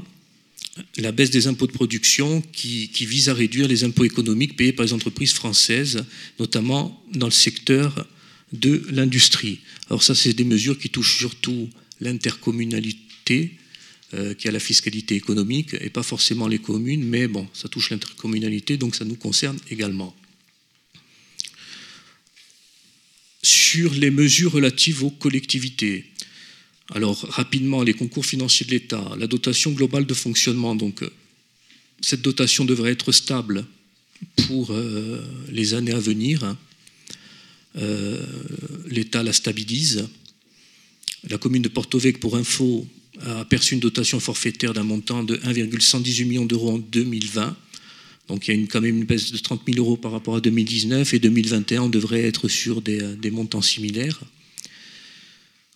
[0.98, 4.86] la baisse des impôts de production qui, vise à réduire les impôts économiques payés par
[4.86, 6.06] les entreprises françaises,
[6.40, 8.08] notamment dans le secteur
[8.54, 9.60] de l'industrie.
[9.90, 11.70] Alors ça, c'est des mesures qui touchent surtout
[12.00, 13.58] l'intercommunalité,
[14.14, 17.92] euh, qui a la fiscalité économique, et pas forcément les communes, mais bon, ça touche
[17.92, 20.16] l'intercommunalité, donc ça nous concerne également.
[23.44, 26.11] Sur les mesures relatives aux collectivités,
[26.94, 30.76] alors, rapidement, les concours financiers de l'État, la dotation globale de fonctionnement.
[30.76, 31.10] Donc, euh,
[32.02, 33.66] cette dotation devrait être stable
[34.48, 36.44] pour euh, les années à venir.
[36.44, 36.58] Hein.
[37.78, 38.22] Euh,
[38.88, 40.10] L'État la stabilise.
[41.30, 42.86] La commune de Porto Vecchio, pour info,
[43.22, 47.56] a perçu une dotation forfaitaire d'un montant de 1,118 millions d'euros en 2020.
[48.28, 50.42] Donc il y a quand même une baisse de 30 000 euros par rapport à
[50.42, 54.22] 2019 et 2021 on devrait être sur des montants similaires.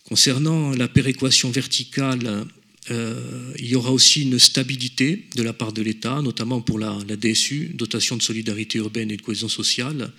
[0.08, 2.46] Concernant la péréquation verticale,
[2.92, 6.96] euh, il y aura aussi une stabilité de la part de l'État, notamment pour la,
[7.04, 10.12] DSU, dotation de solidarité urbaine et de cohésion sociale,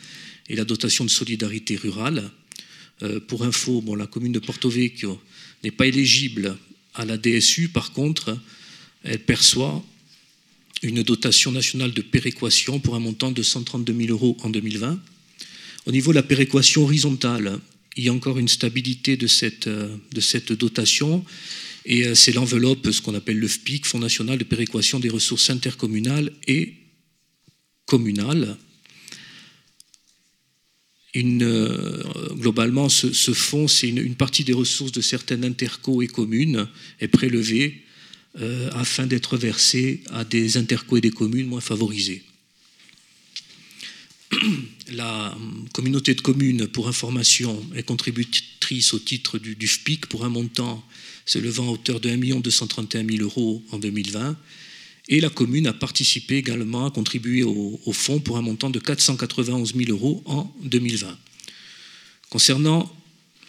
[0.48, 2.30] et la dotation de solidarité rurale.
[3.04, 5.20] Euh, pour info, la commune de Porto Vecchio
[5.62, 6.56] n'est pas éligible
[6.94, 8.36] à la DSU, par contre,
[9.04, 9.84] elle perçoit
[10.82, 14.98] une dotation nationale de péréquation pour un montant de 132 000 euros en 2020.
[15.86, 17.60] Au niveau de la péréquation horizontale,
[17.96, 19.96] il y a encore une stabilité de cette, euh,
[20.50, 21.24] dotation.
[21.86, 25.50] Et euh, c'est l'enveloppe, ce qu'on appelle le FPIC, Fonds national de péréquation des ressources
[25.50, 26.74] intercommunales et
[27.86, 28.56] communales.
[31.16, 32.02] Euh,
[32.34, 36.68] globalement, ce, fonds, c'est une, partie des ressources de certaines interco et communes
[37.00, 37.82] est prélevée
[38.72, 42.22] afin d'être versée à des interco et des communes moins favorisées
[44.92, 50.28] la hum, communauté de communes, pour information, est contributrice au titre du, FPIC pour un
[50.28, 50.84] montant
[51.24, 54.36] s'élevant à hauteur de 1 231 000 euros en 2020.
[55.08, 58.80] Et la commune a participé également à contribuer au, au fonds pour un montant de
[58.80, 61.16] 491 000 euros en 2020.
[62.28, 62.92] Concernant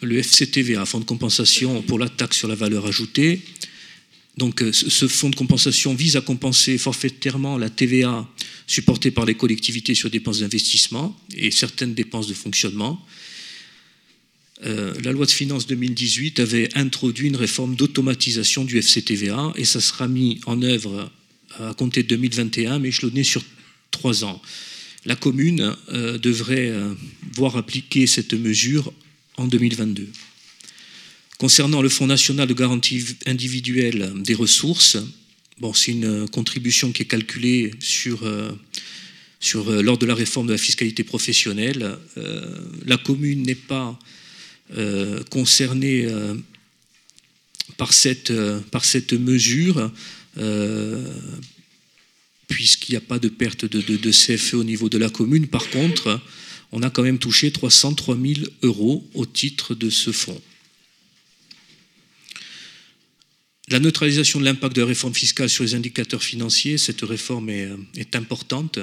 [0.02, 3.42] le FCTVA, Fonds de compensation pour la taxe sur la valeur ajoutée,
[4.38, 8.26] donc euh, ce fonds de compensation vise à compenser forfaitairement la TVA
[8.66, 13.04] supportée par les collectivités sur dépenses d'investissement et certaines dépenses de fonctionnement.
[14.64, 19.80] Euh, la loi de finances 2018 avait introduit une réforme d'automatisation du FCTVA et ça
[19.80, 21.10] sera mis en œuvre
[21.58, 23.42] à compter de 2021, mais échelonné sur
[23.90, 24.40] trois ans.
[25.04, 26.72] La commune euh, devrait
[27.34, 28.92] voir appliquer cette mesure
[29.36, 30.08] en 2022.
[31.38, 34.96] Concernant le Fonds national de garantie individuelle des ressources,
[35.72, 37.70] c'est une contribution qui est calculée
[38.06, 38.50] euh,
[39.54, 41.96] euh, lors de la réforme de la fiscalité professionnelle.
[42.16, 43.96] Euh, la commune n'est pas
[45.30, 46.06] concernée
[47.76, 48.32] par, cette,
[49.12, 49.90] mesure.
[52.48, 55.46] puisqu'il n'y a pas de perte de, de, CFE au niveau de la commune.
[55.46, 56.20] Par contre,
[56.72, 60.42] on a quand même touché 303 000 euros au titre de ce fonds.
[63.70, 67.68] La neutralisation de l'impact de la réforme fiscale sur les indicateurs financiers, cette réforme est,
[67.96, 68.78] est importante.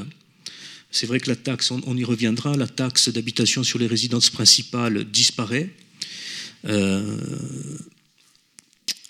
[0.92, 5.04] C'est vrai que la taxe, on, y reviendra, la taxe d'habitation sur les résidences principales
[5.06, 5.70] disparaît.
[6.66, 7.18] Euh,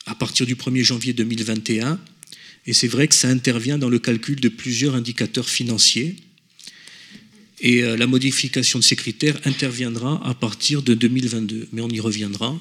[0.06, 2.00] à partir du 1er janvier 2021,
[2.68, 6.16] et c'est vrai que ça intervient dans le calcul de plusieurs indicateurs financiers.
[7.60, 12.00] Et euh, la modification de ces critères interviendra à partir de 2022, mais on y
[12.00, 12.60] reviendra.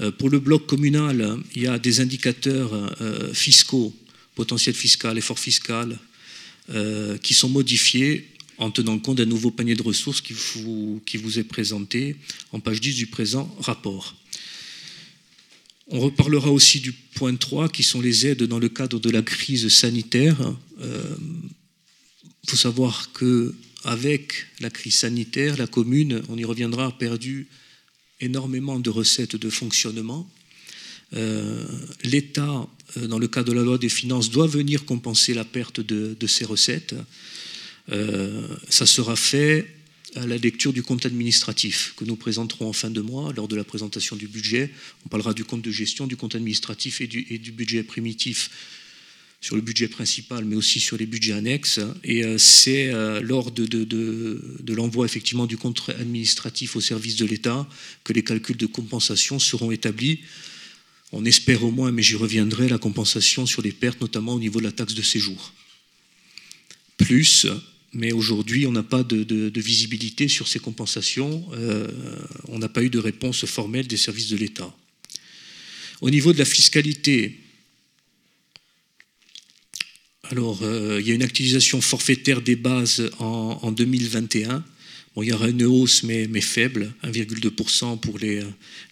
[0.00, 3.94] Euh, pour le bloc communal, il y a des indicateurs euh, fiscaux,
[4.34, 5.98] potentiel fiscal, effort fiscal,
[7.22, 8.26] qui sont modifiés
[8.58, 12.16] en tenant compte d'un nouveau panier de ressources qui vous, est présenté
[12.52, 14.14] en page 10 du présent rapport.
[15.88, 19.22] On reparlera aussi du point 3, qui sont les aides dans le cadre de la
[19.22, 20.36] crise sanitaire.
[20.78, 21.16] Il euh,
[22.46, 23.54] faut savoir que
[23.84, 27.48] avec la crise sanitaire, la commune, on y reviendra, a perdu
[28.20, 30.28] énormément de recettes de fonctionnement.
[31.14, 31.64] Euh,
[32.02, 35.80] L'État, euh, dans le cadre de la loi des finances, doit venir compenser la perte
[35.80, 36.94] de, ces recettes.
[38.68, 39.66] ça sera fait
[40.16, 43.56] à la lecture du compte administratif que nous présenterons en fin de mois lors de
[43.56, 44.70] la présentation du budget.
[45.04, 48.50] On parlera du compte de gestion, du compte administratif et du budget primitif
[49.44, 51.78] sur le budget principal, mais aussi sur les budgets annexes.
[52.02, 57.68] Et euh, c'est euh, lors de, l'envoi effectivement du compte administratif au service de l'État
[58.04, 60.20] que les calculs de compensation seront établis.
[61.12, 64.60] On espère au moins, mais j'y reviendrai, la compensation sur les pertes, notamment au niveau
[64.60, 65.52] de la taxe de séjour.
[66.96, 67.46] Plus
[67.92, 71.46] mais aujourd'hui, on n'a pas de, visibilité sur ces compensations.
[71.52, 71.86] Euh,
[72.48, 74.74] on n'a pas eu de réponse formelle des services de l'État.
[76.00, 77.43] Au niveau de la fiscalité,
[80.30, 84.64] alors, euh, il y a une actualisation forfaitaire des bases en, 2021.
[85.14, 88.42] Bon, il y aura une hausse, mais, faible, 1,2% pour les,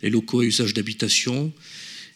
[0.02, 1.52] locaux à usage d'habitation.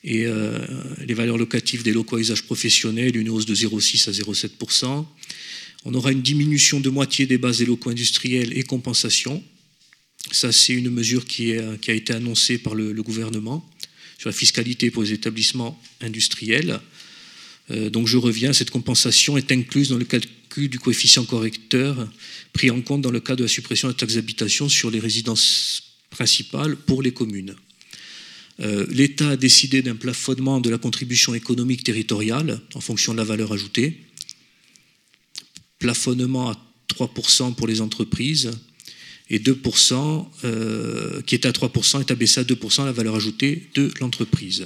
[0.04, 0.58] Et euh,
[1.06, 5.06] les valeurs locatives des locaux à usage professionnel, une hausse de 0,6 à 0,7%.
[5.84, 9.42] On aura une diminution de moitié des bases des locaux industriels et compensation.
[10.30, 13.68] Ça, c'est une mesure qui, a été annoncée par le, gouvernement
[14.18, 16.80] sur la fiscalité pour les établissements industriels.
[17.70, 22.08] Euh, donc je reviens, cette compensation est incluse dans le calcul du coefficient correcteur
[22.52, 25.00] pris en compte dans le cas de la suppression de la taxe d'habitation sur les
[25.00, 27.54] résidences principales pour les communes.
[28.60, 33.24] Euh, L'État a décidé d'un plafonnement de la contribution économique territoriale en fonction de la
[33.24, 34.00] valeur ajoutée
[35.78, 36.56] plafonnement à
[36.94, 38.50] 3% pour les entreprises
[39.28, 43.92] et 2%, euh, qui est à 3%, est abaissé à 2% la valeur ajoutée de
[44.00, 44.64] l'entreprise.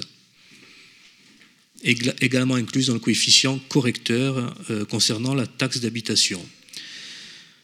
[1.83, 6.43] Également incluse dans le coefficient correcteur euh, concernant la taxe d'habitation.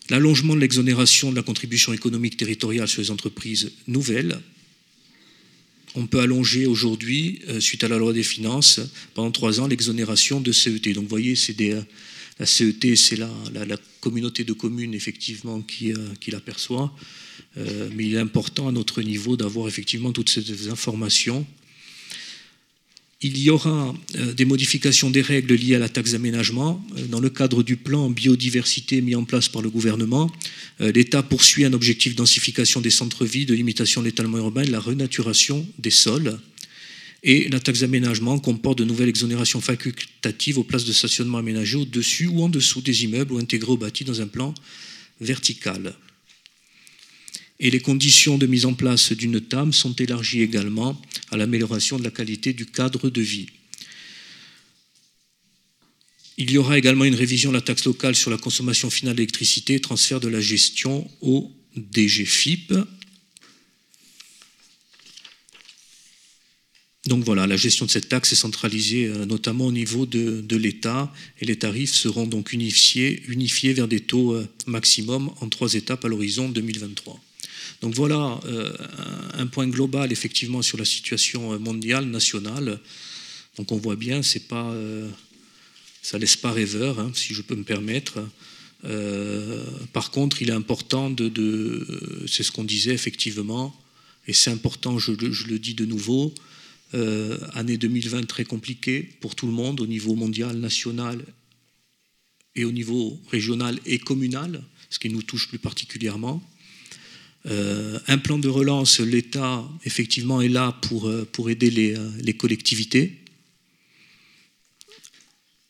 [0.10, 4.39] L'allongement de l'exonération de la contribution économique territoriale sur les entreprises nouvelles.
[5.95, 8.80] On peut allonger aujourd'hui, euh, suite à la loi des finances,
[9.14, 10.94] pendant trois ans, l'exonération de CET.
[10.94, 11.80] Donc vous voyez, c'est des
[12.39, 13.30] la CET, c'est la,
[13.99, 16.95] communauté de communes effectivement qui, euh, l'aperçoit.
[17.57, 21.45] Euh, mais il est important à notre niveau d'avoir effectivement toutes ces informations.
[23.22, 26.85] Il y aura euh, des modifications des règles liées à la taxe d'aménagement.
[27.10, 30.31] Dans le cadre du plan biodiversité mis en place par le gouvernement,
[30.80, 34.72] l'État poursuit un objectif de densification des centres-villes, de limitation de l'étalement urbain et de
[34.72, 36.39] la renaturation des sols.
[37.23, 42.27] Et la taxe d'aménagement comporte de nouvelles exonérations facultatives aux places de stationnement aménagées au-dessus
[42.27, 44.53] ou en dessous des immeubles ou intégrés au bâti dans un plan
[45.19, 45.95] vertical.
[47.59, 50.99] Et les conditions de mise en place d'une TAM sont élargies également
[51.31, 53.47] à l'amélioration de la qualité du cadre de vie.
[56.38, 59.79] Il y aura également une révision de la taxe locale sur la consommation finale d'électricité,
[59.79, 62.73] transfert de la gestion au DGFIP
[67.07, 71.11] Donc voilà, la gestion de cette taxe est centralisée euh, notamment au niveau de, l'État
[71.39, 76.03] et les tarifs seront donc unifiés, unifiés vers des taux euh, maximum en trois étapes
[76.03, 77.19] à l'horizon 2023.
[77.81, 78.73] Donc voilà euh,
[79.33, 82.79] un point global effectivement sur la situation mondiale, nationale.
[83.57, 84.71] Donc on voit bien, c'est pas,
[86.01, 88.19] ça laisse pas rêveur, hein, si je peux me permettre.
[89.93, 93.75] par contre, il est important de, c'est ce qu'on disait effectivement,
[94.27, 96.33] et c'est important, je, le dis de nouveau,
[96.93, 101.23] euh, année 2020 très compliquée pour tout le monde au niveau mondial, national
[102.55, 106.41] et au niveau régional et communal, ce qui nous touche plus particulièrement.
[107.49, 113.14] Euh, un plan de relance, l'État effectivement est là pour, euh, aider les, les collectivités.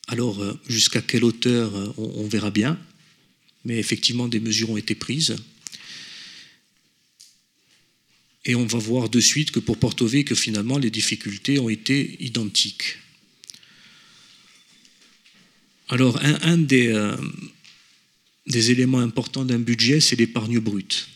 [0.08, 2.80] Alors, jusqu'à quelle hauteur, on, verra bien.
[3.66, 5.36] Mais effectivement, des mesures ont été prises.
[8.46, 12.16] Et on va voir de suite que pour Porto que finalement, les difficultés ont été
[12.24, 13.00] identiques.
[15.90, 17.14] Alors, un, des,
[18.46, 21.10] des éléments importants d'un budget, c'est l'épargne brute.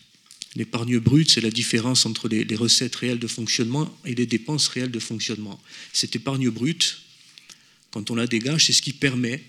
[0.54, 4.90] L'épargne brute, c'est la différence entre les, recettes réelles de fonctionnement et les dépenses réelles
[4.90, 5.60] de fonctionnement.
[5.92, 6.98] Cette épargne brute,
[7.90, 9.42] quand on la dégage, c'est ce qui permet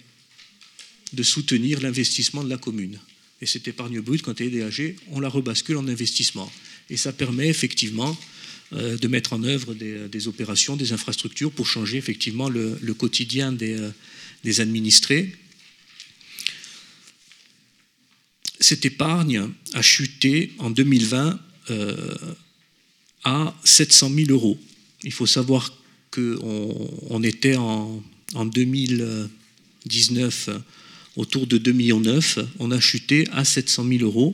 [1.12, 3.00] de soutenir l'investissement de la commune.
[3.42, 6.52] Et cette épargne brute, quand elle est dégagée, on la rebascule en investissement.
[6.90, 8.18] Et ça permet effectivement
[8.72, 13.78] euh, de mettre en œuvre des, opérations, des infrastructures pour changer effectivement le, quotidien des,
[13.78, 13.92] euh,
[14.46, 15.36] des administrés
[18.64, 21.38] cette épargne a chuté en 2020
[21.70, 22.16] euh,
[23.26, 24.58] à 700 000 euros.
[25.04, 25.74] Il faut savoir
[26.12, 28.02] qu'on était en,
[28.36, 30.50] 2019
[31.18, 32.02] autour de 2,9 millions.
[32.60, 34.34] On a chuté à 700 000 euros.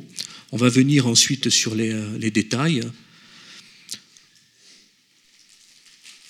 [0.52, 2.82] On va venir ensuite sur les détails.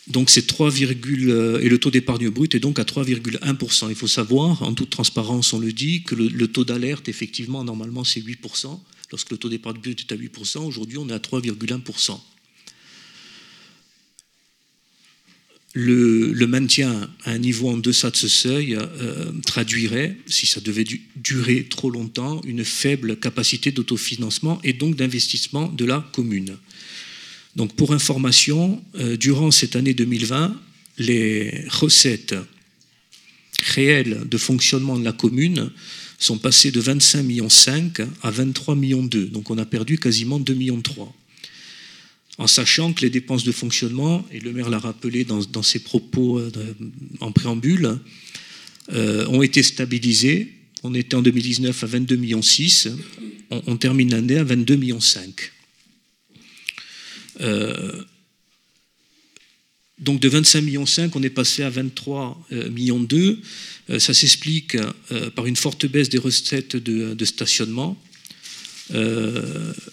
[0.09, 3.89] Donc c'est 3, euh, et le taux d'épargne brute est donc à 3,1%.
[3.89, 8.03] Il faut savoir, en toute transparence, on le dit, que le, taux d'alerte, effectivement, normalement,
[8.03, 8.79] c'est 8%.
[9.11, 12.19] Lorsque le taux d'épargne brute est à 8%, aujourd'hui, on est à 3,1%.
[15.73, 20.85] Le, maintien à un niveau en deçà de ce seuil euh, traduirait, si ça devait
[21.15, 26.57] durer trop longtemps, une faible capacité d'autofinancement et donc d'investissement de la commune.
[27.55, 30.59] Donc pour information, euh, durant cette année 2020,
[30.97, 32.35] les recettes
[33.73, 35.71] réelles de fonctionnement de la commune
[36.19, 37.47] sont passées de 25,5 millions
[38.21, 39.09] à 23,2 millions.
[39.31, 40.83] Donc on a perdu quasiment 2,3 millions.
[42.37, 46.39] En sachant que les dépenses de fonctionnement, et le maire l'a rappelé dans, ses propos
[46.39, 46.51] euh,
[47.19, 47.99] en préambule,
[48.93, 50.53] euh, ont été stabilisées.
[50.83, 52.41] On était en 2019 à 22,6 millions,
[53.51, 54.99] on, on termine l'année à 22,5 millions.
[57.41, 58.03] Euh,
[59.99, 63.39] donc de 25 millions 5, on est passé à 23 euh, millions 2.
[63.89, 64.77] Euh, ça s'explique
[65.35, 68.01] par une forte baisse des recettes de, stationnement,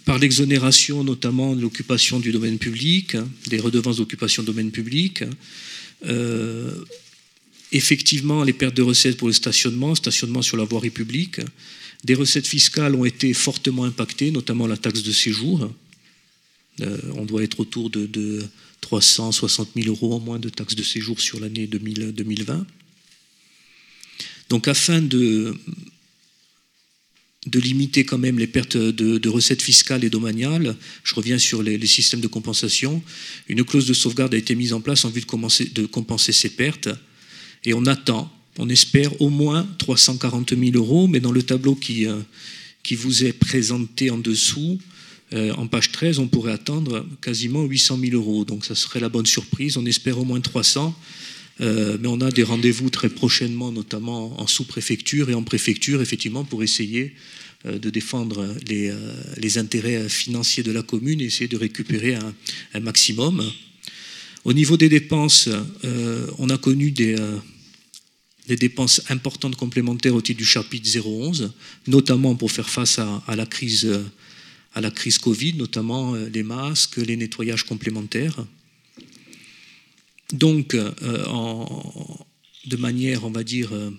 [0.05, 3.17] par l'exonération notamment de l'occupation du domaine public,
[3.49, 5.25] des redevances d'occupation du domaine public.
[7.73, 11.41] effectivement, les pertes de recettes pour le stationnement, stationnement sur la voirie publique.
[12.05, 15.71] Des recettes fiscales ont été fortement impactées, notamment la taxe de séjour.
[16.83, 18.45] Euh, on doit être autour de,
[18.83, 22.67] 360 000 euros en moins de taxes de séjour sur l'année 2020.
[24.49, 25.57] Donc afin de,
[27.53, 32.21] limiter quand même les pertes de, recettes fiscales et domaniales, je reviens sur les, systèmes
[32.21, 33.03] de compensation,
[33.49, 36.89] une clause de sauvegarde a été mise en place en vue de, compenser ces pertes,
[37.65, 42.07] et on attend, on espère au moins 340 000 euros, mais dans le tableau qui,
[42.07, 42.21] euh,
[42.85, 44.79] qui vous est présenté en dessous,
[45.33, 48.45] euh, en page 13, on pourrait attendre quasiment 800 000 euros.
[48.45, 49.77] Donc ça serait la bonne surprise.
[49.77, 50.95] On espère au moins 300.
[51.63, 56.45] Euh, mais on a des rendez-vous très prochainement, notamment en sous-préfecture et en préfecture, effectivement,
[56.45, 57.15] pour essayer
[57.65, 63.43] euh, de défendre les, intérêts financiers de la commune et essayer de récupérer un, maximum.
[64.45, 65.49] Au niveau des dépenses,
[66.39, 67.17] on a connu des,
[68.49, 71.53] dépenses importantes complémentaires au titre du chapitre 011,
[71.89, 73.89] notamment pour faire face à, à la crise
[74.77, 78.45] à la crise Covid, notamment euh, les masques, les nettoyages complémentaires.
[80.35, 80.93] Donc, euh,
[82.67, 83.91] de manière, on va dire, euh,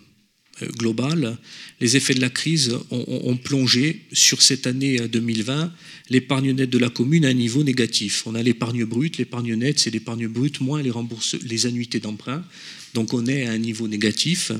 [0.77, 1.37] globale,
[1.81, 5.71] les effets de la crise ont, plongé sur cette année 2020
[6.09, 8.25] l'épargne nette de la commune à un niveau négatif.
[8.25, 10.91] On a l'épargne brute, l'épargne nette, c'est l'épargne brute moins les,
[11.43, 12.43] les annuités d'emprunt.
[12.95, 14.51] Donc on est à un niveau négatif.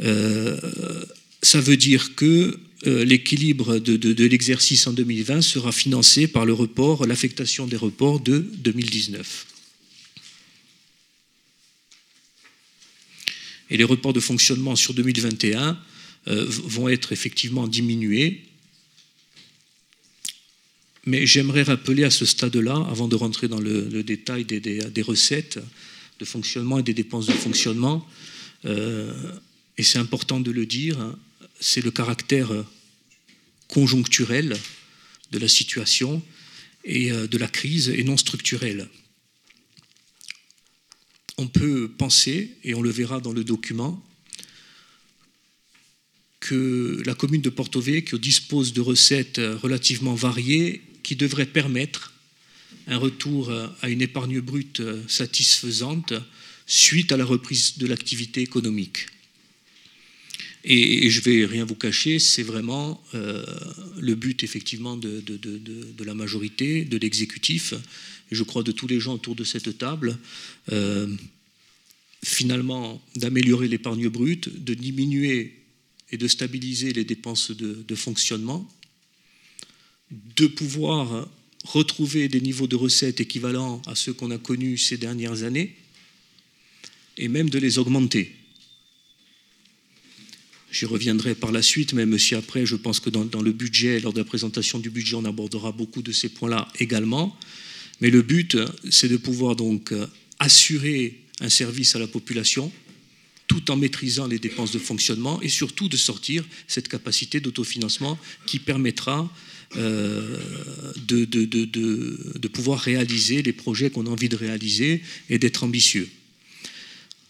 [0.00, 7.06] ça veut dire que euh, l'équilibre de, l'exercice en 2020 sera financé par le report,
[7.06, 9.46] l'affectation des reports de 2019.
[13.70, 15.78] Et les reports de fonctionnement sur 2021
[16.28, 18.42] euh, vont être effectivement diminués.
[21.06, 25.58] Mais j'aimerais rappeler à ce stade-là, avant de rentrer dans le, détail des, recettes
[26.18, 28.06] de fonctionnement et des dépenses de fonctionnement,
[28.64, 29.12] euh,
[29.76, 31.18] et c'est important de le dire, hein,
[31.60, 32.50] c'est le caractère
[33.68, 34.56] conjoncturel
[35.30, 36.22] de la situation
[36.84, 38.88] et euh, de la crise et non structurel.
[41.36, 44.02] On peut penser, et on le verra dans le document,
[46.38, 52.12] que la commune de Porto Vecchio dispose de recettes relativement variées qui devraient permettre
[52.86, 53.50] un retour
[53.80, 56.12] à une épargne brute satisfaisante
[56.66, 59.06] suite à la reprise de l'activité économique.
[60.64, 65.22] Et, je ne vais rien vous cacher, c'est vraiment le but effectivement de,
[66.04, 67.74] la majorité, de l'exécutif,
[68.30, 70.18] et je crois de tous les gens autour de cette table,
[72.24, 75.64] finalement d'améliorer l'épargne brute, de diminuer
[76.10, 78.68] et de stabiliser les dépenses de, fonctionnement,
[80.10, 81.28] de pouvoir
[81.64, 85.74] retrouver des niveaux de recettes équivalents à ceux qu'on a connus ces dernières années,
[87.16, 88.34] et même de les augmenter.
[90.74, 94.12] J'y reviendrai par la suite, même si après, je pense que dans, le budget, lors
[94.12, 97.38] de la présentation du budget, on abordera beaucoup de ces points-là également.
[98.00, 98.58] Mais le but,
[98.90, 99.94] c'est de pouvoir donc
[100.40, 102.72] assurer un service à la population,
[103.46, 108.58] tout en maîtrisant les dépenses de fonctionnement et surtout de sortir cette capacité d'autofinancement qui
[108.58, 109.32] permettra
[109.76, 110.40] euh,
[111.06, 116.08] de, pouvoir réaliser les projets qu'on a envie de réaliser et d'être ambitieux.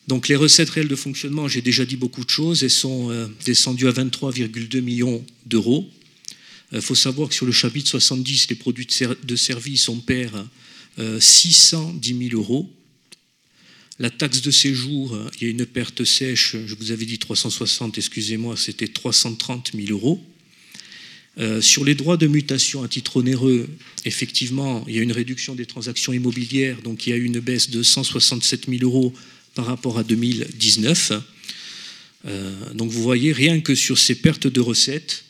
[0.08, 3.26] Donc les recettes réelles de fonctionnement, j'ai déjà dit beaucoup de choses, elles sont euh,
[3.44, 5.88] descendues à 23,2 millions d'euros.
[6.72, 8.88] Il faut savoir que sur le chapitre 70, les produits
[9.22, 10.44] de, service, on perd
[11.20, 12.68] 610 000 euros
[14.00, 17.96] la taxe de séjour, il y a une perte sèche, je vous avais dit 360,
[17.96, 20.20] excusez-moi, c'était 330 000 euros.
[21.38, 23.68] Euh, sur les droits de mutation à titre onéreux,
[24.04, 27.40] effectivement, il y a une réduction des transactions immobilières, donc il y a eu une
[27.40, 29.12] baisse de 167 000 euros
[29.54, 31.12] par rapport à 2019.
[32.26, 35.24] Euh, donc vous voyez, rien que sur ces pertes de recettes,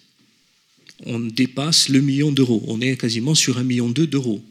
[1.07, 2.63] on dépasse le million d'euros.
[2.67, 4.43] On est quasiment sur un million d'euros.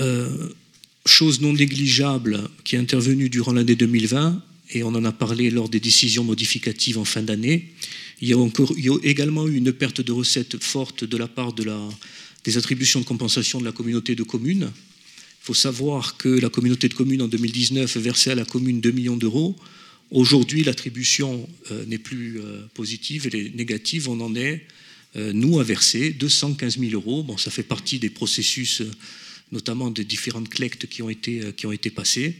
[0.00, 0.48] Euh,
[1.06, 5.68] chose non négligeable qui est intervenue durant l'année 2020, et on en a parlé lors
[5.68, 7.72] des décisions modificatives en fin d'année,
[8.20, 8.48] il, y a
[9.02, 13.64] également eu une perte de recettes forte de la part des attributions de compensation de
[13.64, 14.70] la communauté de communes.
[15.42, 18.90] Il faut savoir que la communauté de communes en 2019 versait à la commune 2
[18.90, 19.56] millions d'euros.
[20.10, 24.08] Aujourd'hui, l'attribution euh, n'est plus euh, positive, elle est négative.
[24.08, 24.66] On en est,
[25.16, 27.22] euh, nous, à verser 215 000 euros.
[27.22, 28.82] Bon, ça fait partie des processus
[29.50, 32.36] notamment des différentes collectes qui ont été, qui ont été passées.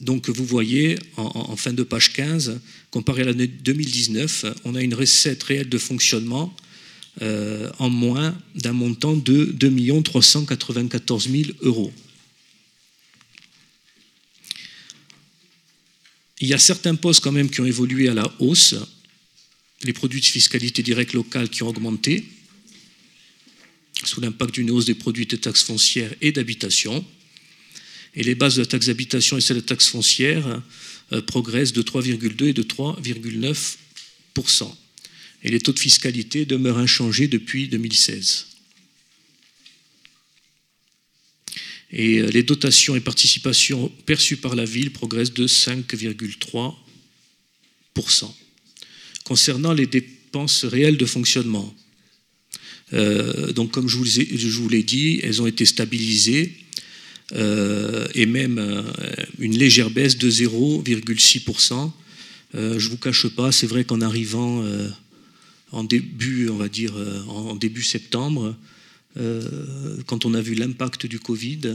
[0.00, 2.60] Donc vous voyez, en, fin de page 15,
[2.92, 6.54] comparé à l'année 2019, on a une recette réelle de fonctionnement
[7.20, 11.92] euh, en moins d'un montant de 2 394 000 euros.
[16.40, 18.76] Il y a certains postes quand même qui ont évolué à la hausse,
[19.82, 22.24] les produits de fiscalité directe locale qui ont augmenté,
[24.04, 27.04] sous l'impact d'une hausse des produits de taxes foncières et d'habitation.
[28.14, 30.62] Et les bases de la taxe d'habitation et celle de la taxe foncière
[31.12, 33.76] euh, progressent de 3,2 et de 3,9
[35.42, 38.48] Et les taux de fiscalité demeurent inchangés depuis 2016.
[41.90, 46.74] Et euh, les dotations et participations perçues par la ville progressent de 5,3%
[49.24, 51.74] Concernant les dépenses réelles de fonctionnement,
[52.94, 56.54] euh, donc, comme je vous, l'ai dit, elles ont été stabilisées
[57.32, 58.84] euh, et même
[59.38, 61.92] une légère baisse de 0,6%.
[62.54, 64.64] je ne vous cache pas, c'est vrai qu'en arrivant
[65.72, 66.94] en début, on va dire,
[67.28, 68.56] en début septembre,
[70.06, 71.74] quand on a vu l'impact du Covid,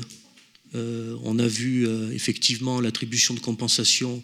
[0.74, 4.24] on a vu effectivement l'attribution de compensation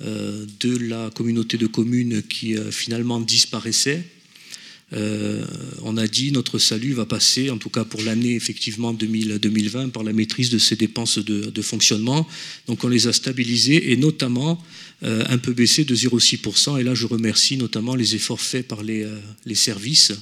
[0.00, 4.04] de la communauté de communes qui finalement disparaissait.
[4.94, 5.44] Euh,
[5.82, 10.02] on a dit notre salut va passer, en tout cas pour l'année effectivement 2020, par
[10.02, 12.26] la maîtrise de ces dépenses de, fonctionnement.
[12.66, 14.62] Donc on les a stabilisées et notamment euh,
[15.02, 16.80] un peu baissées de 0,6%.
[16.80, 20.12] Et là, je remercie notamment les efforts faits par les, euh, services,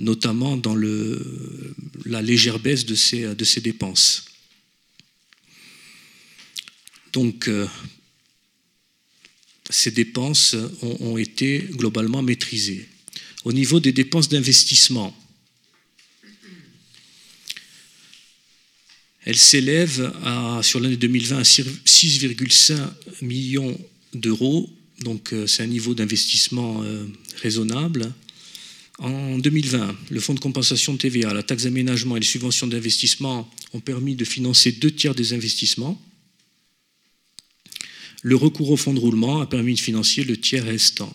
[0.00, 0.74] notamment dans
[2.04, 4.24] la légère baisse de ces dépenses.
[7.12, 7.48] Donc,
[9.70, 12.88] ces dépenses ont été globalement maîtrisées.
[13.44, 15.16] Au niveau des dépenses d'investissement,
[19.24, 20.12] elles s'élèvent
[20.62, 22.76] sur l'année 2020 à 6,5
[23.22, 23.78] millions
[24.12, 24.70] d'euros,
[25.00, 27.06] donc euh, c'est un niveau d'investissement euh,
[27.42, 28.12] raisonnable.
[28.98, 33.50] En 2020, le fonds de compensation de TVA, la taxe d'aménagement et les subventions d'investissement
[33.72, 36.00] ont permis de financer deux tiers des investissements.
[38.22, 41.14] Le recours au fonds de roulement a permis de financer le tiers restant.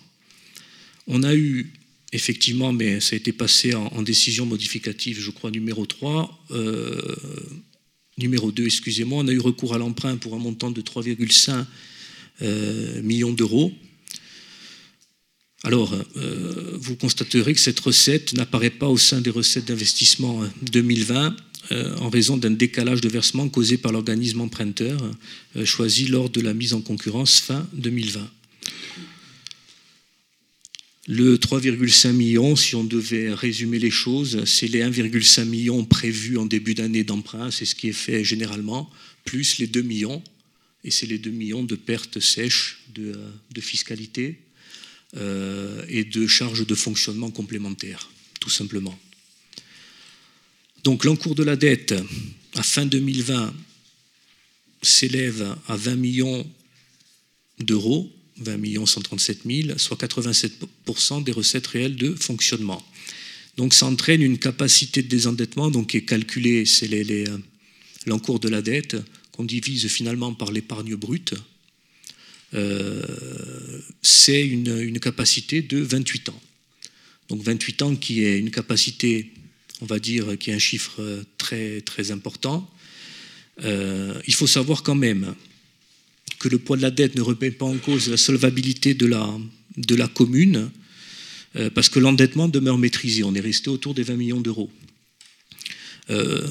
[1.08, 1.72] On a eu
[2.12, 6.46] effectivement, mais ça a été passé en, décision modificative, je crois, numéro 3.
[6.52, 7.16] Euh,
[8.20, 11.66] numéro 2, excusez-moi, on a eu recours à l'emprunt pour un montant de 3,5
[12.42, 13.72] euh, millions d'euros.
[15.64, 21.36] Alors, euh, vous constaterez que cette recette n'apparaît pas au sein des recettes d'investissement 2020.
[22.00, 24.98] en raison d'un décalage de versement causé par l'organisme emprunteur
[25.66, 28.22] choisi lors de la mise en concurrence fin 2020.
[31.12, 36.46] Le 3,5 millions, si on devait résumer les choses, c'est les 1,5 millions prévus en
[36.46, 38.88] début d'année d'emprunt, c'est ce qui est fait généralement,
[39.26, 40.22] plus les 2 millions,
[40.84, 43.18] et c'est les 2 millions de pertes sèches de,
[43.60, 44.38] fiscalité
[45.18, 48.96] euh, et de charges de fonctionnement complémentaires, tout simplement.
[50.84, 51.96] Donc l'encours de la dette
[52.54, 53.52] à fin 2020
[54.84, 56.48] s'élève à 20 millions
[57.58, 62.84] d'euros 20 137 000, soit 87% des recettes réelles de fonctionnement.
[63.58, 67.38] Donc ça entraîne une capacité de désendettement donc, qui est calculée, c'est euh,
[68.06, 68.96] l'encours de la dette,
[69.32, 71.34] qu'on divise finalement par l'épargne brute.
[72.54, 73.04] Euh,
[74.02, 76.42] c'est une, capacité de 28 ans.
[77.28, 79.32] Donc 28 ans qui est une capacité,
[79.82, 82.70] on va dire, qui est un chiffre très, très important.
[83.64, 85.36] Euh, il faut savoir quand même
[86.40, 90.08] que le poids de la dette ne remet pas en cause la solvabilité de la,
[90.08, 90.72] commune,
[91.56, 93.24] euh, parce que l'endettement demeure maîtrisé.
[93.24, 94.72] On est resté autour des 20 millions d'euros.
[96.10, 96.48] Euh,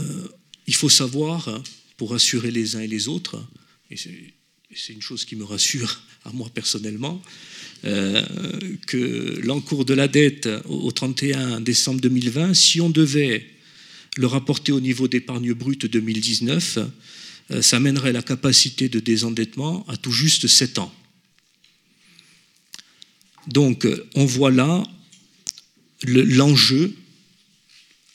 [0.66, 1.62] il faut savoir,
[1.96, 3.42] pour rassurer les uns et les autres,
[3.90, 7.22] et c'est une chose qui me rassure à moi personnellement,
[7.84, 8.22] euh,
[8.86, 13.46] que l'encours de la dette au 31 décembre 2020, si on devait
[14.16, 16.84] le rapporter au niveau d'épargne brute 2019, euh,
[17.60, 20.94] ça mènerait la capacité de désendettement à tout juste 7 ans.
[23.46, 24.84] Donc on voit là
[26.04, 26.94] l'enjeu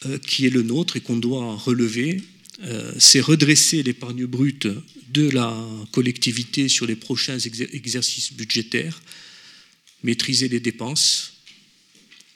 [0.05, 2.21] euh, qui est le nôtre et qu'on doit relever,
[2.63, 4.67] euh, c'est redresser l'épargne brute
[5.09, 5.55] de la
[5.91, 9.01] collectivité sur les prochains exercices budgétaires,
[10.03, 11.33] maîtriser les dépenses,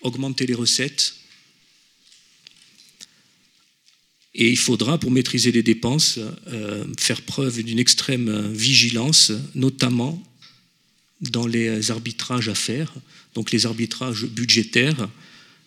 [0.01, 1.16] augmenter les recettes
[4.37, 10.23] Et il faudra, pour maîtriser les dépenses, euh, faire preuve d'une extrême vigilance, notamment
[11.21, 12.93] dans les arbitrages à faire,
[13.33, 15.09] donc les arbitrages budgétaires.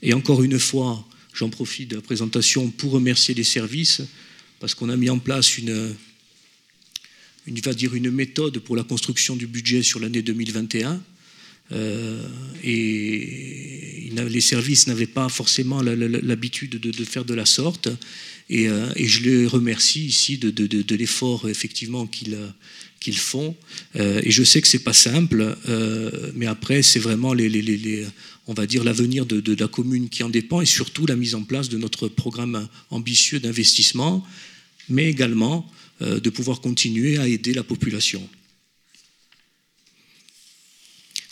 [0.02, 4.02] Et encore une fois, j'en profite de la présentation pour remercier les services,
[4.60, 5.96] parce qu'on a mis en place une,
[7.64, 11.02] va dire une méthode pour la construction du budget sur l'année 2021.
[11.72, 12.28] Euh,
[12.64, 17.88] et les services n'avaient pas forcément l'habitude de, faire de la sorte.
[18.52, 22.38] Euh, et, je les remercie ici de, l'effort effectivement qu'ils
[22.98, 23.56] qu'ils font.
[23.96, 27.34] Euh, et je sais que c'est pas simple, euh, mais après c'est vraiment
[28.46, 31.42] on va dire l'avenir de, la commune qui en dépend et surtout la mise en
[31.42, 34.26] place de notre programme ambitieux d'investissement,
[34.88, 35.70] mais également
[36.00, 38.26] de pouvoir continuer à aider la population.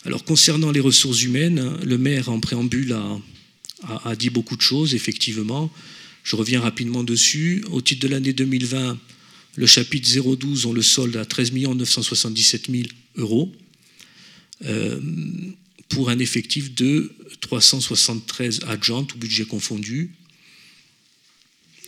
[0.05, 2.95] Alors concernant les ressources humaines, le maire en préambule
[3.83, 5.71] a dit beaucoup de choses effectivement.
[6.23, 7.63] Je reviens rapidement dessus.
[7.71, 8.97] Au titre de l'année 2020,
[9.55, 12.83] le chapitre 012, on le solde à 13 977 000
[13.15, 13.51] euros
[14.65, 14.99] euh,
[15.89, 20.11] pour un effectif de 373 adjoints, tout budget confondu.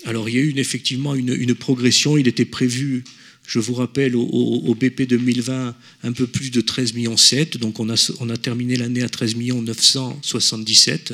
[0.05, 2.17] Alors il y a eu effectivement une, progression.
[2.17, 3.03] Il était prévu,
[3.45, 7.57] je vous rappelle, au, BP 2020, un peu plus de 13 millions 7.
[7.57, 11.13] Donc on a, on a terminé l'année à 13 977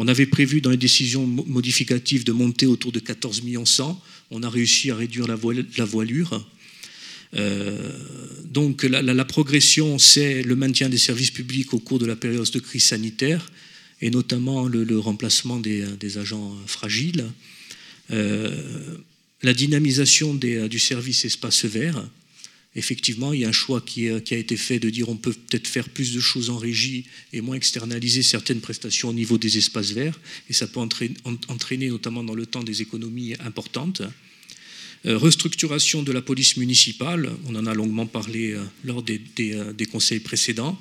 [0.00, 4.02] on avait prévu dans les décisions modificatives de monter autour de 14 millions 100.
[4.30, 5.34] On a réussi à réduire la,
[5.84, 6.48] voilure.
[7.36, 7.76] Euh,
[8.46, 12.58] donc la, progression, c'est le maintien des services publics au cours de la période de
[12.60, 13.52] crise sanitaire
[14.00, 17.26] et notamment le, remplacement des, agents fragiles.
[18.10, 18.96] Euh,
[19.42, 22.08] la dynamisation du service espace vert,
[22.76, 25.66] effectivement, il y a un choix qui, a été fait de dire on peut peut-être
[25.66, 29.90] faire plus de choses en régie et moins externaliser certaines prestations au niveau des espaces
[29.90, 34.02] verts, et ça peut entraîner, notamment dans le temps des économies importantes.
[35.06, 39.86] Euh, restructuration de la police municipale, on en a longuement parlé euh, lors euh, des
[39.86, 40.78] conseils précédents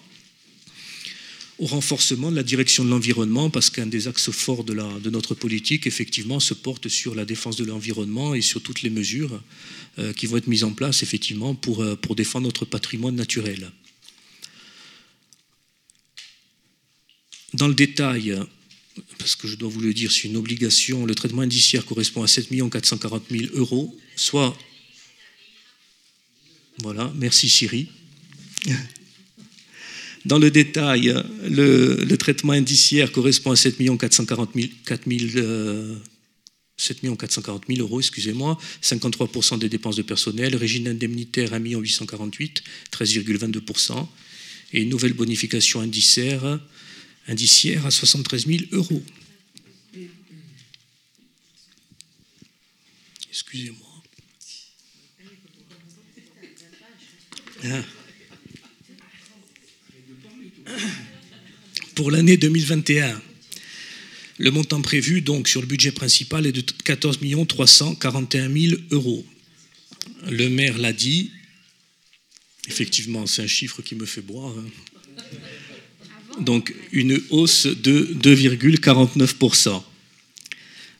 [1.60, 5.88] au renforcement de la direction de l'environnement, parce qu'un des axes forts de, notre politique,
[5.88, 9.42] effectivement, se porte sur la défense de l'environnement et sur toutes les mesures
[10.00, 13.72] euh, qui vont être mises en place, effectivement, pour, euh, pour défendre notre patrimoine naturel.
[17.54, 18.40] Dans le détail,
[19.18, 22.28] parce que je dois vous le dire, c'est une obligation, le traitement indiciaire correspond à
[22.28, 24.58] 7 440 000 euros, soit...
[26.82, 27.90] Voilà, merci Siri.
[30.26, 31.14] Dans le détail,
[31.48, 34.68] le, traitement indiciaire correspond à 7 440 000,
[37.68, 44.08] 000 euros, excusez-moi, 53% des dépenses de personnel, régime indemnitaire 1 848, 13,22%,
[44.74, 46.60] et une nouvelle bonification indiciaire,
[47.28, 49.04] indiciaire à 73 000 euros.
[53.30, 53.88] excusez-moi.
[57.66, 57.99] Ah.
[61.96, 63.22] Pour l'année 2021,
[64.38, 69.26] le montant prévu donc sur le budget principal est de 14 341 000 euros.
[70.30, 71.32] Le maire l'a dit.
[72.68, 74.54] Effectivement, c'est un chiffre qui me fait boire.
[74.58, 74.66] Hein.
[76.40, 79.84] Donc une hausse de 2,49%.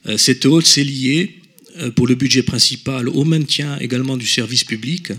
[0.06, 1.40] Euh, cette hausse est liée
[1.76, 5.12] euh, pour le budget principal au maintien également du service public.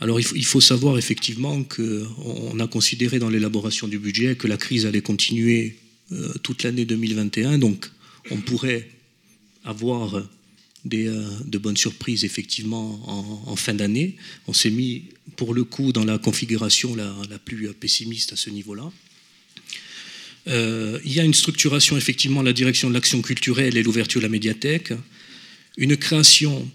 [0.00, 4.86] Alors il faut, savoir effectivement qu'on a considéré dans l'élaboration du budget que la crise
[4.86, 5.76] allait continuer
[6.12, 7.90] euh, toute l'année 2021, donc
[8.30, 8.88] on pourrait
[9.64, 10.26] avoir
[10.86, 14.16] de bonnes surprises effectivement en, fin d'année.
[14.46, 15.04] On s'est mis
[15.36, 18.90] pour le coup dans la configuration la, plus pessimiste à ce niveau-là.
[20.48, 24.24] Euh, il y a une structuration, effectivement, la direction de l'action culturelle et l'ouverture de
[24.24, 24.94] la médiathèque,
[25.76, 26.66] une création,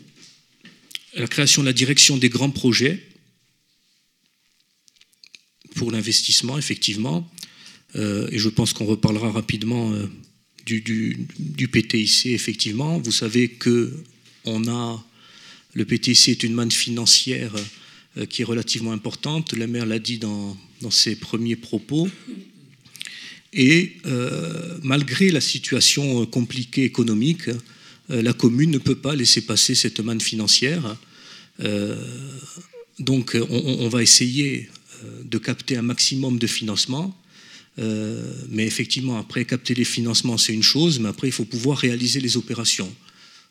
[1.16, 3.02] la création de la direction des grands projets
[5.76, 7.30] pour l'investissement, effectivement,
[7.96, 10.08] euh, et je pense qu'on reparlera rapidement euh,
[10.66, 13.00] du, PTIC, effectivement.
[13.00, 13.94] Vous savez que
[14.46, 15.06] on a,
[15.74, 17.54] le PTIC est une manne financière
[18.30, 19.54] qui est relativement importante.
[19.54, 20.58] La maire l'a dit dans,
[20.90, 22.10] ses premiers propos.
[23.56, 29.42] Et euh, malgré la situation euh, compliquée économique, euh, la commune ne peut pas laisser
[29.42, 30.98] passer cette manne financière.
[33.00, 34.70] donc on, va essayer
[35.24, 37.16] de capter un maximum de financement.
[38.50, 42.22] mais effectivement, après capter les financements, c'est une chose, mais après, il faut pouvoir réaliser
[42.22, 42.94] les opérations.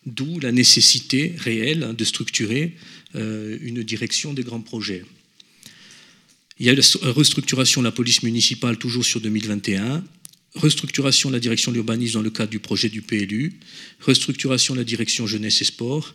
[0.06, 2.74] D'où la nécessité réelle de structurer
[3.14, 5.05] une direction des grands projets.
[6.59, 6.82] Il y a la
[7.12, 10.05] restructuration de la police municipale toujours sur 2021,
[10.55, 13.59] restructuration de la direction de l'urbanisme dans le cadre du projet du PLU,
[14.01, 16.14] restructuration de la direction jeunesse et sport,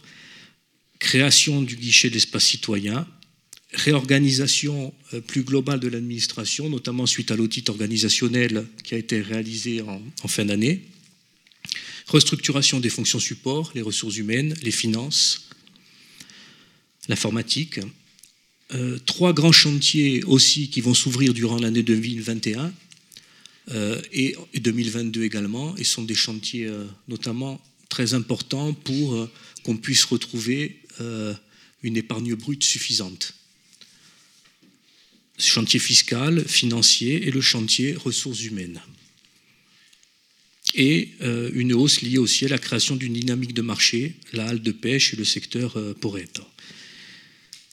[0.99, 3.05] création du guichet d'espace citoyen,
[3.73, 9.81] réorganisation euh, plus globale de l'administration, notamment suite à l'audit organisationnel qui a été réalisé
[9.81, 10.81] en, fin d'année,
[12.07, 15.49] restructuration des fonctions support, les ressources humaines, les finances,
[17.07, 17.79] l'informatique,
[18.73, 22.71] euh, trois grands chantiers aussi qui vont s'ouvrir durant l'année 2021
[23.71, 27.59] euh, et, 2022 également, et sont des chantiers euh, notamment
[27.89, 29.27] très importants pour
[29.63, 30.79] qu'on puisse retrouver
[31.81, 33.33] une épargne brute suffisante.
[35.39, 38.81] Chantier fiscal, financier et le chantier ressources humaines.
[40.75, 41.09] Et
[41.53, 45.13] une hausse liée aussi à la création d'une dynamique de marché, la halle de pêche
[45.13, 46.41] et le secteur porette.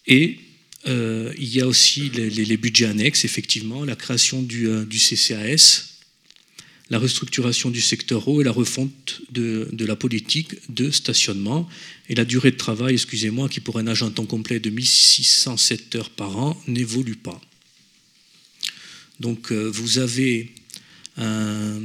[0.06, 0.38] Et
[0.86, 5.88] euh, il y a aussi les, budgets annexes, effectivement, la création du, euh, CCAS,
[6.90, 11.68] la restructuration du secteur eau et la refonte de, la politique de stationnement.
[12.08, 16.10] Et la durée de travail, excusez-moi, qui pour un agent temps complet de 1607 heures
[16.10, 17.40] par an n'évolue pas.
[19.20, 20.52] Donc euh, vous avez
[21.16, 21.80] un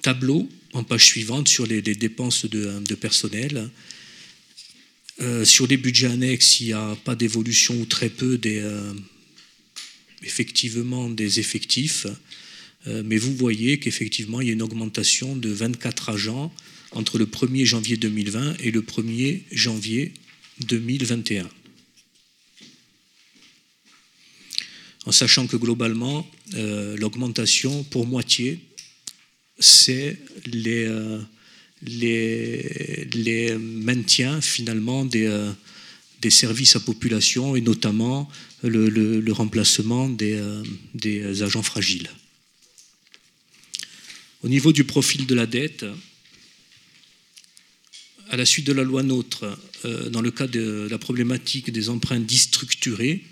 [0.00, 3.70] tableau en page suivante sur les, dépenses de personnel
[5.20, 8.92] euh, sur les budgets annexes, il n'y a pas d'évolution ou très peu des, euh,
[10.22, 12.06] effectivement des effectifs.
[13.04, 16.52] Mais vous voyez qu'effectivement, il y a une augmentation de 24 agents
[16.90, 20.12] entre le 1er janvier 2020 et le 1er janvier
[20.66, 21.48] 2021.
[25.04, 28.60] En sachant que globalement, l'augmentation pour moitié,
[29.58, 30.16] c'est
[30.46, 30.88] les
[31.82, 35.52] les maintiens finalement des, euh,
[36.20, 38.30] des, services à population et notamment
[38.62, 42.10] le, remplacement des, euh, agents fragiles.
[44.42, 45.84] Au niveau du profil de la dette,
[48.30, 51.88] à la suite de la loi NOTRe, euh, dans le cas de la problématique des
[51.88, 53.24] emprunts déstructurés,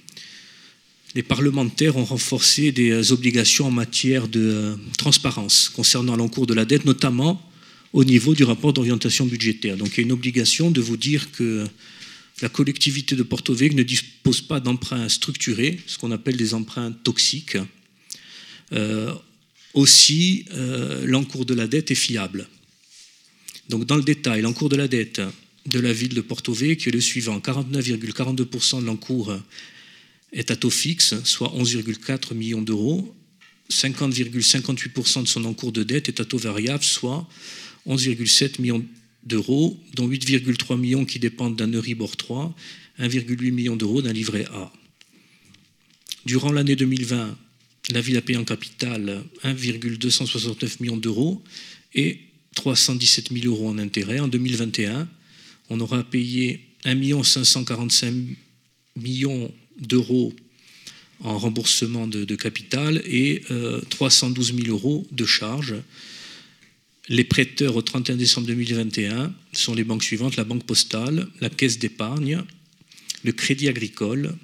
[1.15, 6.85] les parlementaires ont renforcé des obligations en matière de transparence concernant l'encours de la dette,
[6.85, 7.45] notamment
[7.93, 9.77] au niveau du rapport d'orientation budgétaire.
[9.77, 11.67] Donc il y a une obligation de vous dire que
[12.41, 16.93] la collectivité de Porto Vecchio ne dispose pas d'emprunts structurés, ce qu'on appelle des emprunts
[16.93, 17.59] toxiques.
[18.73, 19.13] Euh,
[19.75, 22.49] aussi, euh, l'encours de la dette est fiable.
[23.69, 25.21] Donc dans le détail, l'encours de la dette
[25.67, 29.37] de la ville de Porto Vecchio est le suivant 49,42% de l'encours
[30.33, 33.15] est à taux fixe, soit 11,4 millions d'euros.
[33.71, 37.29] 50,58% de son encours de dette est à taux variable, soit
[37.87, 38.85] 11,7 millions
[39.23, 42.55] d'euros, dont 8,3 millions qui dépendent d'un Euribor 3,
[42.99, 44.73] 1,8 million d'euros d'un livret A.
[46.27, 47.37] Durant l'année 2020,
[47.91, 51.43] la ville a payé en capital 1,269 millions d'euros
[51.95, 52.21] et
[52.55, 54.21] 317 000 euros en intérêt.
[54.21, 55.09] En 2021,
[55.71, 58.15] on aura payé 1 545
[58.97, 60.33] millions d'euros
[61.23, 63.43] en remboursement de, capital et
[63.91, 65.75] 312 000 euros de charges.
[67.09, 71.79] Les prêteurs au 31 décembre 2021 sont les banques suivantes, la Banque postale, la Caisse
[71.79, 72.43] d'épargne,
[73.25, 74.37] le Crédit agricole,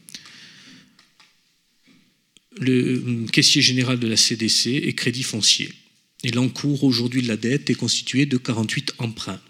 [2.59, 5.73] le hum, caissier général de la CDC et Crédit foncier.
[6.25, 9.41] Et l'encours aujourd'hui de la dette est constitué de 48 emprunts.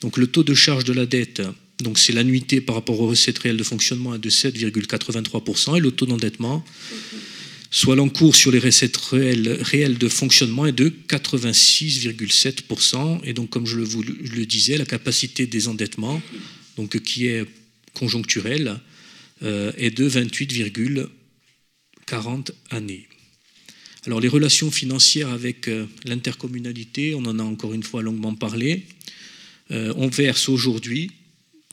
[0.00, 1.42] Donc le taux de charge de la dette,
[1.80, 5.90] donc c'est l'annuité par rapport aux recettes réelles de fonctionnement, est de 7,83% et le
[5.90, 6.64] taux d'endettement,
[7.70, 13.20] soit l'encours sur les recettes réelles, de fonctionnement, est de 86,7%.
[13.24, 16.22] Et donc, comme je le, le, disais, la capacité des endettements,
[16.76, 17.44] donc qui est
[17.92, 18.80] conjoncturelle,
[19.42, 23.06] euh, est de 28,40 années.
[24.06, 28.86] Alors les relations financières avec euh, l'intercommunalité, on en a encore une fois longuement parlé.
[29.72, 31.10] Euh, on verse aujourd'hui,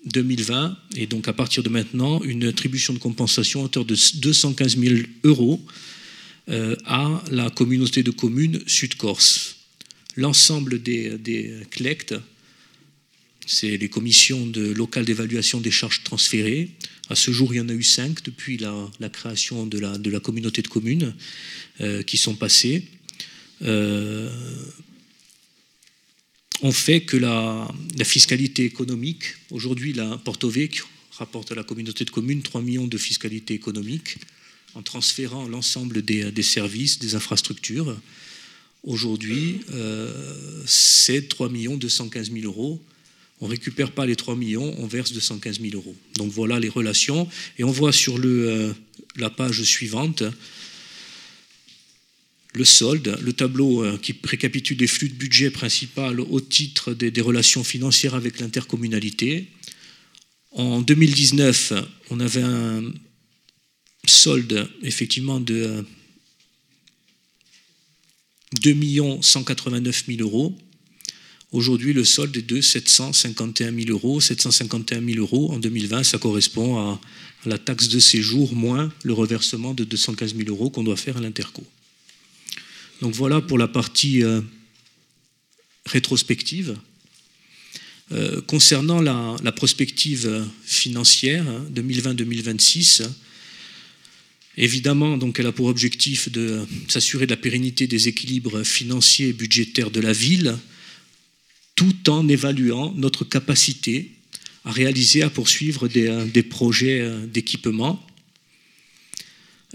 [0.05, 4.77] 2020, et donc à partir de maintenant, une attribution de compensation à hauteur de 215
[4.77, 5.63] 000 euros
[6.49, 9.55] euh, à la communauté de communes Sud-Corse.
[10.15, 12.15] L'ensemble des, CLECT,
[13.45, 16.71] c'est les commissions de, locales d'évaluation des charges transférées.
[17.09, 20.61] À ce jour, il y en a eu cinq depuis la, création de la, communauté
[20.61, 21.13] de communes
[21.81, 22.85] euh, qui sont passées
[26.63, 27.67] on fait que la,
[28.05, 32.97] fiscalité économique, aujourd'hui la Porto Vecchio rapporte à la communauté de communes 3 millions de
[32.97, 34.15] fiscalité économique
[34.73, 37.95] en transférant l'ensemble des, services, des infrastructures.
[38.83, 42.81] Aujourd'hui, euh, c'est 3 215 000 euros.
[43.41, 45.95] On ne récupère pas les 3 millions, on verse 215 000 euros.
[46.15, 47.27] Donc voilà les relations.
[47.59, 48.73] Et on voit sur euh,
[49.17, 50.23] la page suivante
[52.53, 57.21] le solde, le tableau euh, qui récapitule les flux de budget principal au titre des,
[57.21, 59.47] relations financières avec l'intercommunalité.
[60.51, 61.73] En 2019,
[62.11, 62.83] on avait un
[64.05, 65.83] solde effectivement de
[68.61, 68.75] 2
[69.21, 70.55] 189 000 euros.
[71.51, 74.21] Aujourd'hui, le solde est de 751 000 euros.
[74.21, 77.01] 751 000 euros en 2020, ça correspond à
[77.45, 81.21] la taxe de séjour moins le reversement de 215 000 euros qu'on doit faire à
[81.21, 81.63] l'interco.
[83.03, 84.39] Donc voilà pour la partie euh,
[85.85, 86.77] rétrospective.
[88.13, 93.13] Euh, concernant la, prospective financière 2020-2026, hein,
[94.55, 99.33] évidemment, donc, elle a pour objectif de s'assurer de la pérennité des équilibres financiers et
[99.33, 100.57] budgétaires de la ville,
[101.75, 104.11] tout en évaluant notre capacité
[104.63, 108.01] à réaliser, à poursuivre des projets euh, d'équipement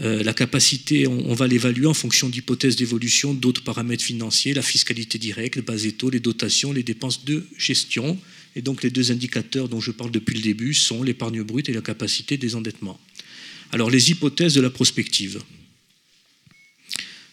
[0.01, 5.19] euh, la capacité, on, va l'évaluer en fonction d'hypothèses d'évolution d'autres paramètres financiers, la fiscalité
[5.19, 8.17] directe, le bas taux, les dotations, les dépenses de gestion.
[8.55, 11.73] Et donc les deux indicateurs dont je parle depuis le début sont l'épargne brute et
[11.73, 12.99] la capacité des endettements.
[13.73, 15.43] Alors les hypothèses de la prospective.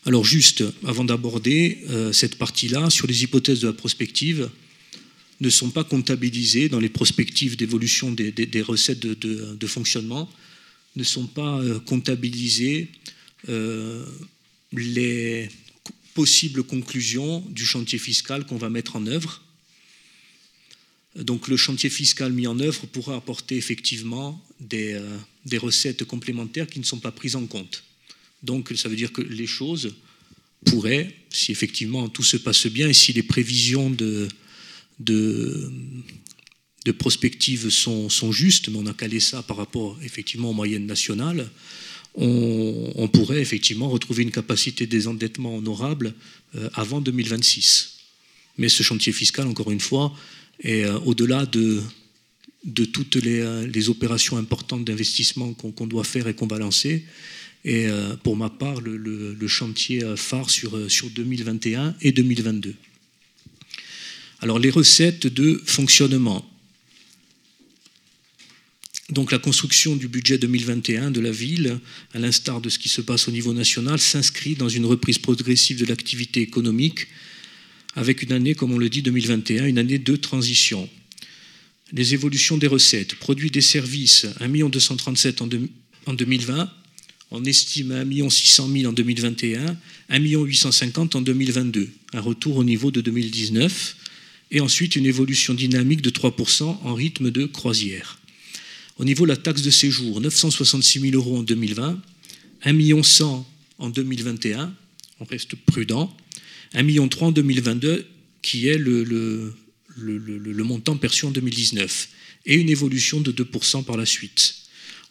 [0.08, 4.50] Alors juste avant d'aborder euh, cette partie-là, sur les hypothèses de la prospective,
[5.40, 10.30] ne sont pas comptabilisées dans les prospectives d'évolution des, recettes de fonctionnement
[10.96, 12.90] ne sont pas euh, comptabilisées
[13.50, 14.06] euh,
[14.72, 15.50] les
[16.14, 19.42] possibles conclusions du chantier fiscal qu'on va mettre en œuvre.
[21.16, 26.68] Donc le chantier fiscal mis en œuvre pourra apporter effectivement des, euh, des, recettes complémentaires
[26.68, 27.84] qui ne sont pas prises en compte.
[28.44, 29.96] Donc ça veut dire que les choses
[30.66, 34.28] pourraient, si effectivement tout se passe bien et si les prévisions de,
[36.86, 41.50] de prospectives sont, justes, mais on a calé ça par rapport effectivement aux moyennes nationales,
[42.14, 46.14] on, pourrait effectivement retrouver une capacité des endettements honorable
[46.56, 47.98] euh, avant 2026.
[48.58, 50.16] Mais ce chantier fiscal, encore une fois,
[50.62, 51.82] est euh, au-delà de,
[52.86, 57.04] toutes les, euh, opérations importantes d'investissement qu'on doit faire et qu'on va lancer.
[57.66, 57.88] Et
[58.22, 60.78] pour ma part, le, chantier phare sur
[61.10, 62.76] 2021 et 2022.
[64.42, 66.46] Alors les recettes de fonctionnement.
[69.12, 71.80] Donc la construction du budget 2021 de la ville,
[72.14, 75.80] à l'instar de ce qui se passe au niveau national, s'inscrit dans une reprise progressive
[75.80, 77.08] de l'activité économique,
[77.96, 80.90] avec une année, comme on le dit, 2021, une année de transition.
[81.94, 85.50] Les évolutions des recettes, produits des services, 1 237 en,
[86.08, 86.72] en 2020,
[87.30, 89.78] on estime à 1 600 000 en 2021,
[90.10, 93.98] 1 850 en 2022, un retour au niveau de 2019,
[94.50, 98.18] et ensuite une évolution dynamique de 3% en rythme de croisière.
[98.98, 102.02] Au niveau de la taxe de séjour, 966 000 euros en 2020,
[102.64, 103.02] 1 million
[103.78, 104.74] en 2021,
[105.20, 106.16] on reste prudent,
[106.74, 108.08] 1 million en 2022,
[108.42, 109.54] qui est le,
[110.64, 112.10] montant perçu en 2019
[112.46, 114.56] et une évolution de 2% par la suite.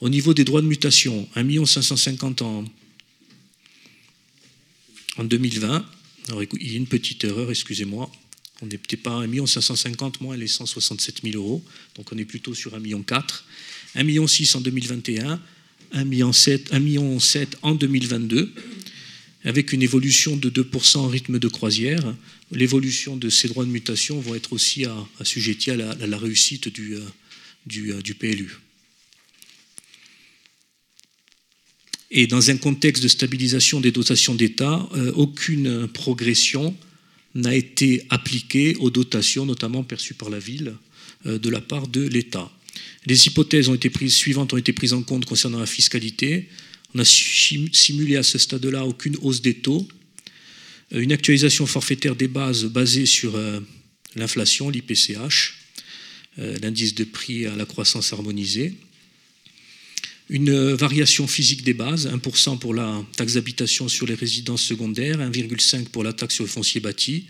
[0.01, 2.65] Au niveau des droits de mutation, 1 550 en,
[5.17, 5.85] en 2020.
[6.29, 8.11] Alors, il y a une petite erreur, excusez-moi.
[8.63, 11.63] On n'est peut-être pas 1 550 moins les 167 000 euros,
[11.97, 13.03] donc on est plutôt sur 1 million
[13.95, 15.41] 1 million en 2021,
[15.93, 18.53] 1 million 7, 1 million 7 en 2022
[19.45, 22.15] avec une évolution de 2% en rythme de croisière.
[22.51, 24.85] L'évolution de ces droits de mutation vont être aussi
[25.21, 27.01] assujettis à, la, réussite du, euh,
[27.77, 28.59] euh, PLU.
[32.11, 36.75] Et dans un contexte de stabilisation des dotations d'État, euh, aucune progression
[37.35, 40.77] n'a été appliquée aux dotations, notamment perçues par la ville,
[41.25, 42.53] de la part de l'État.
[43.07, 43.71] Les hypothèses
[44.09, 46.49] suivantes ont été prises en compte concernant la fiscalité.
[46.95, 49.87] On a simulé à ce stade-là aucune hausse des taux,
[50.93, 53.61] euh, une actualisation forfaitaire des bases basée sur euh,
[54.17, 55.55] l'inflation, l'IPCH,
[56.39, 58.75] euh, l'indice de prix à la croissance harmonisée,
[60.31, 65.85] une variation physique des bases, 1% pour la taxe d'habitation sur les résidences secondaires, 1,5%
[65.89, 67.27] pour la taxe sur le foncier bâti,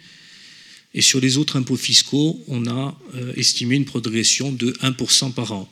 [0.94, 2.96] et sur les autres impôts fiscaux, on a
[3.36, 5.68] estimé une progression de 1% par an.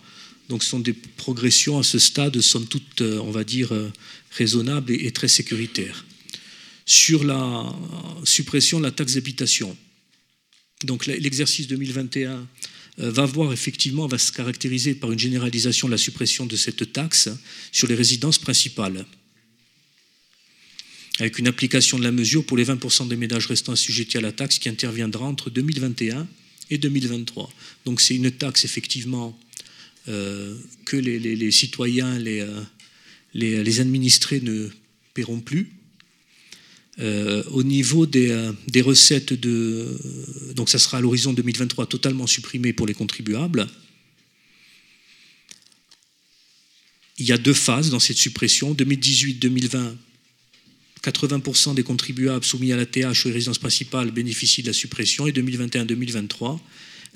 [0.49, 3.91] Donc ce sont des progressions à ce stade, sont toutes, euh, on va dire, euh,
[4.33, 6.05] raisonnables et très sécuritaires.
[6.85, 7.75] Sur la
[8.25, 9.75] suppression de la taxe d'habitation,
[10.85, 12.47] donc l'exercice 2021
[12.99, 16.93] euh, va voir effectivement, va se caractériser par une généralisation de la suppression de cette
[16.93, 17.31] taxe
[17.71, 19.07] sur les résidences principales,
[21.19, 24.33] avec une application de la mesure pour les 20% des ménages restants assujettis à la
[24.33, 26.27] taxe qui interviendra entre 2021
[26.71, 27.53] et 2023.
[27.85, 29.39] Donc c'est une taxe effectivement
[30.09, 32.63] euh, que les, citoyens, euh,
[33.35, 34.69] les, administrés ne
[35.15, 35.71] paieront plus.
[36.99, 39.97] Euh, au niveau des, des, recettes de.
[40.57, 43.69] Donc, ça sera à l'horizon 2023 totalement supprimé pour les contribuables.
[47.19, 48.75] Il y a deux phases dans cette suppression.
[48.75, 49.95] 2018-2020,
[51.03, 55.27] 80% des contribuables soumis à la TH ou les résidences principales bénéficient de la suppression.
[55.27, 56.61] Et 2021-2023,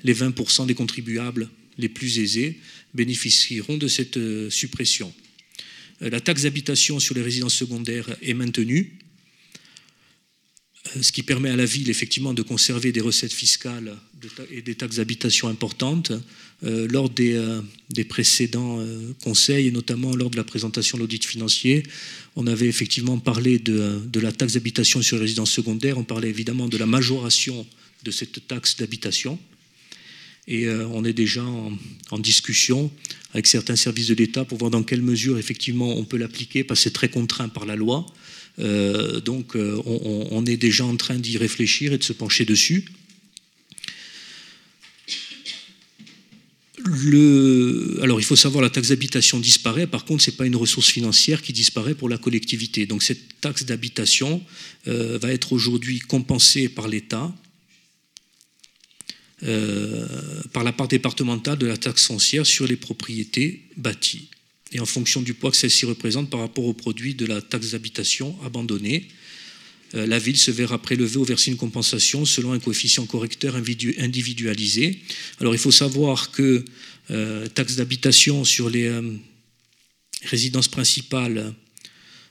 [0.03, 2.59] les 20% des contribuables les plus aisés
[2.93, 5.13] bénéficieront de cette euh, suppression.
[6.01, 8.97] Euh, la taxe d'habitation sur les résidences secondaires est maintenue,
[10.95, 13.95] euh, ce qui permet à la ville effectivement de conserver des recettes fiscales
[14.51, 16.11] et des taxes d'habitation importantes.
[16.63, 17.39] lors des,
[18.09, 18.83] précédents
[19.21, 21.83] conseils, et notamment lors de la présentation de l'audit financier,
[22.39, 26.69] on avait effectivement parlé de, la taxe d'habitation sur les résidences secondaires, on parlait évidemment
[26.69, 27.65] de la majoration
[28.03, 29.39] de cette taxe d'habitation.
[30.47, 32.91] Et euh, on est déjà en, discussion
[33.33, 36.79] avec certains services de l'État pour voir dans quelle mesure effectivement on peut l'appliquer, parce
[36.79, 38.05] que c'est très contraint par la loi.
[38.59, 42.85] Euh, donc euh, on, est déjà en train d'y réfléchir et de se pencher dessus.
[48.01, 50.89] Alors il faut savoir la taxe d'habitation disparaît, par contre ce n'est pas une ressource
[50.89, 52.85] financière qui disparaît pour la collectivité.
[52.85, 54.43] Donc cette taxe d'habitation
[54.85, 57.33] va être aujourd'hui compensée par l'État
[59.43, 60.07] euh,
[60.51, 64.29] par la part départementale de la taxe foncière sur les propriétés bâties
[64.71, 67.71] et en fonction du poids que celle-ci représente par rapport au produit de la taxe
[67.71, 69.07] d'habitation abandonnée.
[69.95, 74.99] Euh, la ville se verra prélever ou verser une compensation selon un coefficient correcteur individualisé.
[75.39, 76.65] Alors il faut savoir que
[77.09, 78.91] euh, taxe d'habitation sur les
[80.23, 81.53] résidences principales,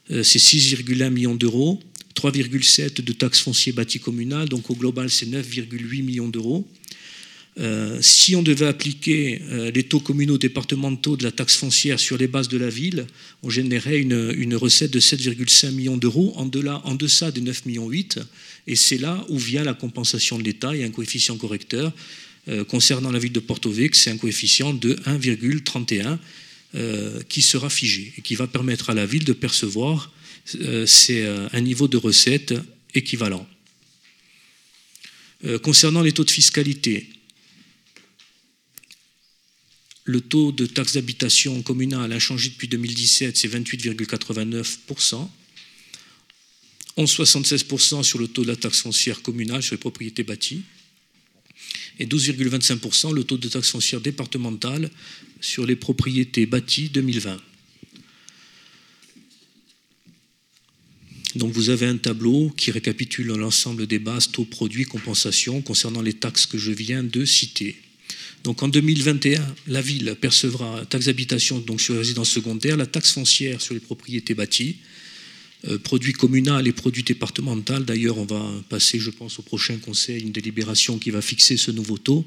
[0.08, 1.80] c'est 6,1 millions d'euros,
[2.14, 6.68] 3,7 de taxes foncières bâties communales, donc au global c'est 9,8 millions d'euros.
[7.58, 12.18] Euh, si on devait appliquer euh, les taux communaux départementaux de la taxe foncière sur
[12.18, 13.06] les bases de la ville,
[13.42, 17.90] on générait une, recette de 7,5 millions d'euros en, deçà des 9,8 millions.
[18.66, 20.70] Et c'est là où vient la compensation de l'État.
[20.70, 21.92] A un coefficient correcteur.
[22.48, 26.18] Euh, concernant la ville de Porto Vecchio, c'est un coefficient de 1,31
[27.28, 30.12] qui sera figé et qui va permettre à la ville de percevoir
[30.60, 32.52] un niveau de recette
[32.94, 33.46] équivalent.
[35.62, 37.08] concernant les taux de fiscalité,
[40.06, 45.28] le taux de taxe d'habitation communale a changé depuis 2017, c'est 28,89%.
[46.96, 50.62] 11,76% sur le taux de la taxe foncière communale sur les propriétés bâties
[51.98, 54.90] et 12,25% le taux de taxe foncière départementale
[55.40, 57.38] sur les propriétés bâties 2020.
[61.34, 66.14] Donc vous avez un tableau qui récapitule l'ensemble des bases, taux, produits, compensations concernant les
[66.14, 67.76] taxes que je viens de citer.
[68.46, 73.10] Donc en 2021, la ville percevra taxe d'habitation donc sur les résidences secondaires, la taxe
[73.10, 74.76] foncière sur les propriétés bâties,
[75.82, 77.84] produit communal et produit départemental.
[77.84, 81.72] D'ailleurs, on va passer, je pense, au prochain conseil une délibération qui va fixer ce
[81.72, 82.24] nouveau taux.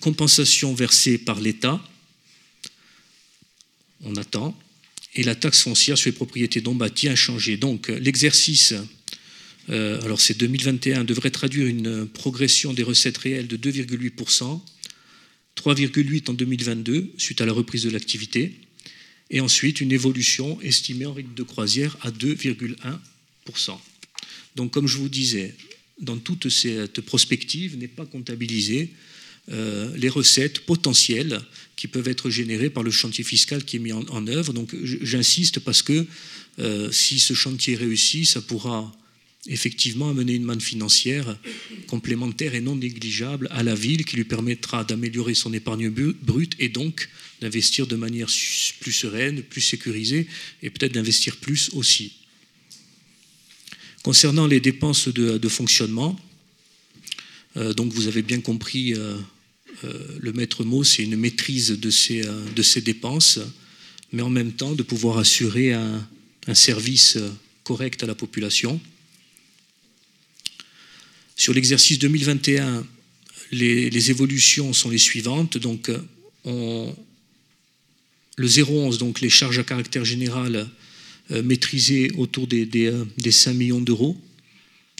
[0.00, 1.80] compensation versée par l'État,
[4.02, 4.58] on attend,
[5.14, 7.56] et la taxe foncière sur les propriétés non bâties a changé.
[7.56, 8.74] Donc l'exercice,
[9.68, 14.60] alors c'est 2021, devrait traduire une progression des recettes réelles de 2,8%,
[15.56, 18.54] 3,8 en 2022 suite à la reprise de l'activité,
[19.30, 23.78] et ensuite une évolution estimée en rythme de croisière à 2,1%.
[24.54, 25.54] Donc comme je vous disais,
[26.00, 28.90] dans toute cette prospective n'est pas comptabilisé
[29.50, 31.40] euh, les recettes potentielles
[31.76, 34.52] qui peuvent être générées par le chantier fiscal qui est mis en, œuvre.
[34.52, 36.06] Donc j'insiste parce que
[36.58, 38.92] euh, si ce chantier réussit, ça pourra
[39.48, 41.38] effectivement amener une manne financière
[41.86, 46.68] complémentaire et non négligeable à la ville qui lui permettra d'améliorer son épargne brute et
[46.68, 47.08] donc
[47.40, 48.28] d'investir de manière
[48.80, 50.26] plus sereine, plus sécurisée
[50.62, 52.12] et peut-être d'investir plus aussi.
[54.02, 56.18] Concernant les dépenses de, fonctionnement,
[57.56, 59.16] euh, donc vous avez bien compris, euh,
[59.84, 63.40] euh, le maître mot, c'est une maîtrise de ces, dépenses,
[64.12, 67.18] mais en même temps de pouvoir assurer un service
[67.64, 68.80] correct à la population.
[71.36, 72.84] Sur l'exercice 2021,
[73.52, 75.58] les, évolutions sont les suivantes.
[75.58, 75.90] Donc,
[78.36, 80.68] le 0,11, donc les charges à caractère général
[81.30, 82.68] euh, maîtrisées autour des,
[83.30, 84.16] 5 euh, millions d'euros.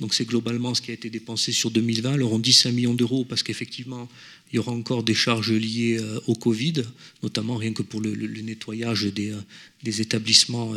[0.00, 2.14] Donc c'est globalement ce qui a été dépensé sur 2020.
[2.14, 4.08] Alors on dit 5 millions d'euros parce qu'effectivement,
[4.52, 6.82] il y aura encore des charges liées euh, au Covid,
[7.22, 10.74] notamment rien que pour le, nettoyage des, établissements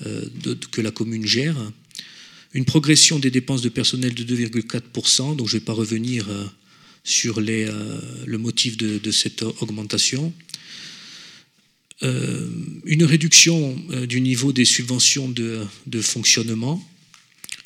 [0.00, 1.56] que la commune gère
[2.52, 6.44] une progression des dépenses de personnel de 2,4%, donc je ne vais pas revenir euh,
[7.04, 10.32] sur euh, le motif de, cette augmentation.
[12.02, 12.48] Euh,
[12.86, 15.66] une réduction du niveau des subventions de,
[16.00, 16.82] fonctionnement,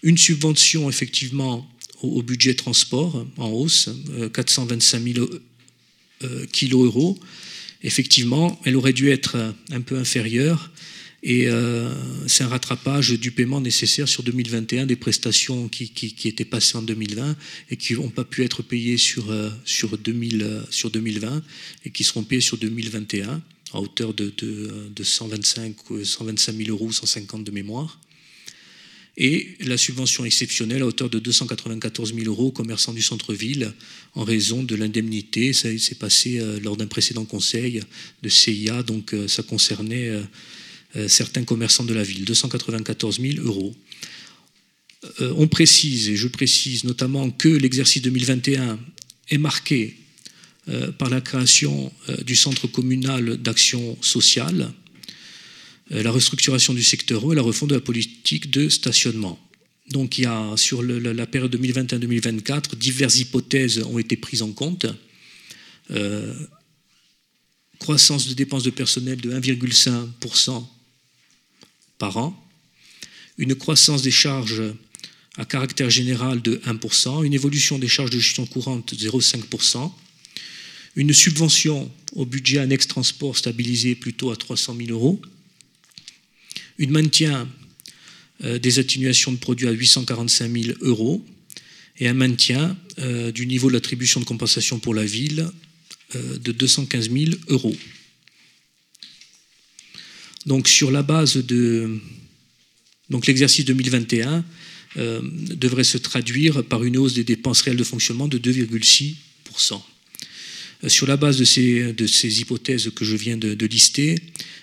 [0.03, 1.71] une subvention effectivement
[2.03, 3.89] au, budget transport en hausse,
[4.35, 5.29] 425 000
[6.53, 7.19] kilos euros.
[7.83, 10.71] Effectivement, elle aurait dû être un peu inférieure
[11.27, 11.91] et euh,
[12.27, 15.91] c'est un rattrapage du paiement nécessaire sur 2021 des prestations qui,
[16.27, 17.35] étaient passées en 2020
[17.71, 21.43] et qui n'ont pas pu être payées sur, euh, sur, 2000, euh, 2020
[21.87, 23.41] et qui seront payées sur 2021
[23.73, 25.75] à hauteur de, de, 125,
[26.05, 27.99] 125 000 euros, 150 de mémoire.
[29.17, 33.73] Et la subvention exceptionnelle à hauteur de 294 000 euros aux commerçants du centre-ville
[34.15, 35.55] en raison de l'indemnité.
[35.55, 37.81] Ça s'est passé lors d'un précédent conseil
[38.23, 40.11] de CIA, donc ça concernait
[41.09, 43.75] certains commerçants de la ville, 294 000 euros.
[45.21, 48.79] Euh, on précise, et je précise notamment que l'exercice 2021
[49.31, 49.97] est marqué
[50.69, 51.93] euh, par la création
[52.25, 54.73] du centre communal d'action sociale,
[55.91, 59.39] la restructuration du secteur eau et la refonte de la politique de stationnement.
[59.91, 64.87] Donc il y a sur la période 2021-2024, diverses hypothèses ont été prises en compte.
[67.79, 70.65] croissance de dépenses de personnel de 1,5%
[71.99, 72.41] par an,
[73.39, 74.63] une croissance des charges
[75.37, 79.91] à caractère général de 1%, une évolution des charges de gestion courante de 0,5%,
[80.97, 85.21] une subvention au budget annexe transport stabilisée plutôt à 300 000 euros,
[86.79, 87.49] une maintien
[88.45, 91.25] euh, des atténuations de produits à 845 000 euros
[91.99, 95.49] et un maintien euh, du niveau de l'attribution de compensation pour la ville
[96.15, 97.77] euh, de 215 000 euros.
[100.47, 102.01] Donc sur la base de
[103.11, 104.45] donc l'exercice 2021
[104.97, 105.21] euh,
[105.57, 109.81] devrait se traduire par une hausse des dépenses réelles de fonctionnement de 2,6%.
[110.85, 114.17] Euh, sur la base de ces, de ces, hypothèses que je viens de, lister,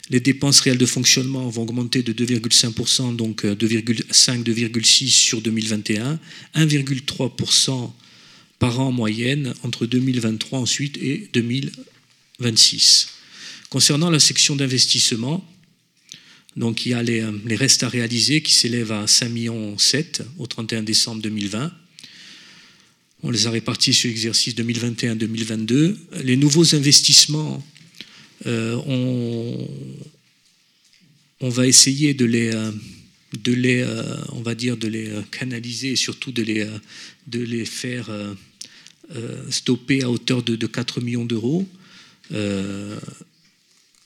[0.09, 6.19] les dépenses réelles de fonctionnement vont augmenter de 2,5%, donc 2,5-2,6 euh, sur 2021,
[6.55, 7.91] 1,3%
[8.57, 13.09] par an en moyenne entre 2023 ensuite et 2026.
[13.69, 15.45] Concernant la section d'investissement,
[16.57, 17.23] donc il y a les,
[17.55, 19.77] restes à réaliser qui s'élèvent à 5,7 millions
[20.37, 21.71] au 31 décembre 2020.
[23.23, 25.95] On les a répartis sur l'exercice 2021-2022.
[26.23, 27.65] Les nouveaux investissements,
[28.47, 28.75] euh,
[31.39, 32.71] on, va essayer de les, euh,
[33.47, 36.67] euh, on va dire, de les canaliser et surtout de les,
[37.27, 38.09] de les faire
[39.49, 41.67] stopper à hauteur de 4 millions d'euros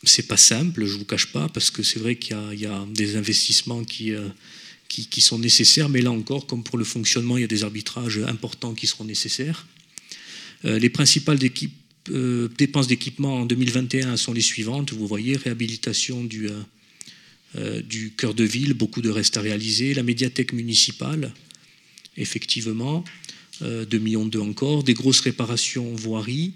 [0.06, 3.16] c'est pas simple, je vous cache pas, parce que c'est vrai qu'il y, a des
[3.16, 4.30] investissements euh,
[4.88, 8.20] qui, sont nécessaires, mais là encore, comme pour le fonctionnement, il y a des arbitrages
[8.20, 9.68] importants qui seront nécessaires.
[10.66, 11.40] Euh, les principales
[12.10, 14.94] euh, dépenses d'équipement en 2021 sont les suivantes.
[14.94, 16.50] Vous voyez, réhabilitation du,
[17.88, 19.94] du cœur de ville, beaucoup de restes à réaliser.
[19.94, 21.34] La médiathèque municipale,
[22.18, 23.04] effectivement,
[23.62, 24.84] 2 millions d'euros encore.
[24.84, 26.54] Des grosses réparations voiries,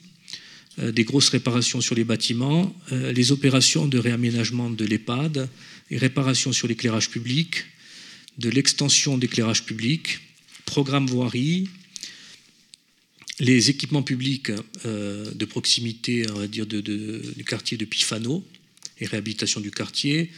[0.81, 5.49] des grosses réparations sur les bâtiments, les opérations de réaménagement de l'EHPAD,
[5.89, 7.65] les réparations sur l'éclairage public,
[8.37, 10.19] de l'extension d'éclairage public,
[10.65, 11.67] programme voirie,
[13.39, 14.51] les équipements publics
[14.85, 18.45] euh, de proximité, on va dire, du quartier de Pifano
[18.99, 20.29] et réhabilitation du quartier,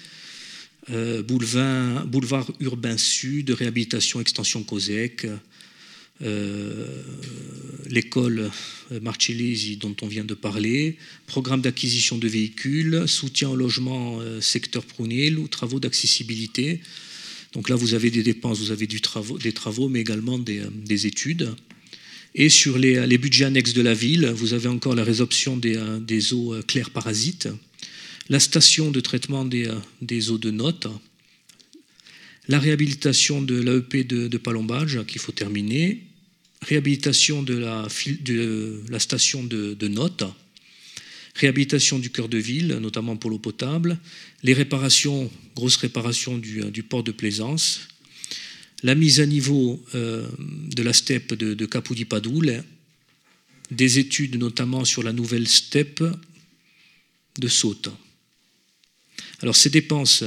[0.90, 5.38] euh, boulevard, boulevard, urbain sud, réhabilitation, extension COSEC, euh,
[7.90, 8.52] l'école
[9.02, 15.40] Marcellesi dont on vient de parler, programme d'acquisition de véhicules, soutien au logement secteur Prunel
[15.40, 16.82] ou travaux d'accessibilité.
[17.54, 21.54] Donc là, vous avez des dépenses, vous avez des travaux, mais également des études.
[22.34, 26.34] Et sur les, budgets annexes de la ville, vous avez encore la résorption des, euh,
[26.34, 27.50] eaux euh, claires parasites,
[28.30, 30.88] la station de traitement des, euh, eaux de notes,
[32.48, 36.02] la réhabilitation de l'AEP de, Palombage qu'il faut terminer,
[36.62, 37.88] réhabilitation de la,
[38.22, 40.24] de station de, notes,
[41.36, 43.98] réhabilitation du cœur de ville, notamment pour l'eau potable,
[44.44, 47.88] les réparations, grosses réparations du port de plaisance,
[48.84, 51.66] la mise à niveau euh, de la steppe de, de
[52.06, 52.64] Padoul,
[53.70, 56.04] des études notamment sur la nouvelle steppe
[57.40, 57.90] de Saute.
[59.42, 60.24] Alors ces dépenses,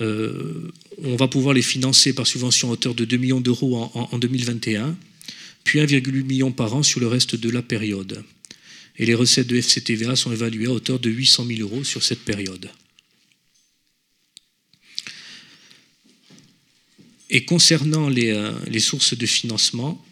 [0.00, 0.70] euh,
[1.02, 4.96] on va pouvoir les financer par subvention à hauteur de 2 millions d'euros en, 2021,
[5.66, 8.22] puis 1,8 million par an sur le reste de la période.
[8.98, 12.20] Et les recettes de FCTVA sont évaluées à hauteur de 800 000 euros sur cette
[12.20, 12.70] période.
[17.28, 20.02] Et concernant les, euh, sources de financement,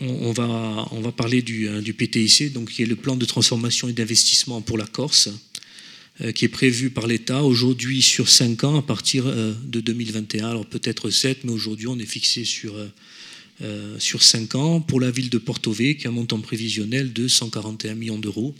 [0.00, 4.62] on, va, parler du, euh, PTIC, donc qui est le plan de transformation et d'investissement
[4.62, 5.28] pour la Corse,
[6.20, 10.48] euh, qui est prévu par l'État aujourd'hui sur 5 ans à partir de 2021.
[10.48, 12.76] Alors peut-être 7, mais aujourd'hui on est fixé sur,
[13.98, 17.94] sur 5 ans pour la ville de Porto qui a un montant prévisionnel de 141
[17.94, 18.54] millions d'euros.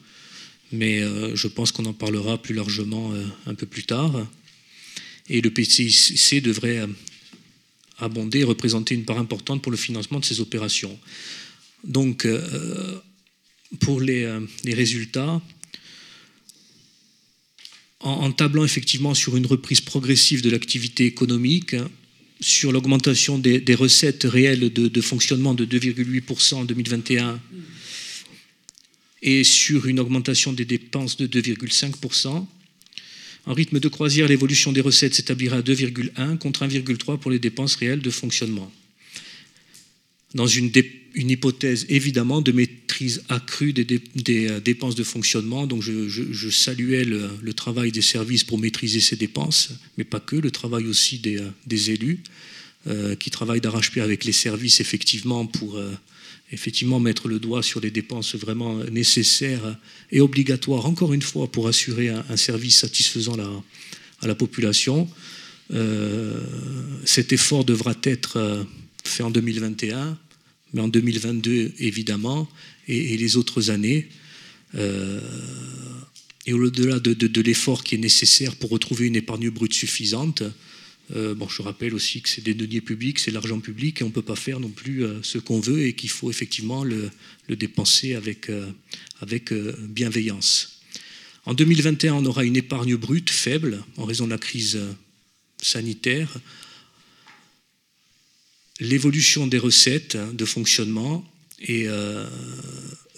[0.70, 1.00] Mais
[1.34, 3.12] je pense qu'on en parlera plus largement
[3.46, 4.26] un peu plus tard.
[5.28, 6.86] Et le PTIC devrait
[7.98, 10.98] abonder et représenter une part importante pour le financement de ces opérations.
[11.84, 13.00] Donc, euh,
[13.80, 15.40] pour euh, les résultats,
[18.00, 21.76] en, tablant effectivement sur une reprise progressive de l'activité économique,
[22.42, 27.40] sur l'augmentation des, recettes réelles de, de fonctionnement de 2,8% en 2021
[29.22, 32.44] et sur une augmentation des dépenses de 2,5%,
[33.46, 37.76] en rythme de croisière, l'évolution des recettes s'établira à 2,1 contre 1,3 pour les dépenses
[37.76, 38.70] réelles de fonctionnement.
[40.34, 40.70] Dans une,
[41.14, 44.00] hypothèse évidemment de maîtrise accrue des,
[44.48, 49.70] euh, dépenses de fonctionnement, donc je, saluais le, travail des services pour maîtriser ces dépenses,
[49.98, 52.20] mais pas que, le travail aussi des, euh, élus
[52.86, 55.80] euh, qui travaillent d'arrache-pied avec les services effectivement pour
[56.50, 59.78] effectivement mettre le doigt sur les dépenses vraiment nécessaires
[60.10, 63.36] et obligatoires, encore une fois, pour assurer un, service satisfaisant
[64.20, 65.08] à la population.
[67.04, 68.66] Cet effort devra être
[69.04, 70.18] fait en 2021,
[70.72, 72.48] mais en 2022 évidemment,
[72.88, 74.08] et, les autres années.
[74.74, 75.20] Euh,
[76.46, 80.42] et au-delà de l'effort qui est nécessaire pour retrouver une épargne brute suffisante,
[81.14, 84.08] euh, bon, je rappelle aussi que c'est des deniers publics, c'est l'argent public et on
[84.08, 87.10] ne peut pas faire non plus euh, ce qu'on veut et qu'il faut effectivement le,
[87.48, 88.50] dépenser avec,
[89.20, 90.80] avec bienveillance.
[91.44, 94.80] En 2021, on aura une épargne brute faible en raison de la crise
[95.60, 96.38] sanitaire.
[98.82, 101.24] L'évolution des recettes hein, de fonctionnement
[101.60, 101.86] et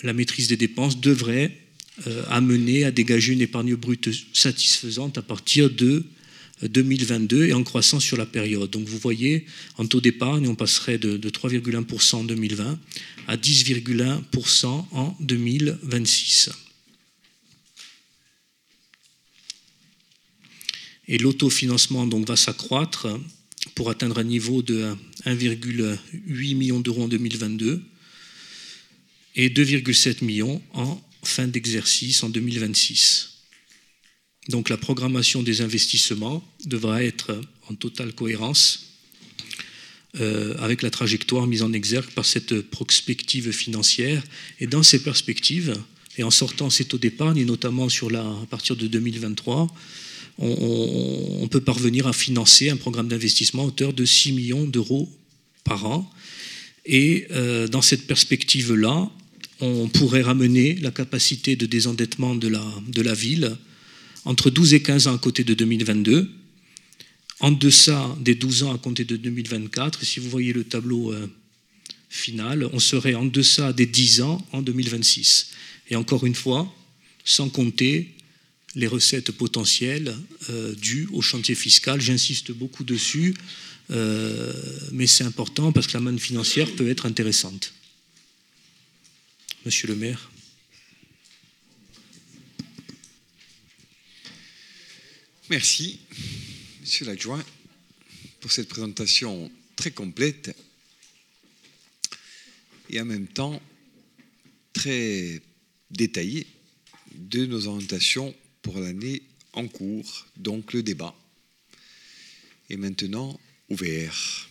[0.03, 1.57] la maîtrise des dépenses devraient
[2.28, 6.05] amener à dégager une épargne brute satisfaisante à partir de
[6.62, 8.70] 2022 et en croissance sur la période.
[8.70, 9.47] Donc vous voyez,
[9.78, 12.78] en taux d'épargne, on passerait de, 3,1% en 2020
[13.27, 16.51] à 10,1% en 2026.
[21.07, 23.09] Et l'autofinancement donc, va s'accroître
[23.75, 24.95] pour atteindre un niveau de
[25.27, 27.83] 1,8 million d'euros en 2022
[29.37, 33.31] et 2,7 millions en fin d'exercice en 2026.
[34.49, 38.95] Donc la programmation des investissements devra être en totale cohérence
[40.21, 44.23] euh, avec la trajectoire mise en exergue par cette prospective financière.
[44.61, 45.75] Et dans ces perspectives,
[46.17, 49.67] et en sortant ces taux d'épargne, et notamment à partir de 2023,
[50.39, 55.09] on, peut parvenir à financer un programme d'investissement à hauteur de 6 millions d'euros
[55.62, 56.11] par an.
[56.85, 59.11] Et euh, dans cette perspective-là,
[59.61, 63.56] on pourrait ramener la capacité de désendettement de la, ville
[64.24, 66.31] entre 12 et 15 ans à côté de 2022,
[67.40, 70.02] en deçà des 12 ans à compter de 2024.
[70.02, 71.27] Et si vous voyez le tableau euh,
[72.09, 75.51] final, on serait en deçà des 10 ans en 2026.
[75.90, 76.73] Et encore une fois,
[77.24, 78.14] sans compter
[78.75, 80.17] les recettes potentielles
[80.51, 82.01] euh, dues au chantier fiscal.
[82.01, 83.35] J'insiste beaucoup dessus,
[83.91, 84.53] euh,
[84.93, 87.73] mais c'est important parce que la manne financière peut être intéressante.
[89.65, 90.31] Monsieur le maire.
[95.51, 96.01] Merci,
[96.81, 97.45] monsieur l'adjoint,
[98.41, 100.57] pour cette présentation très complète
[102.89, 103.61] et en même temps
[104.73, 105.41] très
[105.91, 106.47] détaillée
[107.15, 108.35] de nos orientations
[108.65, 109.23] pour l'année
[109.53, 111.15] en cours, donc le débat
[112.70, 113.39] est maintenant
[113.69, 114.49] ouvert.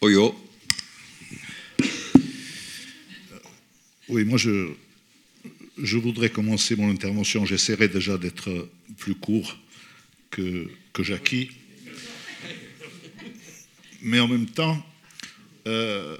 [0.00, 0.34] Oyo.
[4.08, 4.74] Oui, moi je,
[5.96, 7.46] voudrais commencer mon intervention.
[7.46, 8.68] J'essaierai déjà d'être
[8.98, 9.56] plus court
[10.30, 11.02] que, que.
[14.02, 14.84] Mais en même temps,
[15.68, 16.16] euh,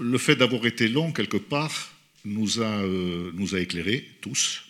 [0.00, 1.91] le fait d'avoir été long quelque part
[2.24, 4.62] nous a, euh, nous a éclairés tous.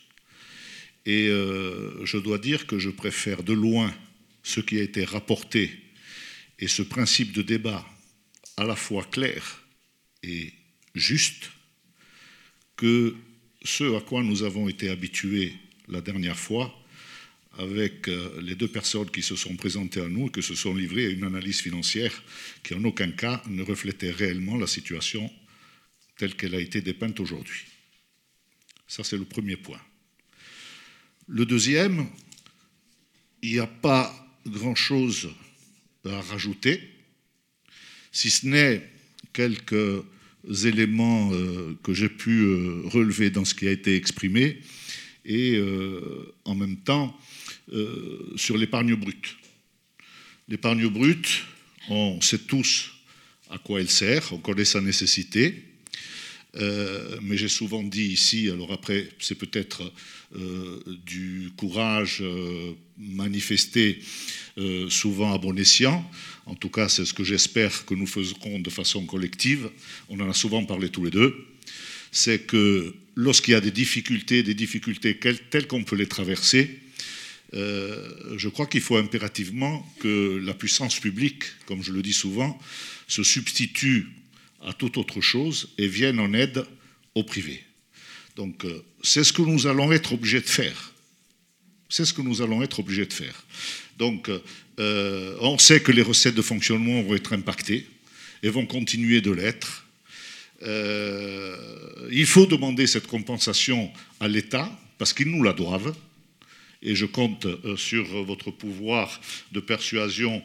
[1.05, 3.93] Et euh, je dois dire que je préfère de loin
[4.43, 5.70] ce qui a été rapporté
[6.59, 7.85] et ce principe de débat
[8.57, 9.62] à la fois clair
[10.23, 10.53] et
[10.95, 11.51] juste
[12.77, 13.15] que
[13.65, 15.55] ce à quoi nous avons été habitués
[15.89, 16.73] la dernière fois
[17.59, 20.74] avec euh, les deux personnes qui se sont présentées à nous et qui se sont
[20.74, 22.23] livrées à une analyse financière
[22.62, 25.31] qui en aucun cas ne reflétait réellement la situation
[26.17, 27.65] telle qu'elle a été dépeinte aujourd'hui.
[28.87, 29.81] Ça, c'est le premier point.
[31.29, 32.07] Le deuxième,
[33.43, 34.15] il n'y a pas
[34.47, 35.31] grand-chose
[36.05, 36.81] à rajouter,
[38.11, 38.91] si ce n'est
[39.33, 40.05] quelques
[40.65, 44.61] éléments euh, que j'ai pu euh, relever dans ce qui a été exprimé,
[45.25, 47.17] et euh, en même temps
[48.37, 49.37] sur l'épargne brute.
[50.49, 51.45] L'épargne brute,
[51.89, 52.93] on sait tous
[53.49, 55.72] à quoi elle sert, on connaît sa nécessité,
[56.55, 59.93] mais j'ai souvent dit ici, alors après, c'est peut-être
[61.07, 62.23] du courage
[62.99, 64.01] manifesté
[64.89, 66.09] souvent à bon escient,
[66.47, 69.70] en tout cas c'est ce que j'espère que nous ferons de façon collective,
[70.09, 71.47] on en a souvent parlé tous les deux,
[72.11, 76.79] c'est que lorsqu'il y a des difficultés, des difficultés telles qu'on peut les traverser,
[77.55, 82.59] euh, je crois qu'il faut impérativement que la puissance publique, comme je le dis souvent,
[83.09, 84.09] se substitue
[84.65, 86.65] à toute autre chose et vienne en aide
[87.15, 87.63] au privé.
[88.37, 90.93] Donc euh, c'est ce que nous allons être obligés de faire.
[91.89, 93.45] C'est ce que nous allons être obligés de faire.
[93.99, 94.31] Donc
[94.79, 97.87] euh, on sait que les recettes de fonctionnement vont être impactées
[98.43, 99.87] et vont continuer de l'être.
[100.63, 101.57] Euh,
[102.11, 103.91] il faut demander cette compensation
[104.21, 105.95] à l'État parce qu'ils nous la doivent.
[106.83, 109.21] Et je compte euh, sur votre pouvoir
[109.53, 110.43] de persuasion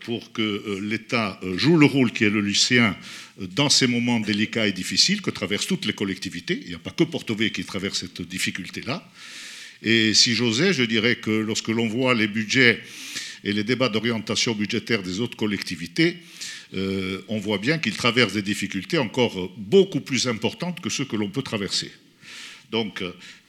[0.00, 2.96] pour que l'État joue le rôle qui est le sien
[3.38, 6.58] dans ces moments délicats et difficiles que traversent toutes les collectivités.
[6.62, 9.08] Il n'y a pas que Porto qui traverse cette difficulté-là.
[9.82, 12.80] Et si j'osais, je dirais que lorsque l'on voit les budgets
[13.44, 16.16] et les débats d'orientation budgétaire des autres collectivités,
[16.74, 21.16] euh, on voit bien qu'ils traversent des difficultés encore beaucoup plus importantes que ceux que
[21.16, 21.92] l'on peut traverser.
[22.72, 23.02] Donc,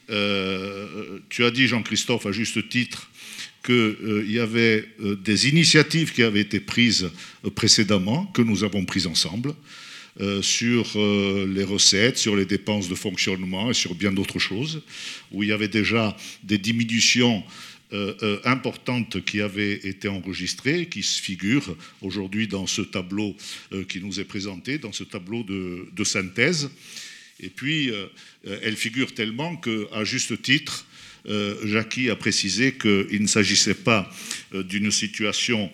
[0.10, 3.10] euh, tu as dit, Jean-Christophe, à juste titre,
[3.64, 7.10] qu'il euh, y avait des initiatives qui avaient été prises
[7.56, 9.54] précédemment, que nous avons prises ensemble.
[10.20, 14.82] Euh, sur euh, les recettes, sur les dépenses de fonctionnement et sur bien d'autres choses,
[15.32, 17.44] où il y avait déjà des diminutions
[17.94, 23.36] euh, importantes qui avaient été enregistrées, qui se figurent aujourd'hui dans ce tableau
[23.88, 26.72] qui nous est présenté, dans ce tableau de synthèse.
[27.40, 27.92] Et puis,
[28.46, 30.88] elles figurent tellement qu'à juste titre,
[31.66, 34.10] Jackie a précisé qu'il ne s'agissait pas
[34.54, 35.72] d'une situation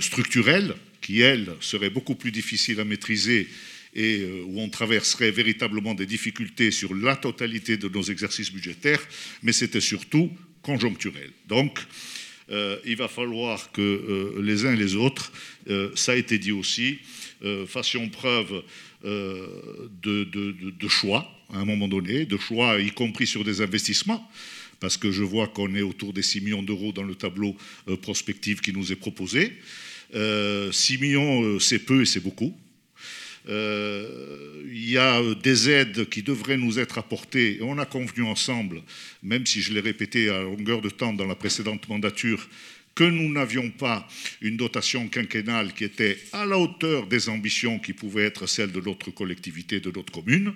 [0.00, 3.48] structurelle, qui, elle, serait beaucoup plus difficile à maîtriser
[3.94, 9.00] et euh, où on traverserait véritablement des difficultés sur la totalité de nos exercices budgétaires,
[9.42, 10.30] mais c'était surtout
[10.62, 11.30] conjoncturel.
[11.48, 11.78] Donc,
[12.50, 15.32] euh, il va falloir que euh, les uns et les autres,
[15.96, 16.98] ça a été dit aussi,
[17.66, 18.62] fassions preuve
[19.04, 24.28] de, de, choix à un moment donné, de choix y compris sur des investissements,
[24.80, 27.56] parce que je vois qu'on est autour des 6 millions d'euros dans le tableau
[28.02, 29.52] prospectif qui nous est proposé.
[30.12, 32.54] 6 millions, c'est peu et c'est beaucoup.
[33.48, 38.24] Euh, il y a des aides qui devraient nous être apportées, et on a convenu
[38.24, 38.82] ensemble,
[39.22, 42.46] même si je l'ai répété à longueur de temps dans la précédente mandature,
[42.98, 44.08] que nous n'avions pas
[44.40, 48.80] une dotation quinquennale qui était à la hauteur des ambitions qui pouvaient être celles de
[48.80, 50.52] notre collectivité, de notre commune.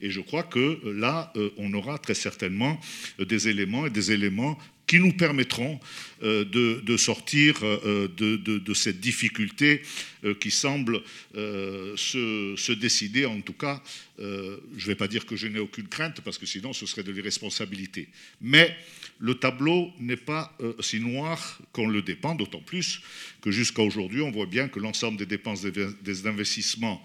[0.00, 2.80] Et je crois que là, on aura très certainement
[3.18, 4.56] des éléments et des éléments
[4.90, 5.78] qui nous permettront
[6.24, 9.82] euh, de, sortir euh, de, cette difficulté
[10.24, 11.00] euh, qui semble
[11.32, 13.80] se, se, décider, en tout cas,
[14.18, 17.04] je ne vais pas dire que je n'ai aucune crainte, parce que sinon ce serait
[17.04, 18.08] de l'irresponsabilité.
[18.40, 18.76] Mais
[19.20, 23.02] le tableau n'est pas si noir qu'on le dépend, d'autant plus
[23.42, 27.02] que jusqu'à aujourd'hui, on voit bien que l'ensemble des dépenses des investissements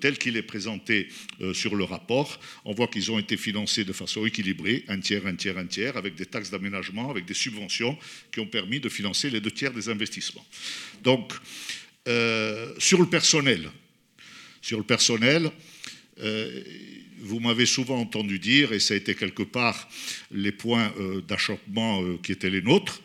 [0.00, 1.08] tel qu'il est présenté
[1.52, 5.34] sur le rapport, on voit qu'ils ont été financés de façon équilibrée, un tiers, un
[5.34, 7.96] tiers, un tiers, avec des taxes d'aménagement, avec des subventions
[8.32, 10.46] qui ont permis de financer les deux tiers des investissements.
[11.02, 11.32] Donc,
[12.08, 13.70] euh, sur le personnel,
[14.62, 15.50] sur le personnel,
[16.20, 16.62] euh,
[17.20, 19.88] vous m'avez souvent entendu dire, et ça a été quelque part
[20.30, 23.02] les points euh, d'achoppement qui étaient les nôtres,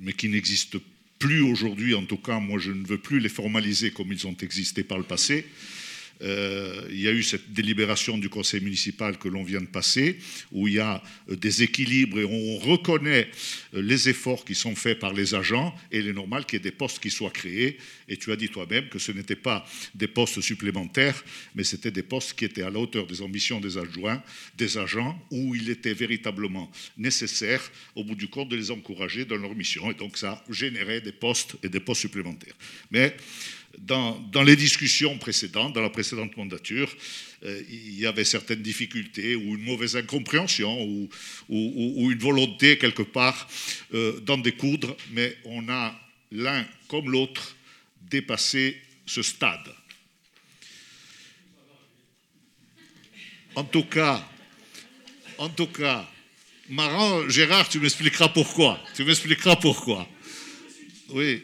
[0.00, 0.80] mais qui n'existent
[1.20, 4.36] plus aujourd'hui, en tout cas, moi je ne veux plus les formaliser comme ils ont
[4.42, 5.46] existé par le passé.
[6.22, 10.18] Euh, il y a eu cette délibération du conseil municipal que l'on vient de passer,
[10.52, 13.30] où il y a euh, des équilibres et on reconnaît
[13.74, 16.60] euh, les efforts qui sont faits par les agents et il est normal qu'il y
[16.60, 17.78] ait des postes qui soient créés.
[18.08, 21.24] Et tu as dit toi-même que ce n'étaient pas des postes supplémentaires,
[21.54, 24.22] mais c'était des postes qui étaient à la hauteur des ambitions des adjoints,
[24.56, 27.60] des agents, où il était véritablement nécessaire,
[27.94, 29.90] au bout du compte, de les encourager dans leur mission.
[29.90, 32.54] Et donc ça générait des postes et des postes supplémentaires.
[32.90, 33.16] Mais
[33.78, 36.94] dans, les discussions précédentes, dans la précédente mandature,
[37.44, 41.08] euh, il y avait certaines difficultés ou une mauvaise incompréhension ou,
[42.10, 43.48] une volonté quelque part
[43.92, 45.94] euh, d'en découdre, mais on a
[46.32, 47.56] l'un comme l'autre
[48.10, 49.74] dépassé ce stade.
[53.54, 54.26] En tout cas,
[55.38, 56.08] en tout cas,
[56.68, 58.80] marrant, Gérard, tu m'expliqueras pourquoi.
[58.96, 60.08] Tu m'expliqueras pourquoi.
[61.10, 61.42] Oui,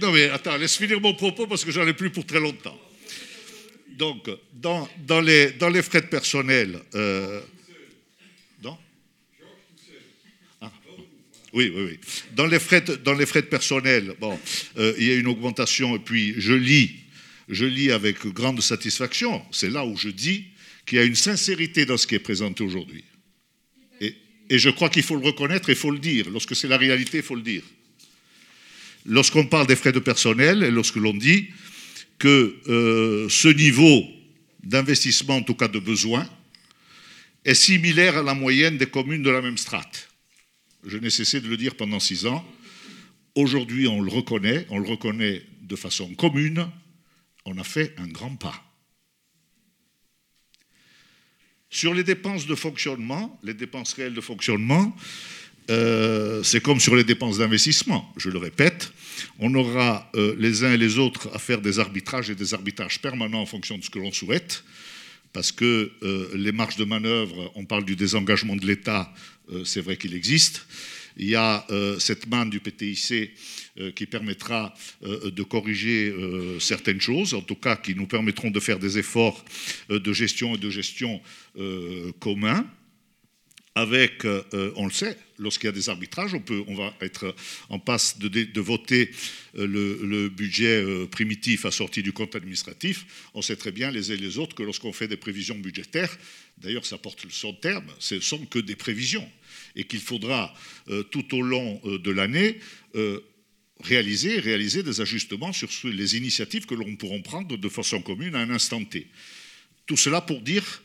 [0.00, 2.78] non mais attends, laisse finir mon propos parce que j'en ai plus pour très longtemps.
[3.90, 7.40] Donc, dans, dans, les, dans les frais de personnel, euh,
[10.60, 10.72] ah,
[11.52, 11.98] oui, oui, oui.
[12.36, 14.38] Dans les frais de, dans les frais de personnel, bon,
[14.76, 16.94] euh, il y a une augmentation et puis je lis,
[17.48, 19.42] je lis avec grande satisfaction.
[19.50, 20.44] C'est là où je dis
[20.86, 23.04] qu'il y a une sincérité dans ce qui est présenté aujourd'hui.
[24.00, 24.14] Et,
[24.50, 26.28] et je crois qu'il faut le reconnaître et il faut le dire.
[26.30, 27.64] Lorsque c'est la réalité, il faut le dire
[29.08, 31.48] lorsqu'on parle des frais de personnel et lorsque l'on dit
[32.18, 34.02] que euh, ce niveau
[34.62, 36.28] d'investissement, en tout cas de besoin,
[37.44, 40.10] est similaire à la moyenne des communes de la même strate.
[40.86, 42.44] Je n'ai cessé de le dire pendant six ans.
[43.34, 46.68] Aujourd'hui, on le reconnaît, on le reconnaît de façon commune,
[47.44, 48.64] on a fait un grand pas.
[51.70, 54.94] Sur les dépenses de fonctionnement, les dépenses réelles de fonctionnement,
[55.70, 58.90] euh, c'est comme sur les dépenses d'investissement, je le répète,
[59.38, 63.00] on aura euh, les uns et les autres à faire des arbitrages et des arbitrages
[63.02, 64.64] permanents en fonction de ce que l'on souhaite,
[65.34, 69.12] parce que euh, les marges de manœuvre, on parle du désengagement de l'État,
[69.64, 70.66] c'est vrai qu'il existe.
[71.16, 71.66] Il y a
[71.98, 73.30] cette manne du PTIC
[73.94, 76.14] qui permettra de corriger
[76.60, 79.42] certaines choses, en tout cas qui nous permettront de faire des efforts
[79.88, 81.22] de gestion et de gestion
[82.20, 82.66] communs
[83.78, 86.92] avec, euh, euh, on le sait, lorsqu'il y a des arbitrages, on, peut, on va
[87.00, 87.32] être
[87.68, 89.12] en passe de, voter
[89.56, 93.06] euh, le, budget primitif assorti du compte administratif.
[93.34, 96.18] On sait très bien les uns et les autres que lorsqu'on fait des prévisions budgétaires,
[96.58, 99.28] d'ailleurs ça porte son terme, ce ne sont que des prévisions,
[99.76, 100.52] et qu'il faudra
[101.12, 102.58] tout au long de l'année
[103.84, 108.40] réaliser, réaliser des ajustements sur les initiatives que l'on pourra prendre de façon commune à
[108.40, 109.06] un instant T.
[109.86, 110.82] Tout cela pour dire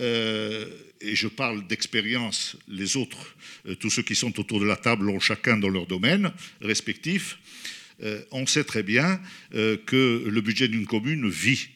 [0.00, 0.66] euh,
[1.04, 5.08] et je parle d'expérience, les autres, euh, tous ceux qui sont autour de la table
[5.08, 7.38] ont chacun dans leur domaine respectif,
[8.02, 9.20] euh, on sait très bien
[9.52, 11.68] que le budget d'une commune vit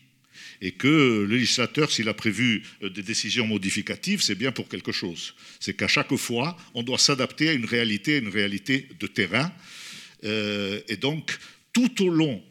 [0.60, 5.34] et que le législateur, s'il a prévu des décisions modificatives, c'est bien pour quelque chose.
[5.60, 9.52] C'est qu'à chaque fois, on doit s'adapter à une réalité, à une réalité de terrain.
[10.24, 11.38] et donc,
[11.72, 12.42] tout au long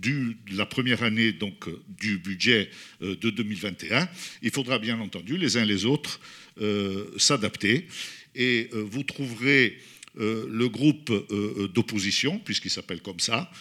[0.00, 2.70] de la première année donc, du budget
[3.02, 4.08] euh, de 2021,
[4.42, 6.20] il faudra bien entendu les uns les autres
[6.60, 7.86] euh, s'adapter.
[8.34, 9.78] Et euh, vous trouverez
[10.20, 11.12] le groupe
[11.74, 13.52] d'opposition, puisqu'il s'appelle comme ça,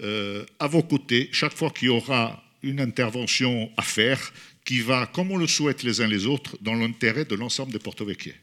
[0.00, 4.32] à vos côtés chaque fois qu'il y aura une intervention à faire
[4.64, 7.78] qui va, comme on le souhaite les uns les autres, dans l'intérêt de l'ensemble des
[7.78, 8.36] porto-vecchiers.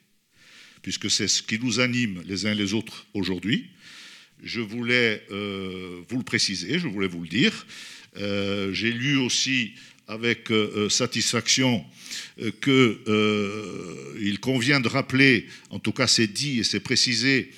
[0.84, 3.72] Puisque c'est ce qui nous anime les uns les autres aujourd'hui
[4.44, 7.66] je voulais euh, vous le préciser, je voulais vous le dire.
[8.18, 9.74] Euh, j'ai lu aussi
[10.08, 11.84] avec euh, satisfaction
[12.62, 17.52] qu'il convient de rappeler, en tout cas c'est dit et c'est précisé,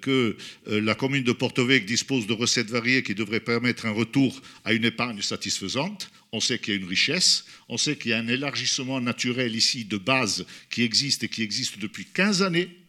[0.00, 4.72] que la commune de Porto-Vecchio dispose de recettes variées qui devraient permettre un retour à
[4.72, 6.10] une épargne satisfaisante.
[6.32, 9.54] On sait qu'il y a une richesse, on sait qu'il y a un élargissement naturel
[9.54, 12.79] ici de base qui existe et qui existe depuis 15 années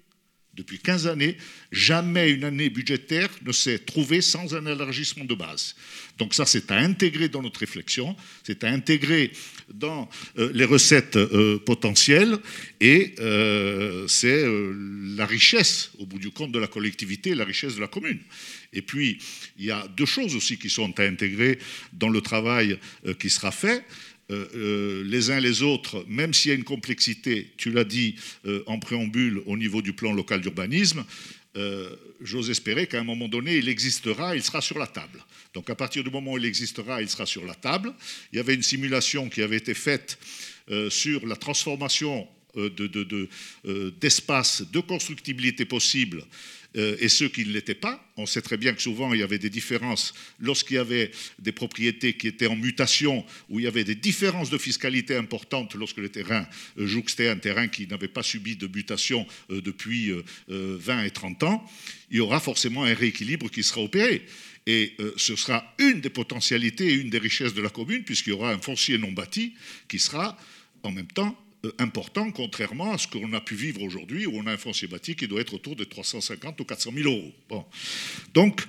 [0.61, 1.37] depuis 15 années,
[1.71, 5.75] jamais une année budgétaire ne s'est trouvée sans un élargissement de base.
[6.19, 9.31] Donc ça, c'est à intégrer dans notre réflexion, c'est à intégrer
[9.73, 10.07] dans
[10.37, 12.37] euh, les recettes euh, potentielles,
[12.79, 14.45] et euh, c'est
[15.17, 18.19] la richesse, au bout du compte, de la collectivité, la richesse de la commune.
[18.71, 19.17] Et puis,
[19.57, 21.57] il y a deux choses aussi qui sont à intégrer
[21.91, 22.77] dans le travail
[23.19, 23.83] qui sera fait.
[24.31, 28.15] Euh, euh, les uns les autres, même s'il y a une complexité, tu l'as dit
[28.45, 31.03] euh, en préambule au niveau du plan local d'urbanisme,
[32.21, 35.21] j'ose espérer qu'à un moment donné, il existera, il sera sur la table.
[35.53, 37.93] Donc à partir du moment où il existera, il sera sur la table.
[38.31, 40.17] Il y avait une simulation qui avait été faite
[40.89, 42.25] sur la transformation
[43.99, 46.23] d'espace de, de, de, constructibilité possible
[46.77, 48.05] euh, et ceux qui ne l'étaient pas.
[48.17, 51.51] On sait très bien que souvent il y avait des différences lorsqu'il y avait des
[51.51, 55.97] propriétés qui étaient en mutation, où il y avait des différences de fiscalité importantes lorsque
[55.97, 60.11] le terrain euh, jouxtait un terrain qui n'avait pas subi de mutation euh, depuis
[60.47, 61.71] 20 et 30 ans.
[62.09, 64.25] Il y aura forcément un rééquilibre qui sera opéré.
[64.67, 68.33] Et ce sera une des potentialités et une des richesses de la commune, puisqu'il y
[68.33, 69.55] aura un foncier non bâti
[69.87, 70.37] qui sera
[70.83, 74.47] en même temps euh, important, contrairement à ce qu'on a pu vivre aujourd'hui, où on
[74.47, 77.31] a un foncier bâti qui doit être autour de 350 ou 400 000 euros.
[77.49, 77.65] Bon.
[78.33, 78.61] Donc,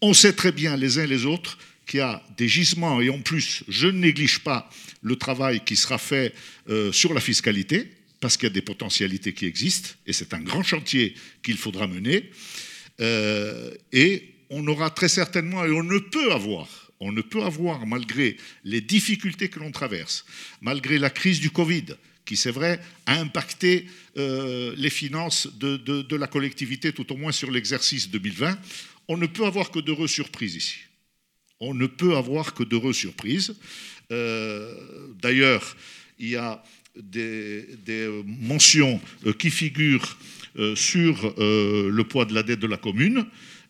[0.00, 3.20] on sait très bien les uns les autres qu'il y a des gisements, et en
[3.20, 4.68] plus, je ne néglige pas
[5.02, 6.34] le travail qui sera fait
[6.68, 7.88] euh, sur la fiscalité,
[8.20, 11.86] parce qu'il y a des potentialités qui existent, et c'est un grand chantier qu'il faudra
[11.86, 12.30] mener,
[13.00, 17.86] euh, et on aura très certainement, et on ne peut avoir, on ne peut avoir,
[17.86, 20.24] malgré les difficultés que l'on traverse,
[20.60, 21.84] malgré la crise du Covid,
[22.26, 23.86] qui, c'est vrai, a impacté
[24.18, 28.58] euh, les finances de, la collectivité, tout au moins sur l'exercice 2020.
[29.08, 30.78] On ne peut avoir que d'heureuses surprises ici.
[31.60, 33.54] On ne peut avoir que d'heureuses surprises.
[34.12, 34.74] Euh,
[35.22, 35.76] d'ailleurs,
[36.18, 36.62] il y a
[36.96, 37.66] des,
[38.26, 40.18] mentions euh, qui figurent
[40.74, 43.26] sur le poids de la dette de la commune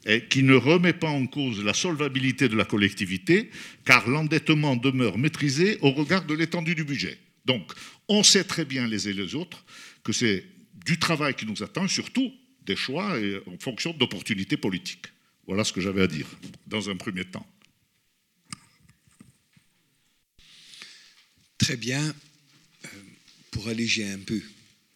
[0.06, 3.50] et qui ne remet pas en cause la solvabilité de la collectivité,
[3.84, 7.18] car l'endettement demeure maîtrisé au regard de l'étendue du budget.
[7.44, 7.72] Donc,
[8.08, 9.64] on sait très bien les uns et les autres
[10.04, 10.44] que c'est
[10.84, 15.06] du travail qui nous attend, surtout des choix en fonction d'opportunités politiques.
[15.46, 16.26] Voilà ce que j'avais à dire
[16.66, 17.46] dans un premier temps.
[21.58, 22.14] Très bien.
[22.84, 22.88] Euh,
[23.50, 24.40] pour alléger un peu,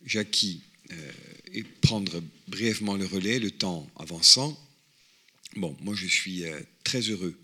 [0.04, 1.12] Jackie, euh,
[1.52, 4.58] et prendre brièvement le relais, le temps avançant,
[5.56, 7.36] bon, moi je suis euh, très heureux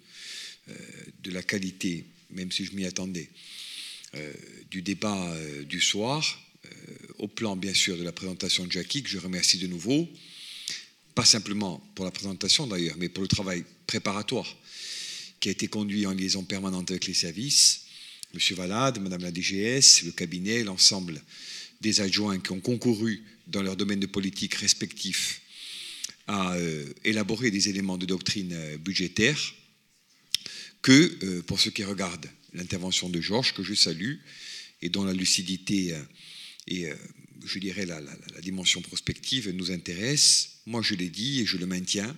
[1.23, 3.31] de la qualité, même si je m'y attendais,
[4.71, 6.69] du débat euh, du soir, euh,
[7.19, 10.09] au plan bien sûr de la présentation de Jackie, que je remercie de nouveau,
[11.15, 14.47] pas simplement pour la présentation d'ailleurs, mais pour le travail préparatoire
[15.41, 17.87] qui a été conduit en liaison permanente avec les services,
[18.35, 18.41] M.
[18.57, 21.23] Valade, Mme la DGS, le cabinet, l'ensemble
[21.81, 25.43] des adjoints qui ont concouru dans leur domaine de politique respectif
[26.27, 26.57] à
[27.05, 29.39] élaborer des éléments de doctrine budgétaire,
[30.83, 34.17] que pour ceux qui regardent l'intervention de Georges, que je salue,
[34.83, 36.03] et dont la lucidité euh,
[36.67, 36.95] et, euh,
[37.45, 38.01] je dirais, la,
[38.43, 40.61] dimension prospective nous intéresse.
[40.67, 42.17] Moi, je l'ai dit et je le maintiens.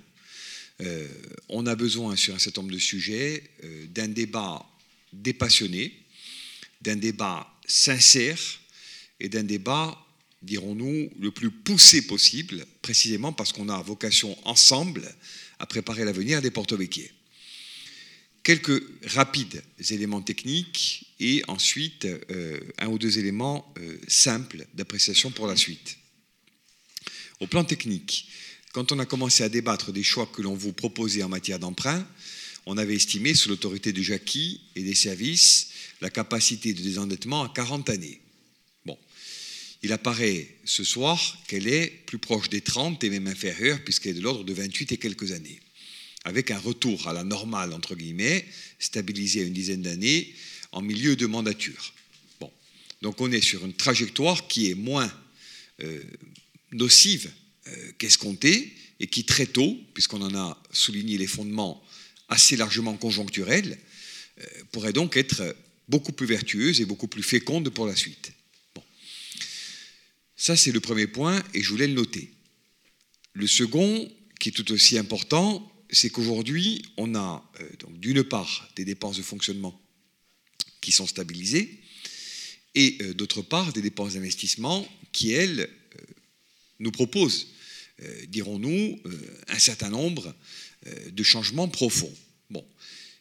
[0.81, 1.09] Euh,
[1.49, 3.43] on a besoin, sur un certain nombre de sujets,
[3.91, 4.65] d'un débat
[5.13, 5.93] dépassionné,
[6.81, 8.41] d'un débat sincère
[9.21, 9.99] et d'un débat,
[10.43, 15.15] dirons-nous, le plus poussé possible, précisément parce qu'on a vocation ensemble
[15.59, 16.77] à préparer l'avenir des porto
[18.43, 25.47] Quelques rapides éléments techniques et ensuite euh, un ou deux éléments euh, simples d'appréciation pour
[25.47, 25.99] la suite.
[27.41, 28.29] Au plan technique,
[28.73, 32.07] quand on a commencé à débattre des choix que l'on vous proposait en matière d'emprunt,
[32.67, 37.53] on avait estimé, sous l'autorité de Jackie et des services, la capacité de désendettement à
[37.55, 38.21] 40 années.
[38.85, 38.99] Bon,
[39.83, 44.19] il apparaît ce soir qu'elle est plus proche des 30 et même inférieure, puisqu'elle est
[44.19, 45.61] de l'ordre de 28 et quelques années
[46.25, 48.45] avec un retour à la normale, entre guillemets,
[48.79, 50.35] stabilisé à une dizaine d'années
[50.73, 51.93] en milieu de mandature.
[52.41, 52.53] Bon.
[53.03, 55.11] Donc on est sur une trajectoire qui est moins
[55.83, 56.03] euh,
[56.73, 57.31] nocive
[57.69, 61.83] euh, qu'escomptée et qui très tôt, puisqu'on en a souligné les fondements
[62.29, 63.79] assez largement conjoncturels,
[64.41, 65.57] euh, pourrait donc être
[65.89, 68.33] beaucoup plus vertueuse et beaucoup plus féconde pour la suite.
[68.75, 68.83] Bon.
[70.37, 72.31] Ça, c'est le premier point et je voulais le noter.
[73.33, 78.85] Le second, qui est tout aussi important, c'est qu'aujourd'hui, on a euh, d'une part des
[78.85, 79.81] dépenses de fonctionnement
[80.81, 81.81] qui sont stabilisées
[82.75, 86.03] et euh, d'autre part des dépenses d'investissement qui, elles, euh,
[86.79, 87.49] nous proposent
[88.29, 89.03] dirons-nous,
[89.49, 90.33] un certain nombre
[91.11, 92.15] de changements profonds.
[92.49, 92.65] Bon,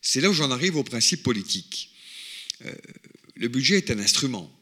[0.04, 1.96] c'est là où j'en arrive au principe politique.
[3.34, 4.56] le budget est un instrument,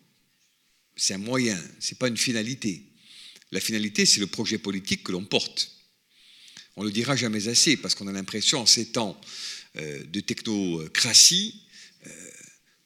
[0.96, 2.86] c'est un moyen, ce n'est pas une finalité.
[3.52, 5.75] La finalité, c'est le projet politique que l'on porte.
[6.76, 9.20] On ne le dira jamais assez, parce qu'on a l'impression, en ces temps
[9.76, 11.62] de technocratie,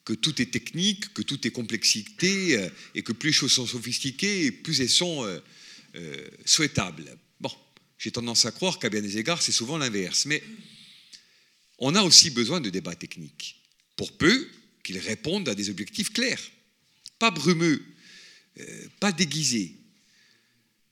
[0.06, 4.51] que tout est technique, que tout est complexité, et que plus les choses sont sophistiquées,
[4.51, 5.24] plus elles sont
[5.95, 7.18] euh, souhaitable.
[7.40, 7.51] Bon,
[7.98, 10.27] j'ai tendance à croire qu'à bien des égards, c'est souvent l'inverse.
[10.27, 10.43] Mais
[11.80, 13.59] on a aussi besoin de débats techniques,
[13.95, 14.48] pour peu
[14.84, 16.42] qu'ils répondent à des objectifs clairs,
[17.18, 17.84] pas brumeux,
[18.59, 19.76] euh, pas déguisés.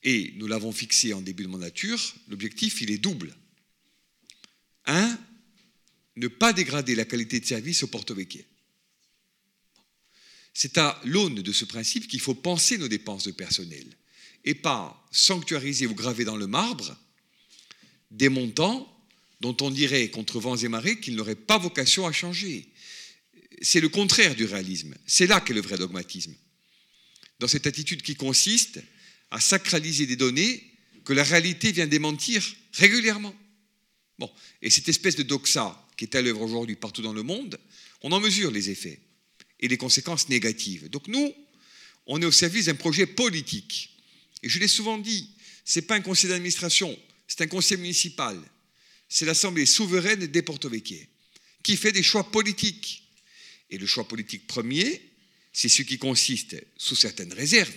[0.10, 3.36] Et nous l'avons fixé en début de mandature, l'objectif, il est double.
[4.86, 5.20] Un,
[6.16, 8.42] ne pas dégrader la qualité de service au Vecchio.
[10.54, 13.86] C'est à l'aune de ce principe qu'il faut penser nos dépenses de personnel
[14.46, 16.98] et pas sanctuariser ou graver dans le marbre
[18.10, 18.88] des montants
[19.42, 22.72] dont on dirait contre vents et marées qu'ils n'auraient pas vocation à changer.
[23.62, 24.96] C'est le contraire du réalisme.
[25.06, 26.34] C'est là qu'est le vrai dogmatisme.
[27.40, 28.80] Dans cette attitude qui consiste
[29.32, 30.64] à sacraliser des données
[31.04, 33.36] que la réalité vient démentir régulièrement.
[34.20, 34.32] Bon,
[34.62, 37.60] et cette espèce de doxa qui est à l'œuvre aujourd'hui partout dans le monde,
[38.02, 39.00] on en mesure les effets
[39.60, 40.90] et les conséquences négatives.
[40.90, 41.34] Donc nous,
[42.06, 43.98] on est au service d'un projet politique
[44.44, 45.30] et je l'ai souvent dit,
[45.66, 46.98] ce n'est pas un conseil d'administration,
[47.28, 48.40] c'est un conseil municipal.
[49.10, 50.70] C'est l'Assemblée souveraine des Porto
[51.64, 53.04] qui fait des choix politiques.
[53.70, 55.02] Et le choix politique premier,
[55.52, 57.74] c'est ce qui consiste, sous certaines réserves,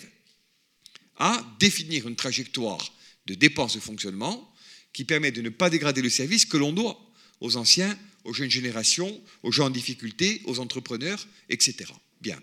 [1.21, 2.93] à définir une trajectoire
[3.27, 4.53] de dépenses de fonctionnement
[4.93, 6.99] qui permet de ne pas dégrader le service que l'on doit
[7.41, 11.93] aux anciens, aux jeunes générations, aux gens en difficulté, aux entrepreneurs, etc.
[12.21, 12.41] Bien.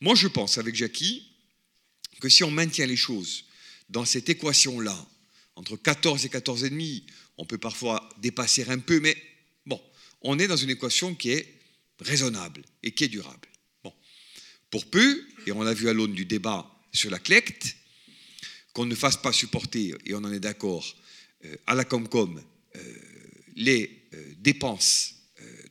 [0.00, 1.28] Moi, je pense avec Jackie
[2.20, 3.44] que si on maintient les choses
[3.90, 5.06] dans cette équation-là,
[5.56, 7.02] entre 14 et 14,5,
[7.36, 9.16] on peut parfois dépasser un peu, mais
[9.66, 9.80] bon,
[10.22, 11.60] on est dans une équation qui est
[12.00, 13.48] raisonnable et qui est durable.
[13.82, 13.92] Bon.
[14.70, 17.76] Pour peu, et on l'a vu à l'aune du débat sur la CLECT,
[18.78, 20.86] qu'on ne fasse pas supporter, et on en est d'accord,
[21.44, 22.40] euh, à la Comcom
[22.76, 22.94] euh,
[23.56, 25.16] les euh, dépenses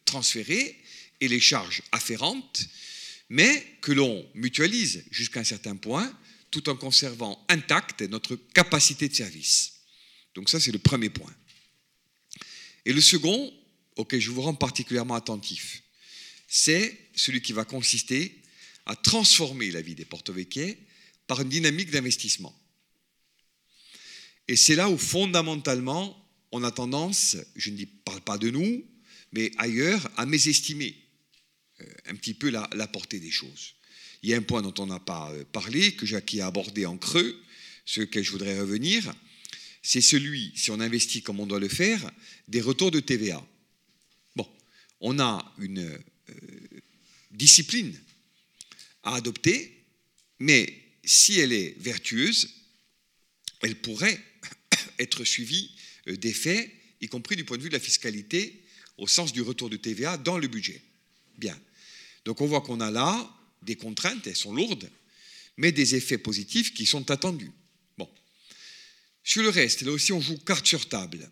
[0.03, 0.77] transférées
[1.21, 2.67] et les charges afférentes,
[3.29, 6.13] mais que l'on mutualise jusqu'à un certain point
[6.51, 9.75] tout en conservant intacte notre capacité de service.
[10.35, 11.33] Donc ça, c'est le premier point.
[12.83, 13.53] Et le second,
[13.95, 15.81] auquel je vous rends particulièrement attentif,
[16.49, 18.41] c'est celui qui va consister
[18.85, 20.77] à transformer la vie des porto-véquiers
[21.25, 22.53] par une dynamique d'investissement.
[24.47, 26.15] Et c'est là où fondamentalement,
[26.51, 28.83] on a tendance, je ne parle pas de nous,
[29.33, 30.95] mais ailleurs, à mésestimer
[31.81, 33.73] euh, un petit peu la, portée des choses.
[34.23, 36.85] Il y a un point dont on n'a pas euh, parlé, que Jackie a abordé
[36.85, 37.39] en creux,
[37.85, 39.13] ce que je voudrais revenir,
[39.81, 42.11] c'est celui, si on investit comme on doit le faire,
[42.47, 43.45] des retours de TVA.
[44.35, 44.47] Bon,
[44.99, 45.97] on a une euh,
[47.31, 47.97] discipline
[49.03, 49.85] à adopter,
[50.39, 50.73] mais
[51.05, 52.49] si elle est vertueuse,
[53.61, 54.19] elle pourrait
[54.99, 55.71] être suivie
[56.07, 58.63] euh, d'effets, y compris du point de vue de la fiscalité,
[58.97, 60.81] au sens du retour de TVA dans le budget.
[61.37, 61.57] Bien.
[62.25, 64.89] Donc on voit qu'on a là des contraintes, elles sont lourdes,
[65.57, 67.51] mais des effets positifs qui sont attendus.
[67.97, 68.09] Bon.
[69.23, 71.29] Sur le reste, là aussi, on joue carte sur table.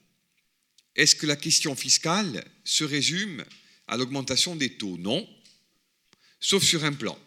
[0.95, 3.43] Est-ce que la question fiscale se résume
[3.87, 4.97] à l'augmentation des taux?
[4.97, 5.27] Non,
[6.39, 7.19] sauf sur un plan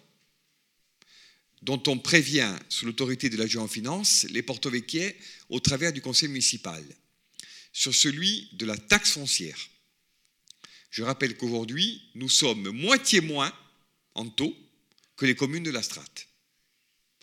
[1.69, 4.71] dont on prévient, sous l'autorité de l'agent en finance, les porto
[5.51, 6.83] au travers du conseil municipal,
[7.75, 9.69] sur celui de la taxe foncière.
[10.89, 13.53] Je rappelle qu'aujourd'hui, nous sommes moitié moins
[14.15, 14.57] en taux
[15.15, 16.29] que les communes de la strate.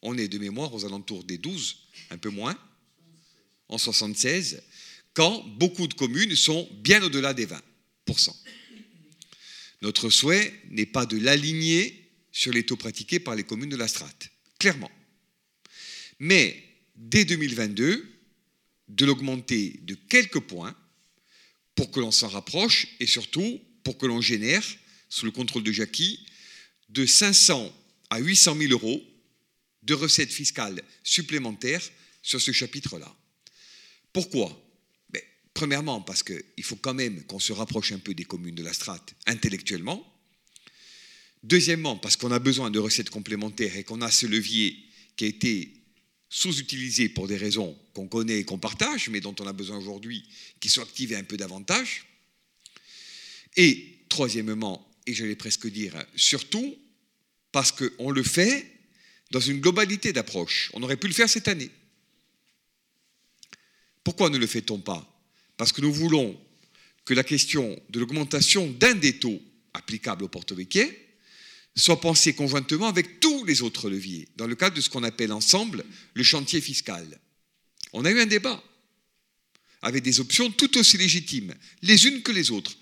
[0.03, 1.77] On est de mémoire aux alentours des 12,
[2.11, 2.55] un peu moins,
[3.67, 4.61] en 76,
[5.15, 8.35] quand beaucoup de communes sont bien au-delà des 20%.
[9.81, 13.87] Notre souhait n'est pas de l'aligner sur les taux pratiqués par les communes de la
[13.87, 14.91] strate, clairement.
[16.19, 16.63] Mais
[16.95, 18.15] dès 2022,
[18.87, 20.75] de l'augmenter de quelques points
[21.73, 24.63] pour que l'on s'en rapproche et surtout pour que l'on génère,
[25.09, 26.25] sous le contrôle de Jackie,
[26.89, 27.71] de 500
[28.09, 29.01] à 800 000 euros
[29.83, 31.83] de recettes fiscales supplémentaires
[32.21, 33.13] sur ce chapitre-là.
[34.13, 34.49] Pourquoi?
[35.09, 35.21] Ben,
[35.53, 38.73] Premièrement, parce qu'il faut quand même qu'on se rapproche un peu des communes de la
[38.73, 40.14] strate intellectuellement.
[41.45, 44.83] Deuxièmement, parce qu'on a besoin de recettes complémentaires et qu'on a ce levier
[45.15, 45.73] qui a été
[46.27, 50.27] sous-utilisé pour des raisons qu'on connaît et qu'on partage, mais dont on a besoin aujourd'hui,
[50.59, 52.07] qui soit activé un peu davantage.
[53.57, 56.75] Et troisièmement, et j'allais presque dire surtout,
[57.51, 58.65] parce qu'on le fait
[59.29, 60.71] dans une globalité d'approche.
[60.73, 61.69] On aurait pu le faire cette année.
[64.03, 65.07] Pourquoi ne le fait-on pas?
[65.57, 66.41] Parce que nous voulons
[67.05, 69.39] que la question de l'augmentation d'un des taux
[69.75, 71.04] applicables au porto-vecchie
[71.75, 75.31] soit pensée conjointement avec tous les autres leviers, dans le cadre de ce qu'on appelle
[75.31, 77.19] ensemble le chantier fiscal.
[77.93, 78.63] On a eu un débat
[79.81, 82.77] avec des options tout aussi légitimes, les unes que les autres.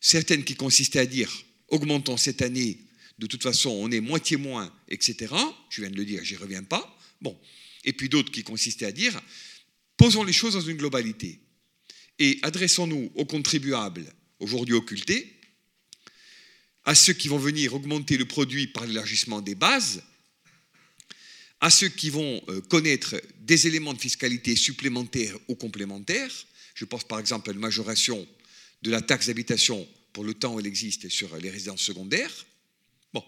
[0.00, 1.30] Certaines qui consistaient à dire
[1.68, 2.78] augmentons cette année,
[3.18, 5.34] de toute façon on est moitié moins, etc.
[5.70, 6.98] Je viens de le dire, j'y reviens pas.
[7.20, 7.38] Bon.
[7.84, 9.20] Et puis d'autres qui consistaient à dire
[9.96, 11.40] posons les choses dans une globalité
[12.18, 14.06] et adressons-nous aux contribuables
[14.38, 15.34] aujourd'hui occultés,
[16.84, 20.02] à ceux qui vont venir augmenter le produit par l'élargissement des bases,
[21.60, 26.30] à ceux qui vont euh, connaître des éléments de fiscalité supplémentaires ou complémentaires.
[26.74, 28.26] Je pense par exemple à une majoration
[28.82, 32.46] de la taxe d'habitation pour le temps où elle existe sur les résidences secondaires.
[33.14, 33.24] Bon.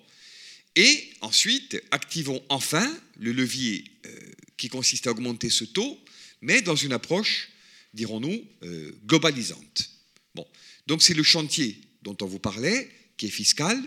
[0.74, 2.86] Et ensuite, activons enfin
[3.18, 4.20] le levier euh,
[4.58, 5.98] qui consiste à augmenter ce taux,
[6.42, 7.48] mais dans une approche,
[7.94, 9.90] dirons-nous, euh, globalisante.
[10.34, 10.46] Bon.
[10.86, 13.82] Donc c'est le chantier dont on vous parlait, qui est fiscal,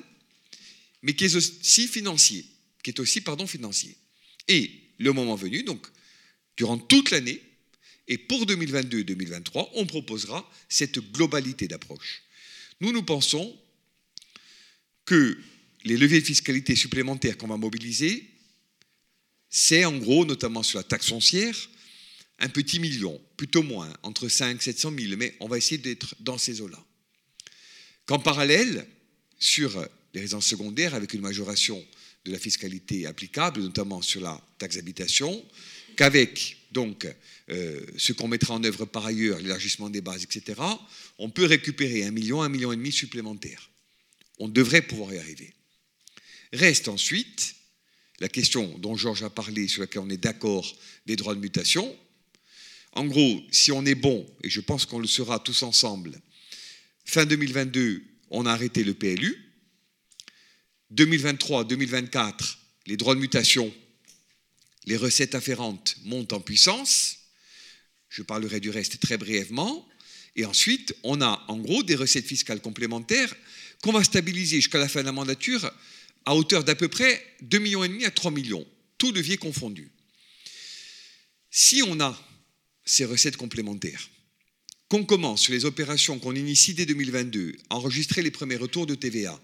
[1.01, 2.45] mais qui est aussi financier,
[2.83, 3.95] qui est aussi, pardon, financier.
[4.48, 5.85] Et le moment venu, donc,
[6.58, 7.41] durant toute l'année,
[8.08, 12.24] et pour 2022-2023, on proposera cette globalité d'approche.
[12.82, 13.56] Nous, nous pensons
[15.06, 15.40] que
[15.85, 18.30] les leviers de fiscalité supplémentaires qu'on va mobiliser,
[19.49, 21.56] c'est en gros, notamment sur la taxe foncière,
[22.40, 26.16] un petit million, plutôt moins, entre 5 et 700 000, mais on va essayer d'être
[26.19, 26.83] dans ces eaux-là.
[28.06, 28.88] Qu'en parallèle,
[29.39, 31.83] sur les résidences secondaires, avec une majoration
[32.25, 35.45] de la fiscalité applicable, notamment sur la taxe d'habitation,
[35.95, 37.07] qu'avec donc
[37.49, 40.61] euh, ce qu'on mettra en œuvre par ailleurs, l'élargissement des bases, etc.,
[41.17, 43.69] on peut récupérer un million, un million et demi supplémentaires.
[44.37, 45.53] On devrait pouvoir y arriver.
[46.53, 47.55] Reste ensuite
[48.19, 51.95] la question dont Georges a parlé, sur laquelle on est d'accord, des droits de mutation.
[52.93, 56.19] En gros, si on est bon, et je pense qu'on le sera tous ensemble,
[57.05, 59.38] fin 2022, on a arrêté le PLU.
[60.93, 63.74] 2023-2024, les droits de mutation,
[64.85, 67.17] les recettes afférentes montent en puissance.
[68.09, 69.88] Je parlerai du reste très brièvement.
[70.35, 73.35] Et ensuite, on a en gros des recettes fiscales complémentaires
[73.82, 75.72] qu'on va stabiliser jusqu'à la fin de la mandature
[76.25, 78.67] à hauteur d'à peu près 2,5 millions à 3 millions,
[78.98, 79.91] tout levier confondu.
[81.51, 82.19] Si on a
[82.85, 84.09] ces recettes complémentaires,
[84.89, 88.95] qu'on commence sur les opérations qu'on initie dès 2022, à enregistrer les premiers retours de
[88.95, 89.39] TVA,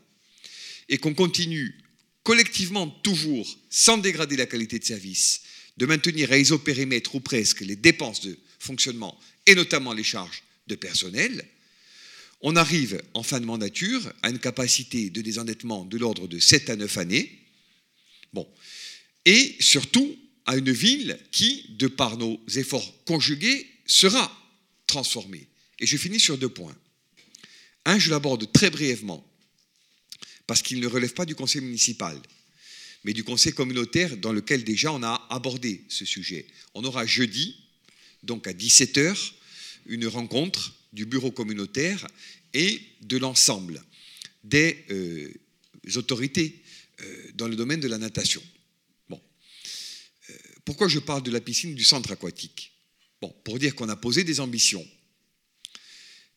[0.90, 1.78] et qu'on continue
[2.24, 5.42] collectivement toujours, sans dégrader la qualité de service,
[5.78, 10.76] de maintenir à isopérimètre ou presque les dépenses de fonctionnement et notamment les charges de
[10.76, 11.46] personnel,
[12.42, 16.70] on arrive en fin de mandature à une capacité de désendettement de l'ordre de 7
[16.70, 17.40] à 9 années.
[18.34, 18.48] Bon.
[19.26, 24.32] Et surtout à une ville qui, de par nos efforts conjugués, sera
[24.88, 25.48] transformée.
[25.80, 26.76] Et je finis sur deux points.
[27.86, 29.26] Un, je l'aborde très brièvement,
[30.48, 32.20] parce qu'il ne relève pas du conseil municipal,
[33.04, 36.48] mais du conseil communautaire dans lequel déjà on a abordé ce sujet.
[36.74, 37.56] On aura jeudi,
[38.24, 39.34] donc à 17h,
[39.86, 42.08] une rencontre du bureau communautaire
[42.54, 43.84] et de l'ensemble
[44.44, 45.32] des euh,
[45.96, 46.62] autorités
[47.02, 48.42] euh, dans le domaine de la natation.
[49.10, 49.22] Bon.
[50.30, 50.34] Euh,
[50.64, 52.75] pourquoi je parle de la piscine du centre aquatique?
[53.30, 54.86] Pour dire qu'on a posé des ambitions.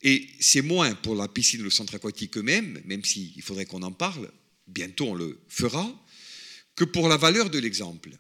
[0.03, 3.83] Et c'est moins pour la piscine ou le centre aquatique eux-mêmes, même s'il faudrait qu'on
[3.83, 4.31] en parle,
[4.67, 6.07] bientôt on le fera,
[6.77, 8.11] que pour la valeur de l'exemple.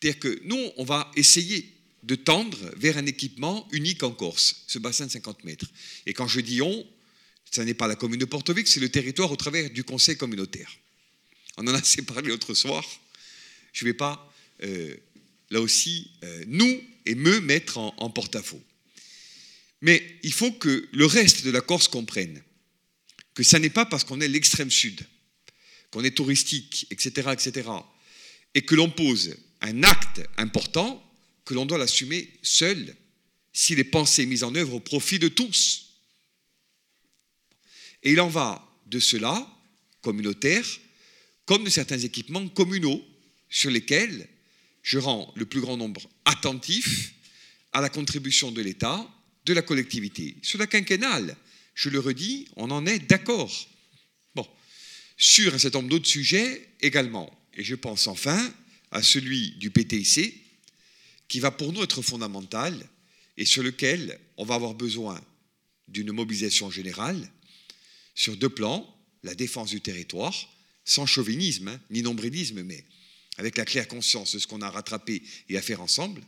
[0.00, 4.78] C'est-à-dire que nous, on va essayer de tendre vers un équipement unique en Corse, ce
[4.78, 5.66] bassin de 50 mètres.
[6.06, 6.86] Et quand je dis on,
[7.50, 10.70] ce n'est pas la commune de Portovic, c'est le territoire au travers du conseil communautaire.
[11.56, 12.84] On en a assez parlé l'autre soir.
[13.72, 14.32] Je ne vais pas,
[14.62, 14.96] euh,
[15.50, 18.62] là aussi, euh, nous et me mettre en, porte-à-faux.
[19.80, 22.42] Mais il faut que le reste de la Corse comprenne
[23.34, 25.00] que ça n'est pas parce qu'on est l'extrême sud,
[25.90, 27.70] qu'on est touristique, etc., etc.,
[28.54, 31.02] et que l'on pose un acte important,
[31.46, 32.94] que l'on doit l'assumer seul
[33.54, 36.02] s'il est pensé et mis en œuvre au profit de tous.
[38.02, 39.48] Et il en va de cela,
[40.02, 40.66] communautaire,
[41.46, 43.02] comme de certains équipements communaux
[43.48, 44.28] sur lesquels
[44.82, 47.14] je rends le plus grand nombre attentif
[47.72, 49.08] à la contribution de l'État,
[49.44, 50.36] de la collectivité.
[50.42, 51.36] Sur la quinquennale,
[51.74, 53.52] je le redis, on en est d'accord.
[54.34, 54.46] Bon,
[55.16, 57.30] sur un certain nombre d'autres sujets également.
[57.54, 58.52] Et je pense enfin
[58.90, 60.34] à celui du PTIC,
[61.28, 62.74] qui va pour nous être fondamental
[63.36, 65.20] et sur lequel on va avoir besoin
[65.86, 67.30] d'une mobilisation générale
[68.14, 68.86] sur deux plans,
[69.22, 70.34] la défense du territoire,
[70.84, 72.84] sans chauvinisme, hein, ni nombrilisme, mais
[73.38, 76.20] avec la claire conscience de ce qu'on a rattrapé et à faire ensemble.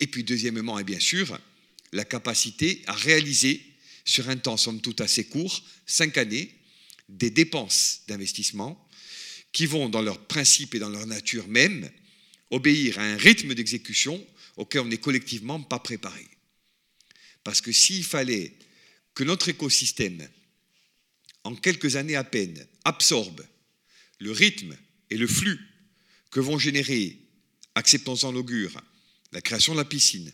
[0.00, 1.38] Et puis deuxièmement, et bien sûr,
[1.92, 3.62] la capacité à réaliser
[4.04, 6.54] sur un temps somme toute assez court, cinq années,
[7.08, 8.88] des dépenses d'investissement
[9.52, 11.90] qui vont dans leur principe et dans leur nature même
[12.50, 14.24] obéir à un rythme d'exécution
[14.56, 16.26] auquel on n'est collectivement pas préparé.
[17.42, 18.52] Parce que s'il fallait
[19.14, 20.28] que notre écosystème,
[21.42, 23.44] en quelques années à peine, absorbe
[24.18, 24.76] le rythme
[25.10, 25.58] et le flux
[26.30, 27.18] que vont générer,
[27.74, 28.80] acceptons-en l'augure,
[29.32, 30.32] la création de la piscine,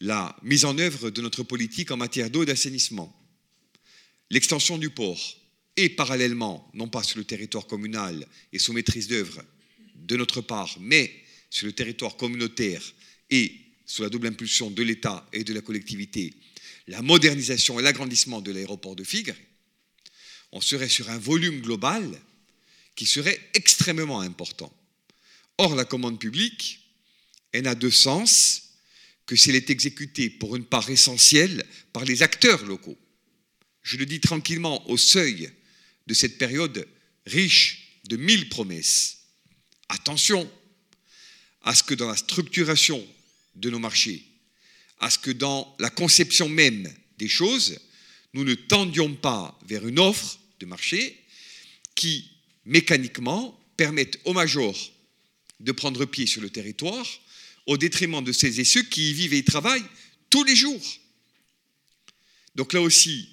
[0.00, 3.16] la mise en œuvre de notre politique en matière d'eau d'assainissement,
[4.30, 5.36] l'extension du port,
[5.76, 9.42] et parallèlement, non pas sur le territoire communal et sous maîtrise d'œuvre
[9.96, 11.10] de notre part, mais
[11.48, 12.82] sur le territoire communautaire
[13.30, 13.52] et
[13.86, 16.34] sous la double impulsion de l'État et de la collectivité,
[16.88, 19.36] la modernisation et l'agrandissement de l'aéroport de Figre,
[20.50, 22.20] on serait sur un volume global
[22.94, 24.72] qui serait extrêmement important.
[25.58, 26.80] Or, la commande publique,
[27.52, 28.70] elle n'a de sens
[29.26, 32.98] que si elle est exécutée pour une part essentielle par les acteurs locaux.
[33.82, 35.50] Je le dis tranquillement au seuil
[36.06, 36.86] de cette période
[37.26, 39.18] riche de mille promesses.
[39.88, 40.50] Attention
[41.62, 43.06] à ce que dans la structuration
[43.54, 44.24] de nos marchés,
[44.98, 47.78] à ce que dans la conception même des choses,
[48.34, 51.22] nous ne tendions pas vers une offre de marché
[51.94, 52.31] qui,
[52.64, 54.78] mécaniquement, permette aux majors
[55.60, 57.06] de prendre pied sur le territoire
[57.66, 59.84] au détriment de celles et ceux qui y vivent et y travaillent
[60.30, 60.82] tous les jours.
[62.54, 63.28] Donc là aussi,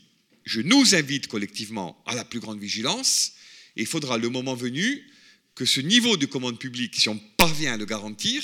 [0.45, 3.33] je nous invite collectivement à la plus grande vigilance
[3.75, 5.03] et il faudra le moment venu
[5.55, 8.43] que ce niveau de commande publique, si on parvient à le garantir,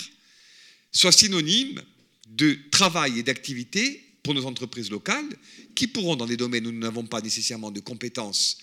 [0.91, 1.81] soit synonyme
[2.27, 5.29] de travail et d'activité pour nos entreprises locales
[5.75, 8.57] qui pourront, dans des domaines où nous n'avons pas nécessairement de compétences,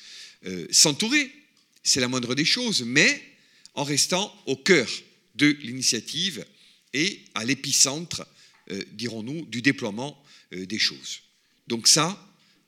[0.44, 1.32] euh, s'entourer.
[1.82, 3.22] C'est la moindre des choses, mais
[3.74, 4.88] en restant au cœur
[5.34, 6.44] de l'initiative
[6.92, 8.26] et à l'épicentre,
[8.70, 11.20] euh, dirons-nous, du déploiement euh, des choses.
[11.66, 12.18] Donc ça,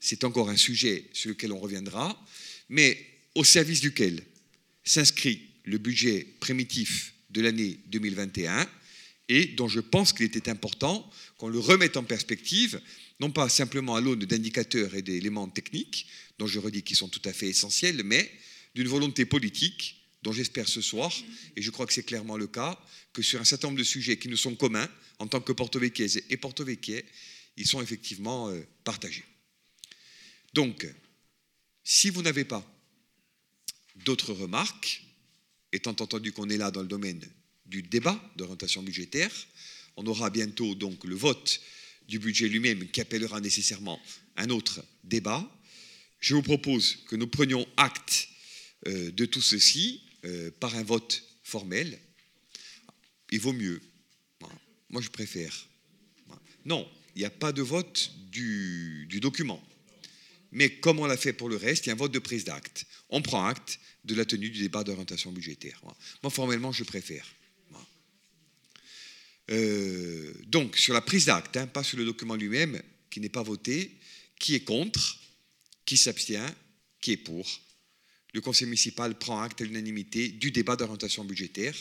[0.01, 2.19] c'est encore un sujet sur lequel on reviendra,
[2.69, 2.99] mais
[3.35, 4.23] au service duquel
[4.85, 8.69] s'inscrit le budget primitif de l'année 2021
[9.29, 12.81] et dont je pense qu'il était important qu'on le remette en perspective,
[13.21, 16.07] non pas simplement à l'aune d'indicateurs et d'éléments techniques,
[16.39, 18.31] dont je redis qu'ils sont tout à fait essentiels, mais
[18.75, 21.13] d'une volonté politique dont j'espère ce soir,
[21.55, 22.81] et je crois que c'est clairement le cas,
[23.13, 24.89] que sur un certain nombre de sujets qui nous sont communs,
[25.19, 27.05] en tant que porto-véquiaises et porto-véquiais,
[27.57, 29.25] ils sont effectivement euh, partagés.
[30.55, 30.87] Donc,
[31.85, 32.65] si vous n'avez pas
[33.97, 35.05] d'autres remarques,
[35.73, 37.21] étant entendu qu'on est là dans le domaine
[37.67, 39.33] du débat d'orientation budgétaire,
[39.97, 41.61] on aura bientôt donc le vote
[42.09, 44.01] du budget lui-même qui appellera nécessairement
[44.37, 45.49] un autre débat.
[46.21, 48.29] Je vous propose que nous prenions acte
[48.87, 51.99] de tout ceci euh, par un vote formel.
[53.31, 53.83] Il vaut mieux.
[54.89, 55.69] Moi, je préfère.
[56.65, 59.63] Non, il n'y a pas de vote du, document.
[60.51, 62.45] Mais comme on l'a fait pour le reste, il y a un vote de prise
[62.45, 62.87] d'acte.
[63.11, 65.79] On prend acte de la tenue du débat d'orientation budgétaire.
[66.23, 67.27] Moi, formellement, je préfère.
[69.51, 72.81] Euh, donc, sur la prise d'acte, hein, pas sur le document lui-même,
[73.11, 73.99] qui n'est pas voté,
[74.39, 75.21] qui est contre,
[75.85, 76.55] qui s'abstient,
[77.03, 77.47] qui est pour
[78.35, 81.77] le conseil municipal prend acte à l'unanimité du débat d'orientation budgétaire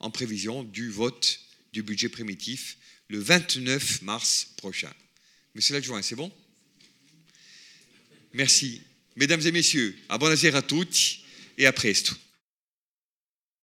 [0.00, 1.40] en prévision du vote
[1.72, 4.92] du budget primitif le 29 mars prochain.
[5.54, 6.32] Monsieur l'adjoint, c'est bon?
[8.32, 8.80] Merci.
[9.16, 11.18] Mesdames et messieurs, à bon à toutes
[11.58, 12.14] et à presto.